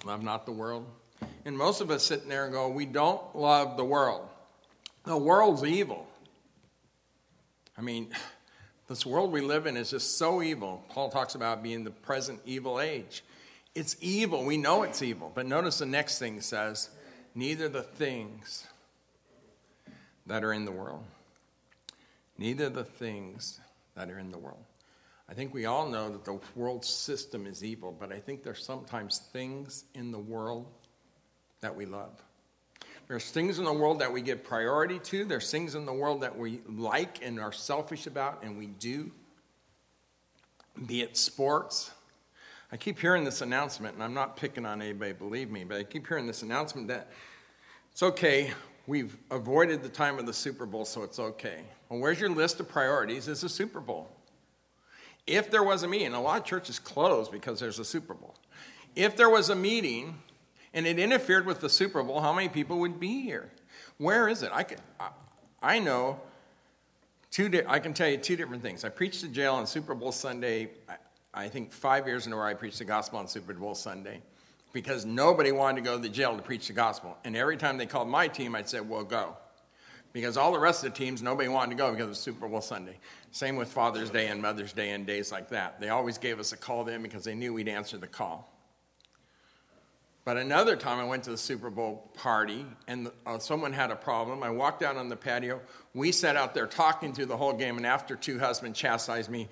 Love 0.06 0.24
not 0.24 0.46
the 0.46 0.54
world. 0.54 0.86
And 1.44 1.58
most 1.58 1.82
of 1.82 1.92
us 1.92 2.06
sitting 2.06 2.30
there 2.30 2.46
and 2.46 2.54
go, 2.54 2.70
We 2.70 2.86
don't 2.86 3.36
love 3.36 3.76
the 3.76 3.84
world. 3.84 4.26
The 5.04 5.18
world's 5.18 5.66
evil. 5.66 6.08
I 7.78 7.82
mean, 7.82 8.08
this 8.88 9.06
world 9.06 9.34
we 9.34 9.42
live 9.42 9.68
in 9.68 9.76
is 9.76 9.90
just 9.90 10.18
so 10.18 10.42
evil. 10.42 10.82
Paul 10.92 11.10
talks 11.10 11.36
about 11.36 11.62
being 11.62 11.84
the 11.84 11.92
present 11.92 12.40
evil 12.46 12.80
age. 12.80 13.26
It's 13.76 13.98
evil. 14.00 14.46
We 14.46 14.56
know 14.56 14.84
it's 14.84 15.02
evil. 15.02 15.30
But 15.36 15.46
notice 15.46 15.80
the 15.80 15.86
next 15.86 16.20
thing 16.20 16.40
says, 16.40 16.90
Neither 17.36 17.68
the 17.68 17.84
things 17.84 18.66
that 20.26 20.46
are 20.46 20.54
in 20.54 20.64
the 20.64 20.72
world. 20.72 21.04
Neither 22.38 22.70
the 22.70 22.86
things 22.86 23.60
that 23.98 24.10
are 24.10 24.20
in 24.20 24.32
the 24.32 24.38
world. 24.38 24.64
I 25.30 25.34
think 25.34 25.54
we 25.54 25.66
all 25.66 25.90
know 25.90 26.10
that 26.10 26.24
the 26.24 26.40
world 26.56 26.86
system 26.86 27.46
is 27.46 27.64
evil, 27.64 27.92
but 27.92 28.14
I 28.14 28.20
think 28.20 28.44
there's 28.44 28.64
sometimes 28.64 29.18
things 29.34 29.84
in 29.94 30.12
the 30.12 30.20
world 30.20 30.68
that 31.60 31.76
we 31.76 31.86
love. 31.86 32.24
There's 33.08 33.30
things 33.30 33.60
in 33.60 33.66
the 33.66 33.74
world 33.74 34.00
that 34.00 34.12
we 34.12 34.22
give 34.22 34.44
priority 34.44 35.00
to. 35.00 35.26
There's 35.26 35.50
things 35.50 35.76
in 35.76 35.86
the 35.86 35.94
world 35.94 36.22
that 36.22 36.38
we 36.38 36.62
like 36.68 37.26
and 37.26 37.40
are 37.40 37.52
selfish 37.52 38.08
about, 38.08 38.44
and 38.44 38.58
we 38.58 38.68
do. 38.68 39.12
Be 40.86 41.02
it 41.02 41.18
sports. 41.18 41.92
I 42.72 42.78
keep 42.78 43.00
hearing 43.00 43.24
this 43.24 43.42
announcement, 43.42 43.96
and 43.96 44.04
I'm 44.04 44.14
not 44.14 44.38
picking 44.38 44.66
on 44.66 44.82
anybody, 44.82 45.14
believe 45.14 45.50
me, 45.50 45.64
but 45.64 45.78
I 45.78 45.84
keep 45.84 46.08
hearing 46.08 46.28
this 46.28 46.44
announcement 46.44 46.90
that 46.90 47.10
it's 47.92 48.04
okay, 48.04 48.52
we've 48.88 49.18
avoided 49.30 49.84
the 49.84 49.90
time 49.90 50.18
of 50.18 50.26
the 50.26 50.34
Super 50.34 50.66
Bowl, 50.66 50.86
so 50.86 51.04
it's 51.04 51.20
okay. 51.20 51.60
Well, 51.90 52.00
where's 52.00 52.20
your 52.20 52.30
list 52.30 52.60
of 52.60 52.68
priorities? 52.68 53.28
Is 53.28 53.42
the 53.42 53.50
Super 53.50 53.82
Bowl. 53.82 54.10
If 55.28 55.52
there 55.52 55.64
was 55.64 55.84
a 55.84 55.88
meeting, 55.88 56.14
a 56.14 56.22
lot 56.22 56.40
of 56.40 56.46
churches 56.46 56.80
close 56.80 57.28
because 57.28 57.60
there's 57.60 57.80
a 57.80 57.86
Super 57.86 58.14
Bowl. 58.14 58.34
If 58.96 59.18
there 59.18 59.30
was 59.30 59.50
a 59.50 59.56
meeting 59.56 60.16
and 60.74 60.88
it 60.88 60.98
interfered 60.98 61.46
with 61.46 61.60
the 61.60 61.70
Super 61.70 62.02
Bowl, 62.02 62.22
how 62.22 62.32
many 62.32 62.48
people 62.48 62.80
would 62.80 63.00
be 63.00 63.22
here? 63.22 63.52
Where 63.98 64.30
is 64.30 64.42
it? 64.42 64.52
I, 64.54 64.64
can, 64.64 64.80
I, 65.00 65.10
I 65.62 65.80
know 65.80 66.20
two. 67.30 67.50
Di- 67.50 67.66
I 67.68 67.80
can 67.80 67.94
tell 67.94 68.08
you 68.08 68.18
two 68.18 68.38
different 68.38 68.64
things. 68.64 68.86
I 68.86 68.90
preached 68.90 69.20
to 69.22 69.28
jail 69.28 69.56
on 69.56 69.68
Super 69.68 69.94
Bowl 69.94 70.14
Sunday. 70.14 70.70
I, 70.88 70.96
I 71.34 71.50
think 71.50 71.72
five 71.72 72.08
years 72.08 72.26
in 72.26 72.32
a 72.34 72.36
row 72.38 72.48
I 72.48 72.54
preached 72.54 72.80
the 72.80 72.86
gospel 72.86 73.20
on 73.20 73.28
Super 73.28 73.54
Bowl 73.54 73.76
Sunday 73.76 74.22
because 74.74 75.06
nobody 75.06 75.52
wanted 75.52 75.78
to 75.78 75.82
go 75.82 75.96
to 75.96 76.02
the 76.02 76.10
jail 76.10 76.36
to 76.36 76.42
preach 76.42 76.68
the 76.68 76.74
gospel. 76.74 77.18
And 77.24 77.36
every 77.36 77.58
time 77.58 77.78
they 77.78 77.86
called 77.86 78.08
my 78.08 78.28
team, 78.28 78.56
I'd 78.56 78.70
say, 78.70 78.80
"Well, 78.80 79.04
go." 79.04 79.38
because 80.18 80.36
all 80.36 80.52
the 80.52 80.60
rest 80.60 80.84
of 80.84 80.92
the 80.92 80.98
teams, 80.98 81.22
nobody 81.22 81.48
wanted 81.48 81.70
to 81.70 81.76
go 81.78 81.92
because 81.92 82.06
it 82.06 82.10
was 82.10 82.20
Super 82.20 82.48
Bowl 82.48 82.60
Sunday. 82.60 82.98
Same 83.30 83.56
with 83.56 83.68
Father's 83.68 84.10
Day 84.10 84.28
and 84.28 84.42
Mother's 84.42 84.74
Day 84.74 84.90
and 84.90 85.06
days 85.06 85.32
like 85.32 85.50
that. 85.50 85.80
They 85.80 85.90
always 85.90 86.18
gave 86.18 86.40
us 86.40 86.54
a 86.54 86.58
call 86.58 86.84
then 86.84 87.04
because 87.04 87.24
they 87.24 87.36
knew 87.36 87.54
we'd 87.54 87.68
answer 87.68 88.00
the 88.00 88.08
call. 88.08 88.52
But 90.26 90.38
another 90.38 90.76
time 90.76 91.00
I 91.00 91.04
went 91.06 91.24
to 91.26 91.30
the 91.30 91.38
Super 91.38 91.70
Bowl 91.70 92.12
party 92.16 92.66
and 92.88 93.12
uh, 93.28 93.38
someone 93.38 93.72
had 93.72 93.92
a 93.92 93.96
problem. 93.96 94.42
I 94.42 94.50
walked 94.50 94.82
out 94.82 94.98
on 94.98 95.08
the 95.08 95.16
patio. 95.16 95.62
We 95.94 96.12
sat 96.12 96.36
out 96.36 96.56
there 96.56 96.66
talking 96.66 97.14
through 97.14 97.28
the 97.28 97.38
whole 97.38 97.54
game, 97.54 97.78
and 97.78 97.86
after 97.86 98.16
two 98.16 98.40
husbands 98.40 98.80
chastised 98.80 99.30
me, 99.30 99.48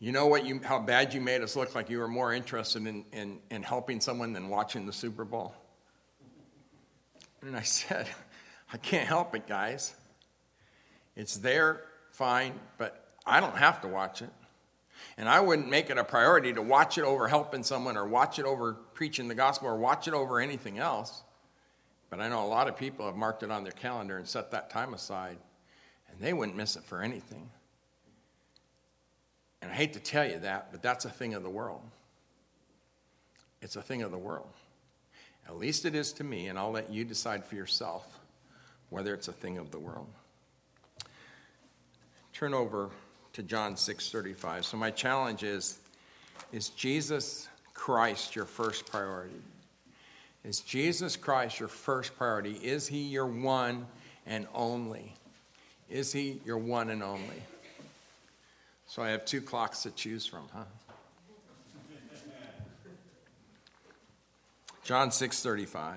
you 0.00 0.12
know 0.12 0.26
what 0.26 0.46
you, 0.46 0.60
how 0.64 0.78
bad 0.78 1.12
you 1.12 1.20
made 1.20 1.42
us 1.42 1.54
look 1.54 1.74
like 1.74 1.90
you 1.90 1.98
were 1.98 2.08
more 2.08 2.32
interested 2.32 2.86
in, 2.86 3.04
in, 3.12 3.38
in 3.50 3.62
helping 3.62 4.00
someone 4.00 4.32
than 4.32 4.48
watching 4.48 4.86
the 4.86 4.92
Super 4.92 5.26
Bowl. 5.26 5.54
And 7.42 7.54
I 7.54 7.62
said, 7.62 8.08
I 8.72 8.78
can't 8.78 9.06
help 9.06 9.34
it, 9.34 9.46
guys. 9.46 9.94
It's 11.16 11.36
there, 11.36 11.82
fine, 12.12 12.54
but 12.78 13.12
I 13.26 13.40
don't 13.40 13.56
have 13.56 13.82
to 13.82 13.88
watch 13.88 14.22
it. 14.22 14.30
And 15.18 15.28
I 15.28 15.40
wouldn't 15.40 15.68
make 15.68 15.90
it 15.90 15.98
a 15.98 16.04
priority 16.04 16.52
to 16.54 16.62
watch 16.62 16.96
it 16.96 17.04
over 17.04 17.28
helping 17.28 17.62
someone 17.62 17.96
or 17.96 18.06
watch 18.06 18.38
it 18.38 18.46
over 18.46 18.74
preaching 18.94 19.28
the 19.28 19.34
gospel 19.34 19.68
or 19.68 19.76
watch 19.76 20.08
it 20.08 20.14
over 20.14 20.40
anything 20.40 20.78
else. 20.78 21.22
But 22.08 22.20
I 22.20 22.28
know 22.28 22.44
a 22.44 22.48
lot 22.48 22.68
of 22.68 22.76
people 22.76 23.04
have 23.06 23.16
marked 23.16 23.42
it 23.42 23.50
on 23.50 23.64
their 23.64 23.72
calendar 23.72 24.16
and 24.16 24.26
set 24.26 24.50
that 24.52 24.70
time 24.70 24.94
aside, 24.94 25.36
and 26.10 26.20
they 26.20 26.32
wouldn't 26.32 26.56
miss 26.56 26.76
it 26.76 26.84
for 26.84 27.02
anything. 27.02 27.50
And 29.62 29.70
I 29.70 29.74
hate 29.74 29.92
to 29.92 30.00
tell 30.00 30.26
you 30.26 30.38
that, 30.40 30.72
but 30.72 30.82
that's 30.82 31.04
a 31.04 31.10
thing 31.10 31.34
of 31.34 31.42
the 31.42 31.50
world. 31.50 31.82
It's 33.62 33.76
a 33.76 33.82
thing 33.82 34.02
of 34.02 34.10
the 34.10 34.18
world. 34.18 34.52
At 35.46 35.56
least 35.56 35.84
it 35.84 35.94
is 35.94 36.12
to 36.14 36.24
me, 36.24 36.48
and 36.48 36.58
I'll 36.58 36.70
let 36.70 36.90
you 36.90 37.04
decide 37.04 37.44
for 37.44 37.56
yourself 37.56 38.18
whether 38.88 39.14
it's 39.14 39.28
a 39.28 39.32
thing 39.32 39.58
of 39.58 39.70
the 39.70 39.78
world 39.78 40.06
turn 42.40 42.54
over 42.54 42.88
to 43.34 43.42
John 43.42 43.76
6:35. 43.76 44.64
So 44.64 44.78
my 44.78 44.90
challenge 44.90 45.42
is 45.42 45.78
is 46.52 46.70
Jesus 46.70 47.48
Christ 47.74 48.34
your 48.34 48.46
first 48.46 48.86
priority? 48.86 49.42
Is 50.42 50.60
Jesus 50.60 51.16
Christ 51.16 51.60
your 51.60 51.68
first 51.68 52.16
priority? 52.16 52.52
Is 52.52 52.86
he 52.86 53.02
your 53.02 53.26
one 53.26 53.86
and 54.24 54.48
only? 54.54 55.14
Is 55.90 56.12
he 56.12 56.40
your 56.46 56.56
one 56.56 56.88
and 56.88 57.02
only? 57.02 57.42
So 58.90 59.04
I 59.04 59.10
have 59.10 59.24
two 59.24 59.40
clocks 59.40 59.84
to 59.84 59.92
choose 59.92 60.26
from, 60.26 60.48
huh? 60.52 60.64
John 64.82 65.10
6:35. 65.10 65.94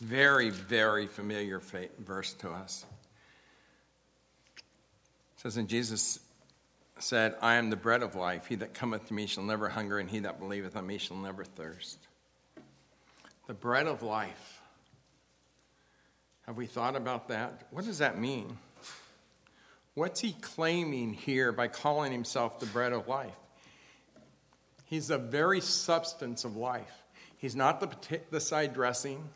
Very 0.00 0.50
very 0.50 1.06
familiar 1.06 1.60
verse 2.00 2.32
to 2.34 2.50
us 2.50 2.84
says, 5.36 5.56
And 5.56 5.68
Jesus 5.68 6.18
said, 6.98 7.36
I 7.40 7.54
am 7.54 7.70
the 7.70 7.76
bread 7.76 8.02
of 8.02 8.16
life. 8.16 8.46
He 8.46 8.56
that 8.56 8.74
cometh 8.74 9.06
to 9.06 9.14
me 9.14 9.26
shall 9.26 9.44
never 9.44 9.68
hunger, 9.68 10.00
and 10.00 10.10
he 10.10 10.18
that 10.18 10.40
believeth 10.40 10.74
on 10.74 10.88
me 10.88 10.98
shall 10.98 11.18
never 11.18 11.44
thirst. 11.44 11.98
The 13.46 13.54
bread 13.54 13.86
of 13.86 14.02
life. 14.02 14.60
Have 16.46 16.56
we 16.56 16.66
thought 16.66 16.96
about 16.96 17.28
that? 17.28 17.68
What 17.70 17.84
does 17.84 17.98
that 17.98 18.18
mean? 18.18 18.58
What's 20.00 20.20
he 20.20 20.32
claiming 20.32 21.12
here 21.12 21.52
by 21.52 21.68
calling 21.68 22.10
himself 22.10 22.58
the 22.58 22.64
bread 22.64 22.94
of 22.94 23.06
life? 23.06 23.36
He's 24.86 25.08
the 25.08 25.18
very 25.18 25.60
substance 25.60 26.46
of 26.46 26.56
life. 26.56 27.02
He's 27.36 27.54
not 27.54 27.80
the, 27.80 28.20
the 28.30 28.40
side 28.40 28.72
dressing. 28.72 29.28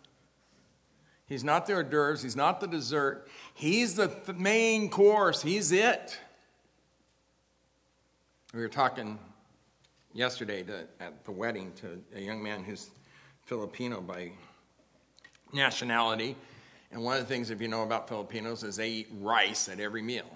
He's 1.26 1.44
not 1.44 1.66
the 1.66 1.74
hors 1.74 1.82
d'oeuvres. 1.82 2.22
He's 2.22 2.34
not 2.34 2.62
the 2.62 2.66
dessert. 2.66 3.28
He's 3.52 3.96
the 3.96 4.10
main 4.38 4.88
course. 4.88 5.42
He's 5.42 5.70
it. 5.70 6.18
We 8.54 8.60
were 8.60 8.68
talking 8.68 9.18
yesterday 10.14 10.62
to, 10.62 10.86
at 10.98 11.26
the 11.26 11.32
wedding 11.32 11.72
to 11.82 12.00
a 12.16 12.22
young 12.22 12.42
man 12.42 12.64
who's 12.64 12.88
Filipino 13.44 14.00
by 14.00 14.32
nationality. 15.52 16.36
And 16.90 17.04
one 17.04 17.18
of 17.18 17.20
the 17.20 17.28
things, 17.28 17.50
if 17.50 17.60
you 17.60 17.68
know 17.68 17.82
about 17.82 18.08
Filipinos, 18.08 18.62
is 18.62 18.76
they 18.76 18.88
eat 18.88 19.08
rice 19.20 19.68
at 19.68 19.78
every 19.78 20.00
meal. 20.00 20.33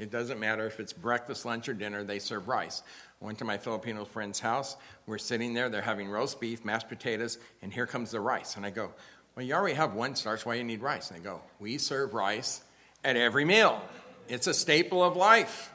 It 0.00 0.10
doesn't 0.10 0.40
matter 0.40 0.66
if 0.66 0.80
it's 0.80 0.94
breakfast, 0.94 1.44
lunch, 1.44 1.68
or 1.68 1.74
dinner, 1.74 2.02
they 2.02 2.18
serve 2.18 2.48
rice. 2.48 2.82
I 3.20 3.24
went 3.26 3.38
to 3.38 3.44
my 3.44 3.58
Filipino 3.58 4.06
friend's 4.06 4.40
house. 4.40 4.76
We're 5.06 5.18
sitting 5.18 5.52
there, 5.52 5.68
they're 5.68 5.82
having 5.82 6.08
roast 6.08 6.40
beef, 6.40 6.64
mashed 6.64 6.88
potatoes, 6.88 7.38
and 7.60 7.70
here 7.70 7.86
comes 7.86 8.12
the 8.12 8.20
rice. 8.20 8.56
And 8.56 8.64
I 8.64 8.70
go, 8.70 8.92
well, 9.36 9.44
you 9.44 9.52
already 9.54 9.74
have 9.74 9.94
one 9.94 10.16
starch. 10.16 10.46
Why 10.46 10.54
do 10.54 10.58
you 10.58 10.64
need 10.64 10.80
rice? 10.80 11.10
And 11.10 11.20
they 11.20 11.24
go, 11.24 11.40
We 11.58 11.78
serve 11.78 12.14
rice 12.14 12.62
at 13.04 13.16
every 13.16 13.44
meal. 13.44 13.80
It's 14.28 14.46
a 14.46 14.54
staple 14.54 15.04
of 15.04 15.16
life. 15.16 15.70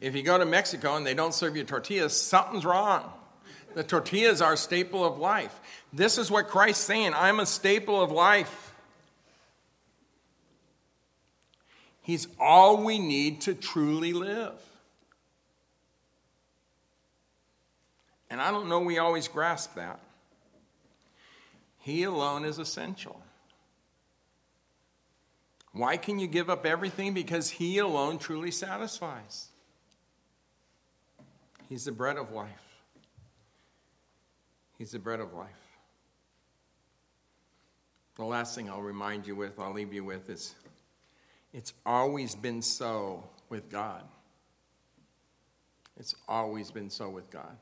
If 0.00 0.14
you 0.14 0.22
go 0.22 0.38
to 0.38 0.46
Mexico 0.46 0.96
and 0.96 1.06
they 1.06 1.14
don't 1.14 1.34
serve 1.34 1.56
you 1.56 1.64
tortillas, 1.64 2.16
something's 2.16 2.64
wrong. 2.64 3.12
The 3.74 3.84
tortillas 3.84 4.40
are 4.40 4.50
our 4.50 4.56
staple 4.56 5.04
of 5.04 5.18
life. 5.18 5.60
This 5.92 6.18
is 6.18 6.30
what 6.30 6.48
Christ's 6.48 6.84
saying 6.84 7.12
I'm 7.14 7.40
a 7.40 7.46
staple 7.46 8.00
of 8.00 8.10
life. 8.10 8.69
He's 12.10 12.26
all 12.40 12.82
we 12.82 12.98
need 12.98 13.42
to 13.42 13.54
truly 13.54 14.12
live. 14.12 14.60
And 18.28 18.40
I 18.40 18.50
don't 18.50 18.68
know 18.68 18.80
we 18.80 18.98
always 18.98 19.28
grasp 19.28 19.76
that. 19.76 20.00
He 21.78 22.02
alone 22.02 22.44
is 22.44 22.58
essential. 22.58 23.22
Why 25.70 25.96
can 25.96 26.18
you 26.18 26.26
give 26.26 26.50
up 26.50 26.66
everything? 26.66 27.14
Because 27.14 27.48
He 27.48 27.78
alone 27.78 28.18
truly 28.18 28.50
satisfies. 28.50 29.46
He's 31.68 31.84
the 31.84 31.92
bread 31.92 32.16
of 32.16 32.32
life. 32.32 32.82
He's 34.78 34.90
the 34.90 34.98
bread 34.98 35.20
of 35.20 35.32
life. 35.32 35.48
The 38.16 38.24
last 38.24 38.56
thing 38.56 38.68
I'll 38.68 38.82
remind 38.82 39.28
you 39.28 39.36
with, 39.36 39.60
I'll 39.60 39.72
leave 39.72 39.92
you 39.92 40.02
with, 40.02 40.28
is 40.28 40.56
it's 41.52 41.72
always 41.84 42.34
been 42.34 42.62
so 42.62 43.24
with 43.48 43.68
God. 43.70 44.04
It's 45.98 46.14
always 46.28 46.70
been 46.70 46.88
so 46.88 47.10
with 47.10 47.30
God. 47.30 47.56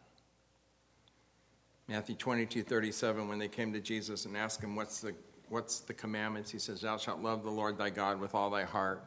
Matthew 1.89 2.15
22, 2.15 2.63
37, 2.63 3.29
when 3.29 3.39
they 3.39 3.49
came 3.49 3.73
to 3.73 3.81
Jesus 3.81 4.27
and 4.27 4.37
asked 4.37 4.63
him, 4.63 4.77
What's 4.77 5.01
the, 5.01 5.15
what's 5.49 5.81
the 5.81 5.95
commandments? 5.95 6.51
He 6.51 6.59
says, 6.59 6.83
Thou 6.83 6.99
shalt 6.99 7.23
love 7.23 7.43
the 7.43 7.51
Lord 7.51 7.79
thy 7.79 7.89
God 7.89 8.21
with 8.21 8.35
all 8.35 8.51
thy 8.51 8.65
heart, 8.65 9.03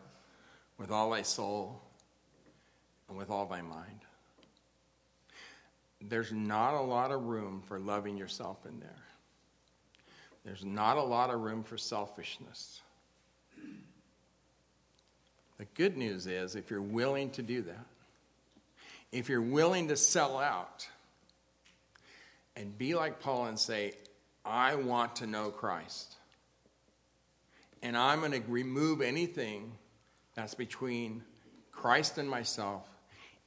with 0.80 0.90
all 0.90 1.12
thy 1.12 1.22
soul, 1.22 1.80
and 3.08 3.18
with 3.18 3.30
all 3.30 3.46
thy 3.46 3.62
mind. 3.62 4.02
There's 6.02 6.32
not 6.32 6.74
a 6.74 6.82
lot 6.82 7.12
of 7.12 7.24
room 7.26 7.62
for 7.68 7.80
loving 7.80 8.18
yourself 8.18 8.66
in 8.66 8.80
there. 8.80 8.90
There's 10.44 10.66
not 10.66 10.98
a 10.98 11.04
lot 11.04 11.30
of 11.30 11.42
room 11.42 11.64
for 11.64 11.78
selfishness. 11.78 12.82
The 15.62 15.68
good 15.76 15.96
news 15.96 16.26
is, 16.26 16.56
if 16.56 16.72
you're 16.72 16.82
willing 16.82 17.30
to 17.34 17.44
do 17.44 17.62
that, 17.62 17.86
if 19.12 19.30
you're 19.30 19.44
willing 19.44 19.90
to 19.90 19.96
sell 19.96 20.40
out, 20.40 20.88
and 22.56 22.76
be 22.80 22.96
like 22.96 23.20
Paul 23.20 23.46
and 23.46 23.60
say, 23.60 23.94
I 24.44 24.74
want 24.74 25.18
to 25.18 25.28
know 25.28 25.52
Christ. 25.52 26.16
And 27.84 27.96
I'm 27.96 28.22
going 28.22 28.32
to 28.32 28.42
remove 28.48 29.02
anything 29.02 29.74
that's 30.34 30.56
between 30.56 31.22
Christ 31.72 32.18
and 32.18 32.28
myself, 32.28 32.90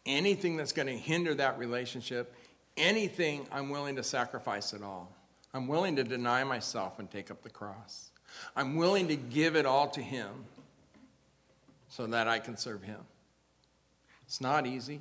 anything 0.06 0.56
that's 0.56 0.70
going 0.70 0.86
to 0.86 0.96
hinder 0.96 1.34
that 1.34 1.58
relationship, 1.58 2.32
anything 2.76 3.44
I'm 3.50 3.70
willing 3.70 3.96
to 3.96 4.04
sacrifice 4.04 4.72
it 4.72 4.84
all. 4.84 5.12
I'm 5.52 5.66
willing 5.66 5.96
to 5.96 6.04
deny 6.04 6.44
myself 6.44 7.00
and 7.00 7.10
take 7.10 7.32
up 7.32 7.42
the 7.42 7.50
cross. 7.50 8.12
I'm 8.54 8.76
willing 8.76 9.08
to 9.08 9.16
give 9.16 9.56
it 9.56 9.66
all 9.66 9.88
to 9.88 10.00
Him 10.00 10.44
so 11.94 12.08
that 12.08 12.26
I 12.26 12.40
can 12.40 12.56
serve 12.56 12.82
Him. 12.82 12.98
It's 14.26 14.40
not 14.40 14.66
easy. 14.66 15.00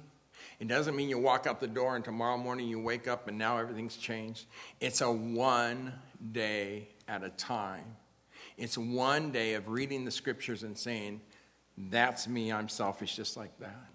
It 0.60 0.68
doesn't 0.68 0.96
mean 0.96 1.10
you 1.10 1.18
walk 1.18 1.48
out 1.48 1.60
the 1.60 1.68
door 1.68 1.96
and 1.96 2.06
tomorrow 2.06 2.38
morning 2.38 2.68
you 2.68 2.80
wake 2.80 3.08
up 3.08 3.28
and 3.28 3.36
now 3.36 3.58
everything's 3.58 3.98
changed. 3.98 4.46
It's 4.80 5.02
a 5.02 5.12
one 5.12 5.92
day 6.32 6.90
at 7.08 7.24
a 7.24 7.30
time. 7.30 7.96
It's 8.58 8.78
one 8.78 9.32
day 9.32 9.56
of 9.56 9.70
reading 9.70 10.06
the 10.06 10.12
scriptures 10.12 10.62
and 10.62 10.78
saying, 10.78 11.22
That's 11.78 12.28
me, 12.28 12.52
I'm 12.52 12.70
selfish 12.70 13.16
just 13.16 13.38
like 13.38 13.58
that. 13.60 13.90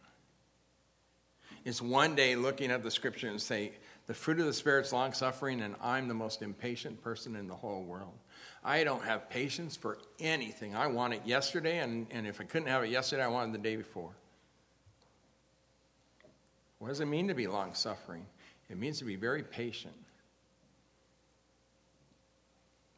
It's 1.64 1.80
one 1.80 2.16
day 2.16 2.34
looking 2.34 2.72
at 2.72 2.82
the 2.82 2.90
scripture 2.90 3.28
and 3.28 3.40
say, 3.40 3.72
The 4.08 4.14
fruit 4.14 4.40
of 4.40 4.46
the 4.46 4.52
Spirit's 4.52 4.92
long 4.92 5.12
suffering, 5.12 5.60
and 5.60 5.76
I'm 5.80 6.08
the 6.08 6.14
most 6.14 6.42
impatient 6.42 7.00
person 7.00 7.36
in 7.36 7.46
the 7.46 7.54
whole 7.54 7.84
world. 7.84 8.18
I 8.64 8.84
don't 8.84 9.04
have 9.04 9.30
patience 9.30 9.76
for 9.76 9.98
anything. 10.18 10.74
I 10.74 10.88
want 10.88 11.14
it 11.14 11.22
yesterday, 11.24 11.78
and, 11.78 12.06
and 12.10 12.26
if 12.26 12.40
I 12.40 12.44
couldn't 12.44 12.68
have 12.68 12.82
it 12.84 12.90
yesterday, 12.90 13.22
I 13.22 13.28
wanted 13.28 13.54
the 13.54 13.58
day 13.58 13.76
before. 13.76 14.10
What 16.78 16.88
does 16.88 17.00
it 17.00 17.06
mean 17.06 17.28
to 17.28 17.34
be 17.34 17.46
long 17.46 17.74
suffering? 17.74 18.26
It 18.70 18.78
means 18.78 18.98
to 18.98 19.04
be 19.04 19.16
very 19.16 19.42
patient 19.42 19.94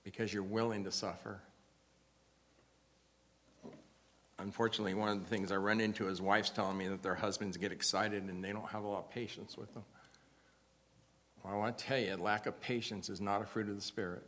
because 0.05 0.33
you're 0.33 0.43
willing 0.43 0.85
to 0.85 0.93
suffer. 0.93 1.41
Unfortunately, 4.39 4.95
one 4.95 5.11
of 5.11 5.21
the 5.21 5.27
things 5.27 5.53
I 5.53 5.57
run 5.57 5.81
into 5.81 6.09
is 6.09 6.21
wives 6.21 6.51
telling 6.51 6.77
me 6.77 6.89
that 6.89 7.03
their 7.03 7.15
husbands 7.15 7.57
get 7.59 7.73
excited 7.73 8.23
and 8.25 8.43
they 8.43 8.53
don't 8.53 8.69
have 8.71 8.85
a 8.85 8.89
lot 8.89 9.01
of 9.01 9.11
patience 9.11 9.57
with 9.57 9.73
them. 9.75 9.85
Well, 11.43 11.55
I 11.55 11.57
want 11.57 11.77
to 11.77 11.85
tell 11.85 11.99
you, 11.99 12.17
lack 12.17 12.47
of 12.47 12.61
patience 12.61 13.09
is 13.09 13.21
not 13.21 13.43
a 13.43 13.45
fruit 13.45 13.69
of 13.69 13.77
the 13.77 13.83
Spirit. 13.83 14.27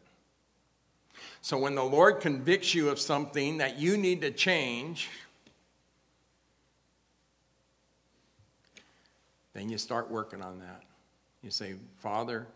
So 1.41 1.59
when 1.59 1.75
the 1.75 1.85
Lord 1.85 2.21
convicts 2.21 2.75
you 2.75 2.89
of 2.89 2.99
something 2.99 3.59
that 3.59 3.79
you 3.79 3.97
need 3.97 4.21
to 4.23 4.31
change, 4.31 5.09
Then 9.53 9.69
you 9.69 9.79
start 9.79 10.11
working 10.11 10.43
on 10.43 10.59
that. 10.61 10.83
You 11.43 11.51
say, 11.51 11.75
Father, 11.99 12.47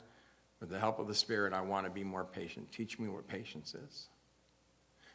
with 0.61 0.71
the 0.71 0.79
help 0.79 0.99
of 0.99 1.09
the 1.09 1.15
Spirit, 1.15 1.53
I 1.53 1.61
want 1.61 1.85
to 1.87 1.91
be 1.91 2.05
more 2.05 2.25
patient. 2.25 2.71
Teach 2.73 2.99
me 2.99 3.09
what 3.09 3.27
patience 3.29 3.75
is. 3.75 4.07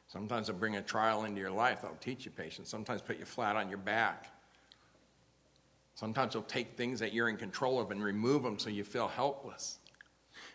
Sometimes 0.07 0.49
I'll 0.49 0.55
bring 0.55 0.75
a 0.75 0.81
trial 0.81 1.23
into 1.23 1.39
your 1.39 1.51
life 1.51 1.81
that'll 1.81 1.97
teach 1.97 2.25
you 2.25 2.31
patience. 2.31 2.69
Sometimes 2.69 3.01
put 3.01 3.17
you 3.17 3.25
flat 3.25 3.55
on 3.55 3.69
your 3.69 3.77
back. 3.77 4.27
Sometimes 5.95 6.33
he'll 6.33 6.41
take 6.43 6.75
things 6.75 6.99
that 6.99 7.13
you're 7.13 7.29
in 7.29 7.37
control 7.37 7.79
of 7.79 7.91
and 7.91 8.03
remove 8.03 8.43
them 8.43 8.59
so 8.59 8.69
you 8.69 8.83
feel 8.83 9.07
helpless. 9.07 9.77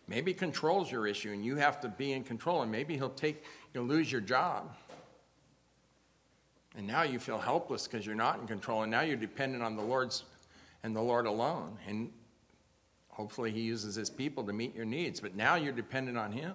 Maybe 0.09 0.33
control's 0.33 0.91
your 0.91 1.07
issue 1.07 1.33
and 1.33 1.45
you 1.45 1.57
have 1.57 1.81
to 1.81 1.89
be 1.89 2.13
in 2.13 2.23
control, 2.23 2.63
and 2.63 2.71
maybe 2.71 2.97
he'll 2.97 3.11
take 3.11 3.43
you'll 3.75 3.87
lose 3.87 4.11
your 4.11 4.21
job. 4.21 4.75
And 6.77 6.87
now 6.87 7.03
you 7.03 7.19
feel 7.19 7.39
helpless 7.39 7.89
because 7.89 8.05
you're 8.05 8.15
not 8.15 8.39
in 8.39 8.47
control, 8.47 8.83
and 8.83 8.91
now 8.91 9.01
you're 9.01 9.17
dependent 9.17 9.63
on 9.63 9.77
the 9.77 9.83
Lord's 9.83 10.25
and 10.83 10.95
the 10.95 11.01
Lord 11.01 11.27
alone. 11.27 11.79
And 11.89 12.13
hopefully, 13.09 13.51
He 13.51 13.61
uses 13.61 13.95
His 13.95 14.11
people 14.11 14.45
to 14.45 14.53
meet 14.53 14.77
your 14.77 14.85
needs. 14.85 15.21
But 15.21 15.35
now 15.35 15.57
you're 15.57 15.73
dependent 15.73 16.19
on 16.19 16.33
Him. 16.33 16.55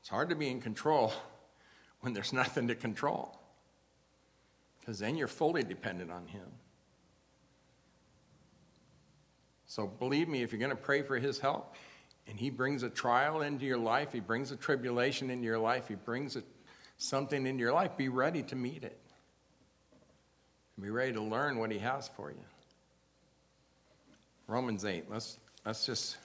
It's 0.00 0.08
hard 0.08 0.28
to 0.28 0.36
be 0.36 0.48
in 0.48 0.60
control 0.60 1.12
when 2.00 2.12
there's 2.12 2.32
nothing 2.32 2.68
to 2.68 2.76
control, 2.76 3.38
because 4.80 5.00
then 5.00 5.16
you're 5.16 5.26
fully 5.26 5.64
dependent 5.64 6.12
on 6.12 6.26
Him. 6.26 6.46
So 9.66 9.86
believe 9.86 10.28
me, 10.28 10.42
if 10.42 10.52
you're 10.52 10.60
going 10.60 10.70
to 10.70 10.76
pray 10.76 11.02
for 11.02 11.18
His 11.18 11.38
help, 11.38 11.74
and 12.28 12.38
He 12.38 12.50
brings 12.50 12.82
a 12.82 12.90
trial 12.90 13.42
into 13.42 13.66
your 13.66 13.78
life, 13.78 14.12
He 14.12 14.20
brings 14.20 14.52
a 14.52 14.56
tribulation 14.56 15.30
into 15.30 15.44
your 15.44 15.58
life, 15.58 15.88
He 15.88 15.94
brings 15.94 16.36
a, 16.36 16.42
something 16.98 17.46
into 17.46 17.60
your 17.60 17.72
life, 17.72 17.96
be 17.96 18.08
ready 18.08 18.42
to 18.44 18.56
meet 18.56 18.84
it 18.84 18.98
be 20.80 20.90
ready 20.90 21.12
to 21.14 21.22
learn 21.22 21.58
what 21.58 21.70
he 21.70 21.78
has 21.78 22.08
for 22.08 22.30
you. 22.30 22.44
Romans 24.46 24.84
8. 24.84 25.04
Let's, 25.10 25.38
let's 25.64 25.86
just, 25.86 26.18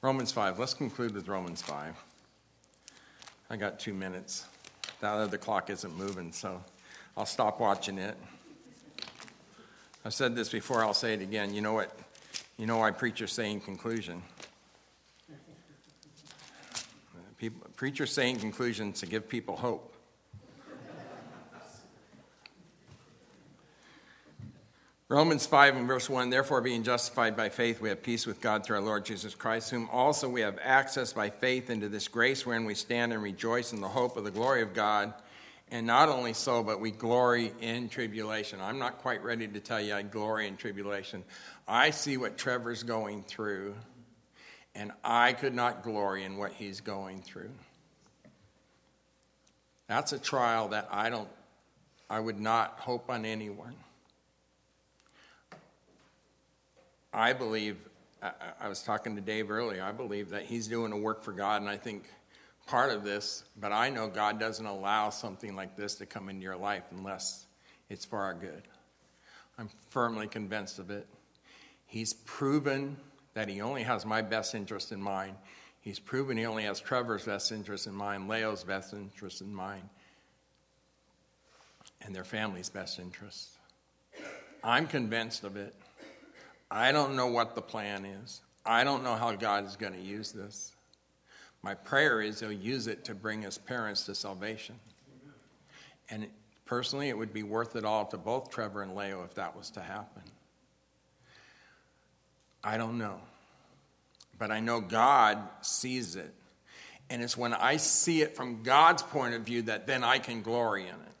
Romans 0.00 0.32
5. 0.32 0.58
Let's 0.58 0.74
conclude 0.74 1.14
with 1.14 1.28
Romans 1.28 1.60
5. 1.62 1.94
I 3.50 3.56
got 3.56 3.78
two 3.78 3.92
minutes. 3.92 4.46
That 5.00 5.12
other 5.14 5.36
clock 5.36 5.68
isn't 5.70 5.94
moving, 5.96 6.32
so 6.32 6.62
I'll 7.16 7.26
stop 7.26 7.60
watching 7.60 7.98
it. 7.98 8.16
I've 10.04 10.14
said 10.14 10.34
this 10.34 10.48
before, 10.48 10.82
I'll 10.82 10.94
say 10.94 11.12
it 11.12 11.20
again. 11.20 11.52
You 11.52 11.60
know 11.60 11.74
what? 11.74 11.94
You 12.58 12.66
know 12.66 12.78
why 12.78 12.90
preachers 12.90 13.32
say 13.32 13.52
in 13.52 13.60
conclusion? 13.60 14.20
People, 17.38 17.68
preachers 17.76 18.12
say 18.12 18.30
in 18.30 18.38
conclusion 18.40 18.92
to 18.94 19.06
give 19.06 19.28
people 19.28 19.56
hope. 19.56 19.94
Romans 25.08 25.46
5 25.46 25.76
and 25.76 25.86
verse 25.86 26.10
1 26.10 26.30
Therefore, 26.30 26.60
being 26.60 26.82
justified 26.82 27.36
by 27.36 27.48
faith, 27.48 27.80
we 27.80 27.88
have 27.90 28.02
peace 28.02 28.26
with 28.26 28.40
God 28.40 28.66
through 28.66 28.76
our 28.76 28.82
Lord 28.82 29.06
Jesus 29.06 29.36
Christ, 29.36 29.70
whom 29.70 29.88
also 29.90 30.28
we 30.28 30.40
have 30.40 30.58
access 30.60 31.12
by 31.12 31.30
faith 31.30 31.70
into 31.70 31.88
this 31.88 32.08
grace 32.08 32.44
wherein 32.44 32.64
we 32.64 32.74
stand 32.74 33.12
and 33.12 33.22
rejoice 33.22 33.72
in 33.72 33.80
the 33.80 33.88
hope 33.88 34.16
of 34.16 34.24
the 34.24 34.32
glory 34.32 34.62
of 34.62 34.74
God. 34.74 35.14
And 35.70 35.86
not 35.86 36.08
only 36.08 36.32
so, 36.32 36.62
but 36.62 36.80
we 36.80 36.90
glory 36.90 37.52
in 37.60 37.88
tribulation. 37.88 38.60
I'm 38.60 38.78
not 38.78 38.98
quite 38.98 39.22
ready 39.22 39.46
to 39.46 39.60
tell 39.60 39.80
you 39.80 39.94
I 39.94 40.02
glory 40.02 40.48
in 40.48 40.56
tribulation. 40.56 41.24
I 41.68 41.90
see 41.90 42.16
what 42.16 42.38
Trevor's 42.38 42.82
going 42.82 43.22
through, 43.24 43.74
and 44.74 44.90
I 45.04 45.34
could 45.34 45.54
not 45.54 45.82
glory 45.82 46.24
in 46.24 46.38
what 46.38 46.52
he's 46.52 46.80
going 46.80 47.20
through. 47.20 47.50
That's 49.86 50.12
a 50.12 50.18
trial 50.18 50.68
that 50.68 50.88
I 50.90 51.10
don't, 51.10 51.28
I 52.08 52.20
would 52.20 52.40
not 52.40 52.78
hope 52.80 53.10
on 53.10 53.26
anyone. 53.26 53.74
I 57.12 57.34
believe, 57.34 57.76
I, 58.22 58.68
was 58.68 58.82
talking 58.82 59.14
to 59.16 59.20
Dave 59.20 59.50
earlier, 59.50 59.82
I 59.82 59.92
believe 59.92 60.30
that 60.30 60.44
he's 60.44 60.68
doing 60.68 60.92
a 60.92 60.96
work 60.96 61.22
for 61.22 61.32
God, 61.32 61.60
and 61.60 61.70
I 61.70 61.76
think 61.76 62.04
part 62.66 62.90
of 62.90 63.04
this, 63.04 63.44
but 63.60 63.72
I 63.72 63.90
know 63.90 64.08
God 64.08 64.40
doesn't 64.40 64.64
allow 64.64 65.10
something 65.10 65.54
like 65.54 65.76
this 65.76 65.96
to 65.96 66.06
come 66.06 66.30
into 66.30 66.42
your 66.42 66.56
life 66.56 66.84
unless 66.92 67.46
it's 67.90 68.06
for 68.06 68.20
our 68.20 68.34
good. 68.34 68.62
I'm 69.58 69.68
firmly 69.90 70.28
convinced 70.28 70.78
of 70.78 70.90
it. 70.90 71.06
He's 71.88 72.12
proven 72.12 72.98
that 73.32 73.48
he 73.48 73.62
only 73.62 73.82
has 73.82 74.04
my 74.04 74.20
best 74.22 74.54
interest 74.54 74.92
in 74.92 75.02
mind. 75.02 75.34
He's 75.80 75.98
proven 75.98 76.36
he 76.36 76.44
only 76.44 76.64
has 76.64 76.80
Trevor's 76.80 77.24
best 77.24 77.50
interest 77.50 77.86
in 77.86 77.94
mind, 77.94 78.28
Leo's 78.28 78.62
best 78.62 78.92
interest 78.92 79.40
in 79.40 79.54
mind, 79.54 79.88
and 82.02 82.14
their 82.14 82.24
family's 82.24 82.68
best 82.68 82.98
interest. 82.98 83.48
I'm 84.62 84.86
convinced 84.86 85.44
of 85.44 85.56
it. 85.56 85.74
I 86.70 86.92
don't 86.92 87.16
know 87.16 87.28
what 87.28 87.54
the 87.54 87.62
plan 87.62 88.04
is. 88.04 88.42
I 88.66 88.84
don't 88.84 89.02
know 89.02 89.14
how 89.14 89.34
God 89.34 89.64
is 89.64 89.76
going 89.76 89.94
to 89.94 90.00
use 90.00 90.30
this. 90.30 90.72
My 91.62 91.74
prayer 91.74 92.20
is 92.20 92.40
He'll 92.40 92.52
use 92.52 92.86
it 92.86 93.04
to 93.06 93.14
bring 93.14 93.40
His 93.40 93.56
parents 93.56 94.04
to 94.04 94.14
salvation. 94.14 94.74
And 96.10 96.26
personally, 96.66 97.08
it 97.08 97.16
would 97.16 97.32
be 97.32 97.42
worth 97.42 97.76
it 97.76 97.86
all 97.86 98.04
to 98.06 98.18
both 98.18 98.50
Trevor 98.50 98.82
and 98.82 98.94
Leo 98.94 99.22
if 99.24 99.34
that 99.36 99.56
was 99.56 99.70
to 99.70 99.80
happen. 99.80 100.22
I 102.68 102.76
don't 102.76 102.98
know. 102.98 103.18
But 104.38 104.50
I 104.50 104.60
know 104.60 104.82
God 104.82 105.38
sees 105.62 106.16
it. 106.16 106.34
And 107.08 107.22
it's 107.22 107.34
when 107.34 107.54
I 107.54 107.78
see 107.78 108.20
it 108.20 108.36
from 108.36 108.62
God's 108.62 109.02
point 109.02 109.34
of 109.34 109.40
view 109.40 109.62
that 109.62 109.86
then 109.86 110.04
I 110.04 110.18
can 110.18 110.42
glory 110.42 110.82
in 110.82 110.88
it. 110.88 111.16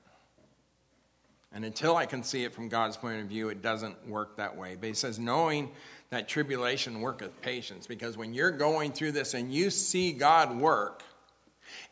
And 1.54 1.64
until 1.64 1.96
I 1.96 2.04
can 2.04 2.22
see 2.22 2.44
it 2.44 2.52
from 2.52 2.68
God's 2.68 2.98
point 2.98 3.22
of 3.22 3.28
view, 3.28 3.48
it 3.48 3.62
doesn't 3.62 4.06
work 4.06 4.36
that 4.36 4.58
way. 4.58 4.76
But 4.78 4.88
he 4.88 4.94
says, 4.94 5.18
knowing 5.18 5.70
that 6.10 6.28
tribulation 6.28 7.00
worketh 7.00 7.40
patience, 7.40 7.86
because 7.86 8.18
when 8.18 8.34
you're 8.34 8.50
going 8.50 8.92
through 8.92 9.12
this 9.12 9.32
and 9.32 9.50
you 9.50 9.70
see 9.70 10.12
God 10.12 10.54
work, 10.54 11.02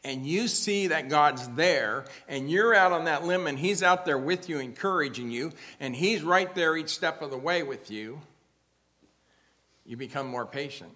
and 0.04 0.26
you 0.26 0.48
see 0.48 0.88
that 0.88 1.08
God's 1.08 1.48
there, 1.48 2.04
and 2.28 2.50
you're 2.50 2.74
out 2.74 2.92
on 2.92 3.06
that 3.06 3.24
limb, 3.24 3.46
and 3.46 3.58
He's 3.58 3.82
out 3.82 4.04
there 4.04 4.18
with 4.18 4.50
you, 4.50 4.58
encouraging 4.58 5.30
you, 5.30 5.52
and 5.80 5.96
He's 5.96 6.22
right 6.22 6.54
there 6.54 6.76
each 6.76 6.90
step 6.90 7.22
of 7.22 7.30
the 7.30 7.38
way 7.38 7.62
with 7.62 7.90
you, 7.90 8.20
you 9.86 9.96
become 9.96 10.26
more 10.26 10.44
patient. 10.44 10.92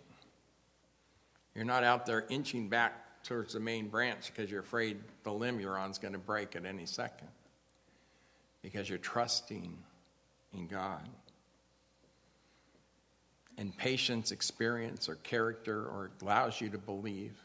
You're 1.54 1.64
not 1.64 1.84
out 1.84 2.06
there 2.06 2.26
inching 2.28 2.68
back 2.68 3.22
towards 3.22 3.54
the 3.54 3.60
main 3.60 3.88
branch 3.88 4.32
because 4.34 4.50
you're 4.50 4.60
afraid 4.60 4.98
the 5.24 5.32
limb 5.32 5.60
you're 5.60 5.78
on 5.78 5.90
is 5.90 5.98
going 5.98 6.12
to 6.12 6.18
break 6.18 6.56
at 6.56 6.64
any 6.64 6.86
second 6.86 7.28
because 8.62 8.88
you're 8.88 8.98
trusting 8.98 9.76
in 10.54 10.66
God. 10.66 11.08
And 13.58 13.76
patience, 13.76 14.32
experience, 14.32 15.08
or 15.08 15.16
character, 15.16 15.82
or 15.82 16.10
allows 16.22 16.60
you 16.60 16.70
to 16.70 16.78
believe. 16.78 17.36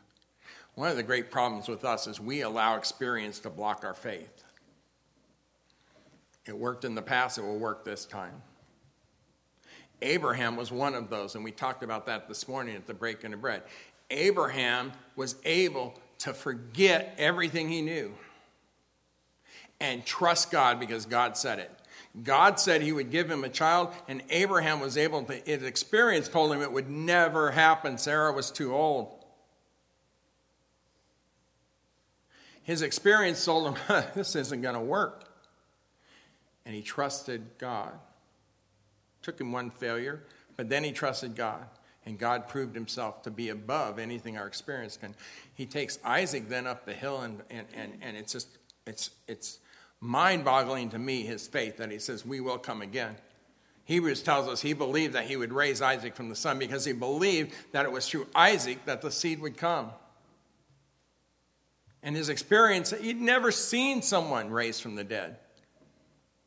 One 0.76 0.89
of 0.89 0.96
the 0.96 1.04
great 1.04 1.30
problems 1.30 1.68
with 1.68 1.84
us 1.84 2.08
is 2.08 2.20
we 2.20 2.41
allow 2.41 2.78
experience 2.78 3.39
to 3.39 3.50
block 3.50 3.84
our 3.84 3.93
faith. 3.93 4.43
It 6.46 6.58
worked 6.58 6.86
in 6.86 6.96
the 6.96 7.02
past, 7.02 7.38
it 7.38 7.41
will 7.41 7.58
work 7.58 7.84
this 7.84 8.06
time. 8.06 8.41
Abraham 10.02 10.56
was 10.56 10.72
one 10.72 10.93
of 10.93 11.10
those, 11.10 11.36
and 11.36 11.43
we 11.43 11.52
talked 11.52 11.84
about 11.84 12.06
that 12.08 12.28
this 12.28 12.48
morning 12.48 12.76
at 12.76 12.86
the 12.86 12.93
breaking 12.93 13.34
of 13.34 13.41
bread. 13.41 13.64
Abraham 14.10 14.91
was 15.16 15.36
able 15.46 15.93
to 16.20 16.34
forget 16.34 17.16
everything 17.18 17.70
he 17.70 17.82
knew 17.82 18.14
and 19.80 20.06
trust 20.06 20.52
God 20.52 20.80
because 20.80 21.06
God 21.06 21.38
said 21.38 21.60
it. 21.60 21.72
God 22.24 22.60
said 22.60 22.82
he 22.82 22.93
would 22.93 23.12
give 23.12 23.30
him 23.30 23.43
a 23.43 23.50
child, 23.50 23.89
and 24.08 24.24
Abraham 24.30 24.80
was 24.80 24.98
able 24.98 25.24
to, 25.24 25.34
his 25.46 25.64
experience 25.64 26.30
told 26.30 26.54
him 26.54 26.62
it 26.62 26.72
would 26.72 26.89
never 26.89 27.52
happen. 27.52 27.98
Sarah 27.98 28.32
was 28.32 28.52
too 28.52 28.74
old. 28.74 29.26
His 32.64 32.82
experience 32.82 33.43
told 33.43 33.78
him, 33.78 34.04
this 34.16 34.36
isn't 34.36 34.62
going 34.62 34.76
to 34.76 34.82
work. 34.82 35.26
And 36.66 36.74
he 36.74 36.82
trusted 36.82 37.43
God. 37.58 37.93
Took 39.26 39.41
him 39.41 39.51
one 39.51 39.71
failure, 39.71 40.21
but 40.55 40.69
then 40.69 40.84
he 40.84 40.91
trusted 40.91 41.36
God. 41.36 41.65
And 42.05 42.19
God 42.19 42.47
proved 42.47 42.76
himself 42.76 43.23
to 43.23 43.32
be 43.32 43.49
above 43.49 43.97
anything 43.97 44.38
our 44.38 44.45
experience 44.45 44.97
can. 44.97 45.15
He 45.55 45.65
takes 45.65 45.97
Isaac 46.05 46.47
then 46.47 46.67
up 46.67 46.86
the 46.86 46.93
hill, 46.93 47.21
and, 47.21 47.41
and, 47.49 47.65
and, 47.73 47.93
and 48.03 48.15
it's 48.15 48.34
just, 48.34 48.47
it's, 48.86 49.09
it's, 49.28 49.57
mind 49.99 50.45
boggling 50.45 50.89
to 50.89 50.99
me 50.99 51.23
his 51.23 51.47
faith 51.47 51.78
that 51.78 51.89
he 51.89 51.97
says, 51.97 52.23
We 52.23 52.39
will 52.39 52.59
come 52.59 52.84
again. 52.84 53.15
Hebrews 53.86 54.21
tells 54.21 54.47
us 54.47 54.61
he 54.61 54.73
believed 54.73 55.13
that 55.13 55.26
he 55.26 55.38
would 55.38 55.51
raise 55.51 55.82
Isaac 55.82 56.15
from 56.15 56.30
the 56.30 56.36
sun 56.36 56.59
because 56.59 56.86
he 56.86 56.93
believed 56.93 57.51
that 57.71 57.84
it 57.86 57.91
was 57.91 58.07
through 58.07 58.28
Isaac 58.36 58.86
that 58.86 59.01
the 59.01 59.09
seed 59.09 59.41
would 59.41 59.57
come. 59.57 59.89
And 62.03 62.15
his 62.15 62.30
experience, 62.30 62.91
he'd 62.91 63.19
never 63.19 63.51
seen 63.51 64.03
someone 64.03 64.51
raised 64.51 64.84
from 64.84 64.93
the 64.93 65.03
dead. 65.03 65.38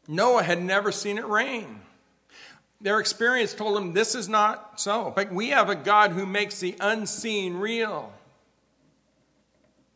Noah 0.07 0.45
had 0.45 0.63
never 0.63 0.93
seen 0.93 1.19
it 1.19 1.27
rain. 1.27 1.81
Their 2.81 3.01
experience 3.01 3.55
told 3.55 3.77
them 3.77 3.93
this 3.93 4.15
is 4.15 4.29
not 4.29 4.81
so. 4.81 5.13
But 5.15 5.33
we 5.33 5.49
have 5.49 5.69
a 5.69 5.75
God 5.75 6.13
who 6.13 6.27
makes 6.27 6.61
the 6.61 6.77
unseen 6.81 7.55
real. 7.55 8.13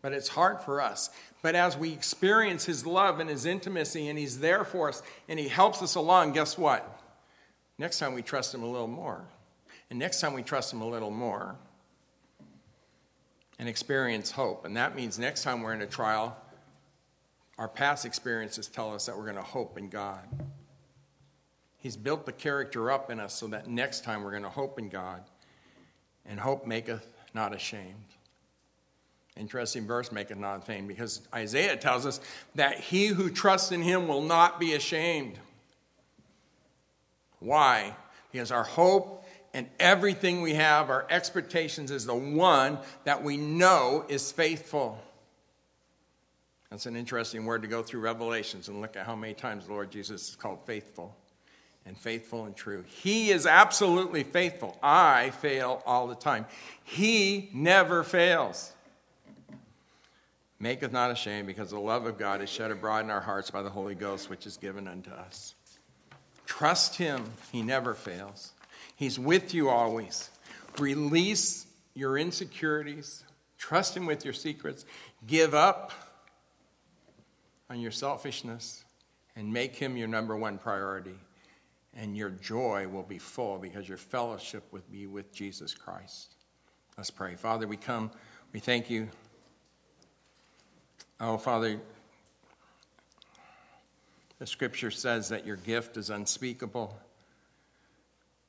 But 0.00 0.12
it's 0.12 0.28
hard 0.28 0.60
for 0.60 0.80
us. 0.80 1.10
But 1.42 1.54
as 1.54 1.76
we 1.76 1.92
experience 1.92 2.64
His 2.64 2.84
love 2.84 3.20
and 3.20 3.30
His 3.30 3.46
intimacy, 3.46 4.08
and 4.08 4.18
He's 4.18 4.40
there 4.40 4.64
for 4.64 4.88
us, 4.88 5.02
and 5.28 5.38
He 5.38 5.48
helps 5.48 5.80
us 5.80 5.94
along, 5.94 6.32
guess 6.32 6.58
what? 6.58 7.00
Next 7.78 7.98
time 7.98 8.14
we 8.14 8.22
trust 8.22 8.54
Him 8.54 8.62
a 8.62 8.70
little 8.70 8.88
more. 8.88 9.22
And 9.90 9.98
next 9.98 10.20
time 10.20 10.34
we 10.34 10.42
trust 10.42 10.72
Him 10.72 10.80
a 10.80 10.88
little 10.88 11.10
more 11.10 11.56
and 13.58 13.68
experience 13.68 14.32
hope. 14.32 14.64
And 14.64 14.76
that 14.76 14.96
means 14.96 15.20
next 15.20 15.44
time 15.44 15.62
we're 15.62 15.72
in 15.72 15.82
a 15.82 15.86
trial, 15.86 16.36
our 17.58 17.68
past 17.68 18.04
experiences 18.04 18.66
tell 18.66 18.92
us 18.92 19.06
that 19.06 19.16
we're 19.16 19.24
going 19.24 19.36
to 19.36 19.42
hope 19.42 19.78
in 19.78 19.88
God. 19.88 20.20
He's 21.82 21.96
built 21.96 22.26
the 22.26 22.32
character 22.32 22.92
up 22.92 23.10
in 23.10 23.18
us 23.18 23.34
so 23.34 23.48
that 23.48 23.66
next 23.66 24.04
time 24.04 24.22
we're 24.22 24.30
going 24.30 24.44
to 24.44 24.48
hope 24.48 24.78
in 24.78 24.88
God. 24.88 25.20
And 26.24 26.38
hope 26.38 26.64
maketh 26.64 27.04
not 27.34 27.52
ashamed. 27.52 28.04
Interesting 29.36 29.84
verse, 29.84 30.12
make 30.12 30.30
it 30.30 30.38
not 30.38 30.64
vain, 30.64 30.86
because 30.86 31.22
Isaiah 31.34 31.76
tells 31.76 32.06
us 32.06 32.20
that 32.54 32.78
he 32.78 33.08
who 33.08 33.30
trusts 33.30 33.72
in 33.72 33.82
him 33.82 34.06
will 34.06 34.22
not 34.22 34.60
be 34.60 34.74
ashamed. 34.74 35.40
Why? 37.40 37.96
Because 38.30 38.52
our 38.52 38.62
hope 38.62 39.24
and 39.52 39.66
everything 39.80 40.40
we 40.40 40.54
have, 40.54 40.88
our 40.88 41.04
expectations, 41.10 41.90
is 41.90 42.06
the 42.06 42.14
one 42.14 42.78
that 43.02 43.24
we 43.24 43.36
know 43.36 44.04
is 44.08 44.30
faithful. 44.30 45.02
That's 46.70 46.86
an 46.86 46.94
interesting 46.94 47.44
word 47.44 47.62
to 47.62 47.68
go 47.68 47.82
through 47.82 48.02
Revelations 48.02 48.68
and 48.68 48.80
look 48.80 48.96
at 48.96 49.04
how 49.04 49.16
many 49.16 49.34
times 49.34 49.68
Lord 49.68 49.90
Jesus 49.90 50.28
is 50.28 50.36
called 50.36 50.60
faithful 50.64 51.16
and 51.86 51.96
faithful 51.96 52.44
and 52.44 52.54
true. 52.54 52.84
He 52.86 53.30
is 53.30 53.46
absolutely 53.46 54.22
faithful. 54.22 54.78
I 54.82 55.30
fail 55.30 55.82
all 55.84 56.06
the 56.06 56.14
time. 56.14 56.46
He 56.84 57.50
never 57.52 58.02
fails 58.04 58.72
maketh 60.62 60.92
not 60.92 61.10
ashamed, 61.10 61.48
because 61.48 61.70
the 61.70 61.80
love 61.80 62.06
of 62.06 62.16
God 62.16 62.40
is 62.40 62.48
shed 62.48 62.70
abroad 62.70 63.04
in 63.04 63.10
our 63.10 63.20
hearts 63.20 63.50
by 63.50 63.62
the 63.62 63.68
Holy 63.68 63.96
Ghost, 63.96 64.30
which 64.30 64.46
is 64.46 64.56
given 64.56 64.86
unto 64.86 65.10
us. 65.10 65.56
Trust 66.46 66.96
Him, 66.96 67.24
He 67.50 67.62
never 67.62 67.94
fails. 67.94 68.52
He's 68.94 69.18
with 69.18 69.52
you 69.52 69.68
always. 69.68 70.30
Release 70.78 71.66
your 71.94 72.16
insecurities, 72.16 73.24
trust 73.58 73.96
Him 73.96 74.06
with 74.06 74.24
your 74.24 74.32
secrets, 74.32 74.86
give 75.26 75.52
up 75.52 75.90
on 77.68 77.80
your 77.80 77.90
selfishness, 77.90 78.84
and 79.34 79.52
make 79.52 79.74
Him 79.74 79.96
your 79.96 80.08
number 80.08 80.36
one 80.36 80.58
priority. 80.58 81.18
And 81.94 82.16
your 82.16 82.30
joy 82.30 82.88
will 82.88 83.02
be 83.02 83.18
full 83.18 83.58
because 83.58 83.88
your 83.88 83.98
fellowship 83.98 84.64
will 84.72 84.82
be 84.90 85.06
with 85.06 85.32
Jesus 85.32 85.74
Christ. 85.74 86.34
Let's 86.96 87.10
pray. 87.10 87.34
Father, 87.34 87.66
we 87.66 87.76
come, 87.76 88.10
we 88.52 88.60
thank 88.60 88.88
you 88.88 89.08
Oh, 91.24 91.38
Father, 91.38 91.78
the 94.40 94.46
scripture 94.46 94.90
says 94.90 95.28
that 95.28 95.46
your 95.46 95.54
gift 95.54 95.96
is 95.96 96.10
unspeakable. 96.10 96.98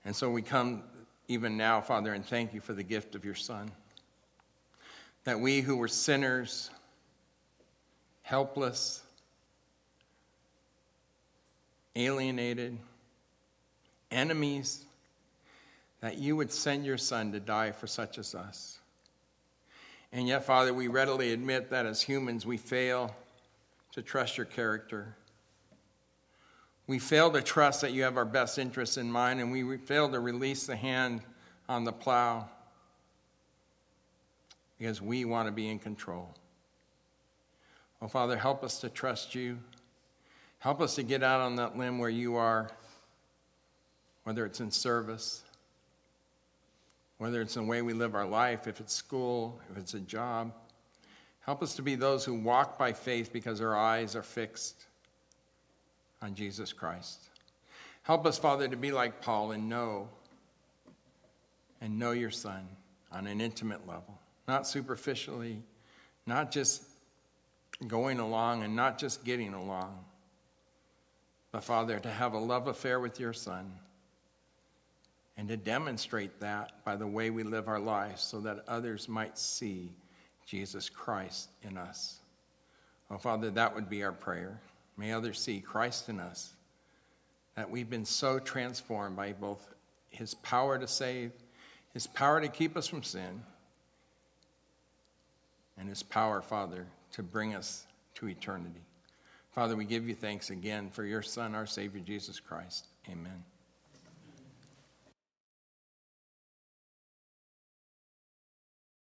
And 0.04 0.16
so 0.16 0.32
we 0.32 0.42
come 0.42 0.82
even 1.28 1.56
now, 1.56 1.82
Father, 1.82 2.14
and 2.14 2.26
thank 2.26 2.52
you 2.52 2.62
for 2.62 2.74
the 2.74 2.82
gift 2.82 3.14
of 3.14 3.24
your 3.24 3.36
Son. 3.36 3.70
That 5.26 5.40
we 5.40 5.62
who 5.62 5.78
were 5.78 5.88
sinners, 5.88 6.72
helpless, 8.24 9.04
alienated, 11.96 12.80
enemies, 14.14 14.86
that 16.02 16.18
you 16.18 16.36
would 16.36 16.52
send 16.52 16.86
your 16.86 16.98
Son 16.98 17.32
to 17.32 17.40
die 17.40 17.72
for 17.72 17.88
such 17.88 18.18
as 18.18 18.36
us. 18.36 18.80
And 20.12 20.28
yet, 20.28 20.46
Father, 20.46 20.74
we 20.74 20.88
readily 20.88 21.34
admit 21.34 21.72
that 21.72 21.86
as 21.86 22.02
humans 22.02 22.46
we 22.46 22.58
fail 22.58 23.16
to 23.94 24.02
trust 24.02 24.38
your 24.38 24.46
character. 24.46 25.16
We 26.86 27.00
fail 27.00 27.32
to 27.32 27.42
trust 27.42 27.82
that 27.82 27.94
you 27.94 28.04
have 28.04 28.18
our 28.18 28.26
best 28.26 28.60
interests 28.60 28.98
in 28.98 29.12
mind, 29.12 29.40
and 29.40 29.52
we 29.52 29.78
fail 29.78 30.10
to 30.12 30.20
release 30.20 30.66
the 30.66 30.76
hand 30.76 31.22
on 31.70 31.84
the 31.84 31.94
plow 31.94 32.50
because 34.78 35.02
we 35.02 35.24
want 35.24 35.48
to 35.48 35.52
be 35.52 35.70
in 35.70 35.80
control. 35.80 36.36
Oh, 38.02 38.08
Father, 38.08 38.38
help 38.38 38.64
us 38.64 38.82
to 38.82 38.90
trust 38.90 39.34
you. 39.34 39.58
Help 40.60 40.82
us 40.82 40.96
to 40.96 41.04
get 41.04 41.24
out 41.24 41.40
on 41.40 41.56
that 41.56 41.78
limb 41.78 42.00
where 42.00 42.10
you 42.10 42.36
are, 42.36 42.70
whether 44.24 44.46
it's 44.46 44.60
in 44.60 44.72
service, 44.72 45.44
whether 47.18 47.42
it's 47.42 47.56
in 47.56 47.64
the 47.64 47.70
way 47.70 47.82
we 47.82 47.94
live 47.94 48.16
our 48.16 48.26
life, 48.26 48.68
if 48.68 48.80
it's 48.80 48.94
school, 48.94 49.60
if 49.72 49.78
it's 49.78 49.94
a 49.94 50.00
job. 50.00 50.54
Help 51.42 51.62
us 51.62 51.76
to 51.76 51.82
be 51.82 51.96
those 51.96 52.24
who 52.24 52.34
walk 52.34 52.78
by 52.78 52.94
faith 52.94 53.32
because 53.34 53.62
our 53.62 53.76
eyes 53.76 54.16
are 54.16 54.24
fixed 54.24 54.86
on 56.22 56.36
Jesus 56.36 56.72
Christ. 56.72 57.30
Help 58.04 58.26
us, 58.26 58.38
Father, 58.38 58.68
to 58.68 58.78
be 58.78 58.92
like 58.92 59.22
Paul 59.22 59.52
and 59.52 59.70
know 59.70 60.10
and 61.82 62.00
know 62.00 62.12
your 62.12 62.32
Son 62.32 62.68
on 63.12 63.28
an 63.28 63.42
intimate 63.42 63.86
level, 63.88 64.18
not 64.48 64.66
superficially, 64.66 65.62
not 66.26 66.52
just 66.52 66.84
going 67.88 68.20
along 68.20 68.64
and 68.64 68.76
not 68.76 68.98
just 68.98 69.26
getting 69.26 69.54
along, 69.54 70.04
but 71.52 71.64
Father, 71.64 72.00
to 72.00 72.10
have 72.10 72.34
a 72.34 72.38
love 72.38 72.68
affair 72.68 73.00
with 73.00 73.20
your 73.20 73.34
Son 73.34 73.72
and 75.38 75.48
to 75.48 75.58
demonstrate 75.58 76.40
that 76.40 76.84
by 76.86 76.96
the 76.96 77.08
way 77.08 77.30
we 77.30 77.44
live 77.44 77.68
our 77.68 77.80
lives 77.80 78.22
so 78.22 78.40
that 78.42 78.64
others 78.68 79.10
might 79.10 79.38
see 79.38 79.92
Jesus 80.46 80.90
Christ 80.90 81.50
in 81.64 81.78
us. 81.78 82.20
Oh, 83.10 83.18
Father, 83.18 83.50
that 83.52 83.74
would 83.76 83.90
be 83.90 84.04
our 84.04 84.12
prayer. 84.12 84.60
May 84.98 85.12
others 85.12 85.40
see 85.40 85.60
Christ 85.60 86.10
in 86.10 86.20
us, 86.20 86.54
that 87.56 87.70
we've 87.70 87.90
been 87.90 88.06
so 88.06 88.40
transformed 88.40 89.16
by 89.16 89.34
both 89.34 89.74
his 90.10 90.36
power 90.36 90.78
to 90.78 90.88
save, 90.88 91.32
his 91.94 92.08
power 92.08 92.40
to 92.42 92.48
keep 92.48 92.78
us 92.78 92.88
from 92.88 93.04
sin, 93.04 93.42
and 95.78 95.90
his 95.90 96.04
power, 96.04 96.42
Father, 96.42 96.86
to 97.14 97.24
bring 97.24 97.56
us 97.56 97.86
to 98.16 98.28
eternity. 98.28 98.82
Father, 99.54 99.76
we 99.76 99.86
give 99.86 100.08
you 100.08 100.16
thanks 100.16 100.50
again 100.50 100.90
for 100.90 101.04
your 101.04 101.22
Son, 101.22 101.56
our 101.56 101.66
Savior, 101.66 102.02
Jesus 102.02 102.40
Christ. 102.40 102.88
Amen. 103.10 103.53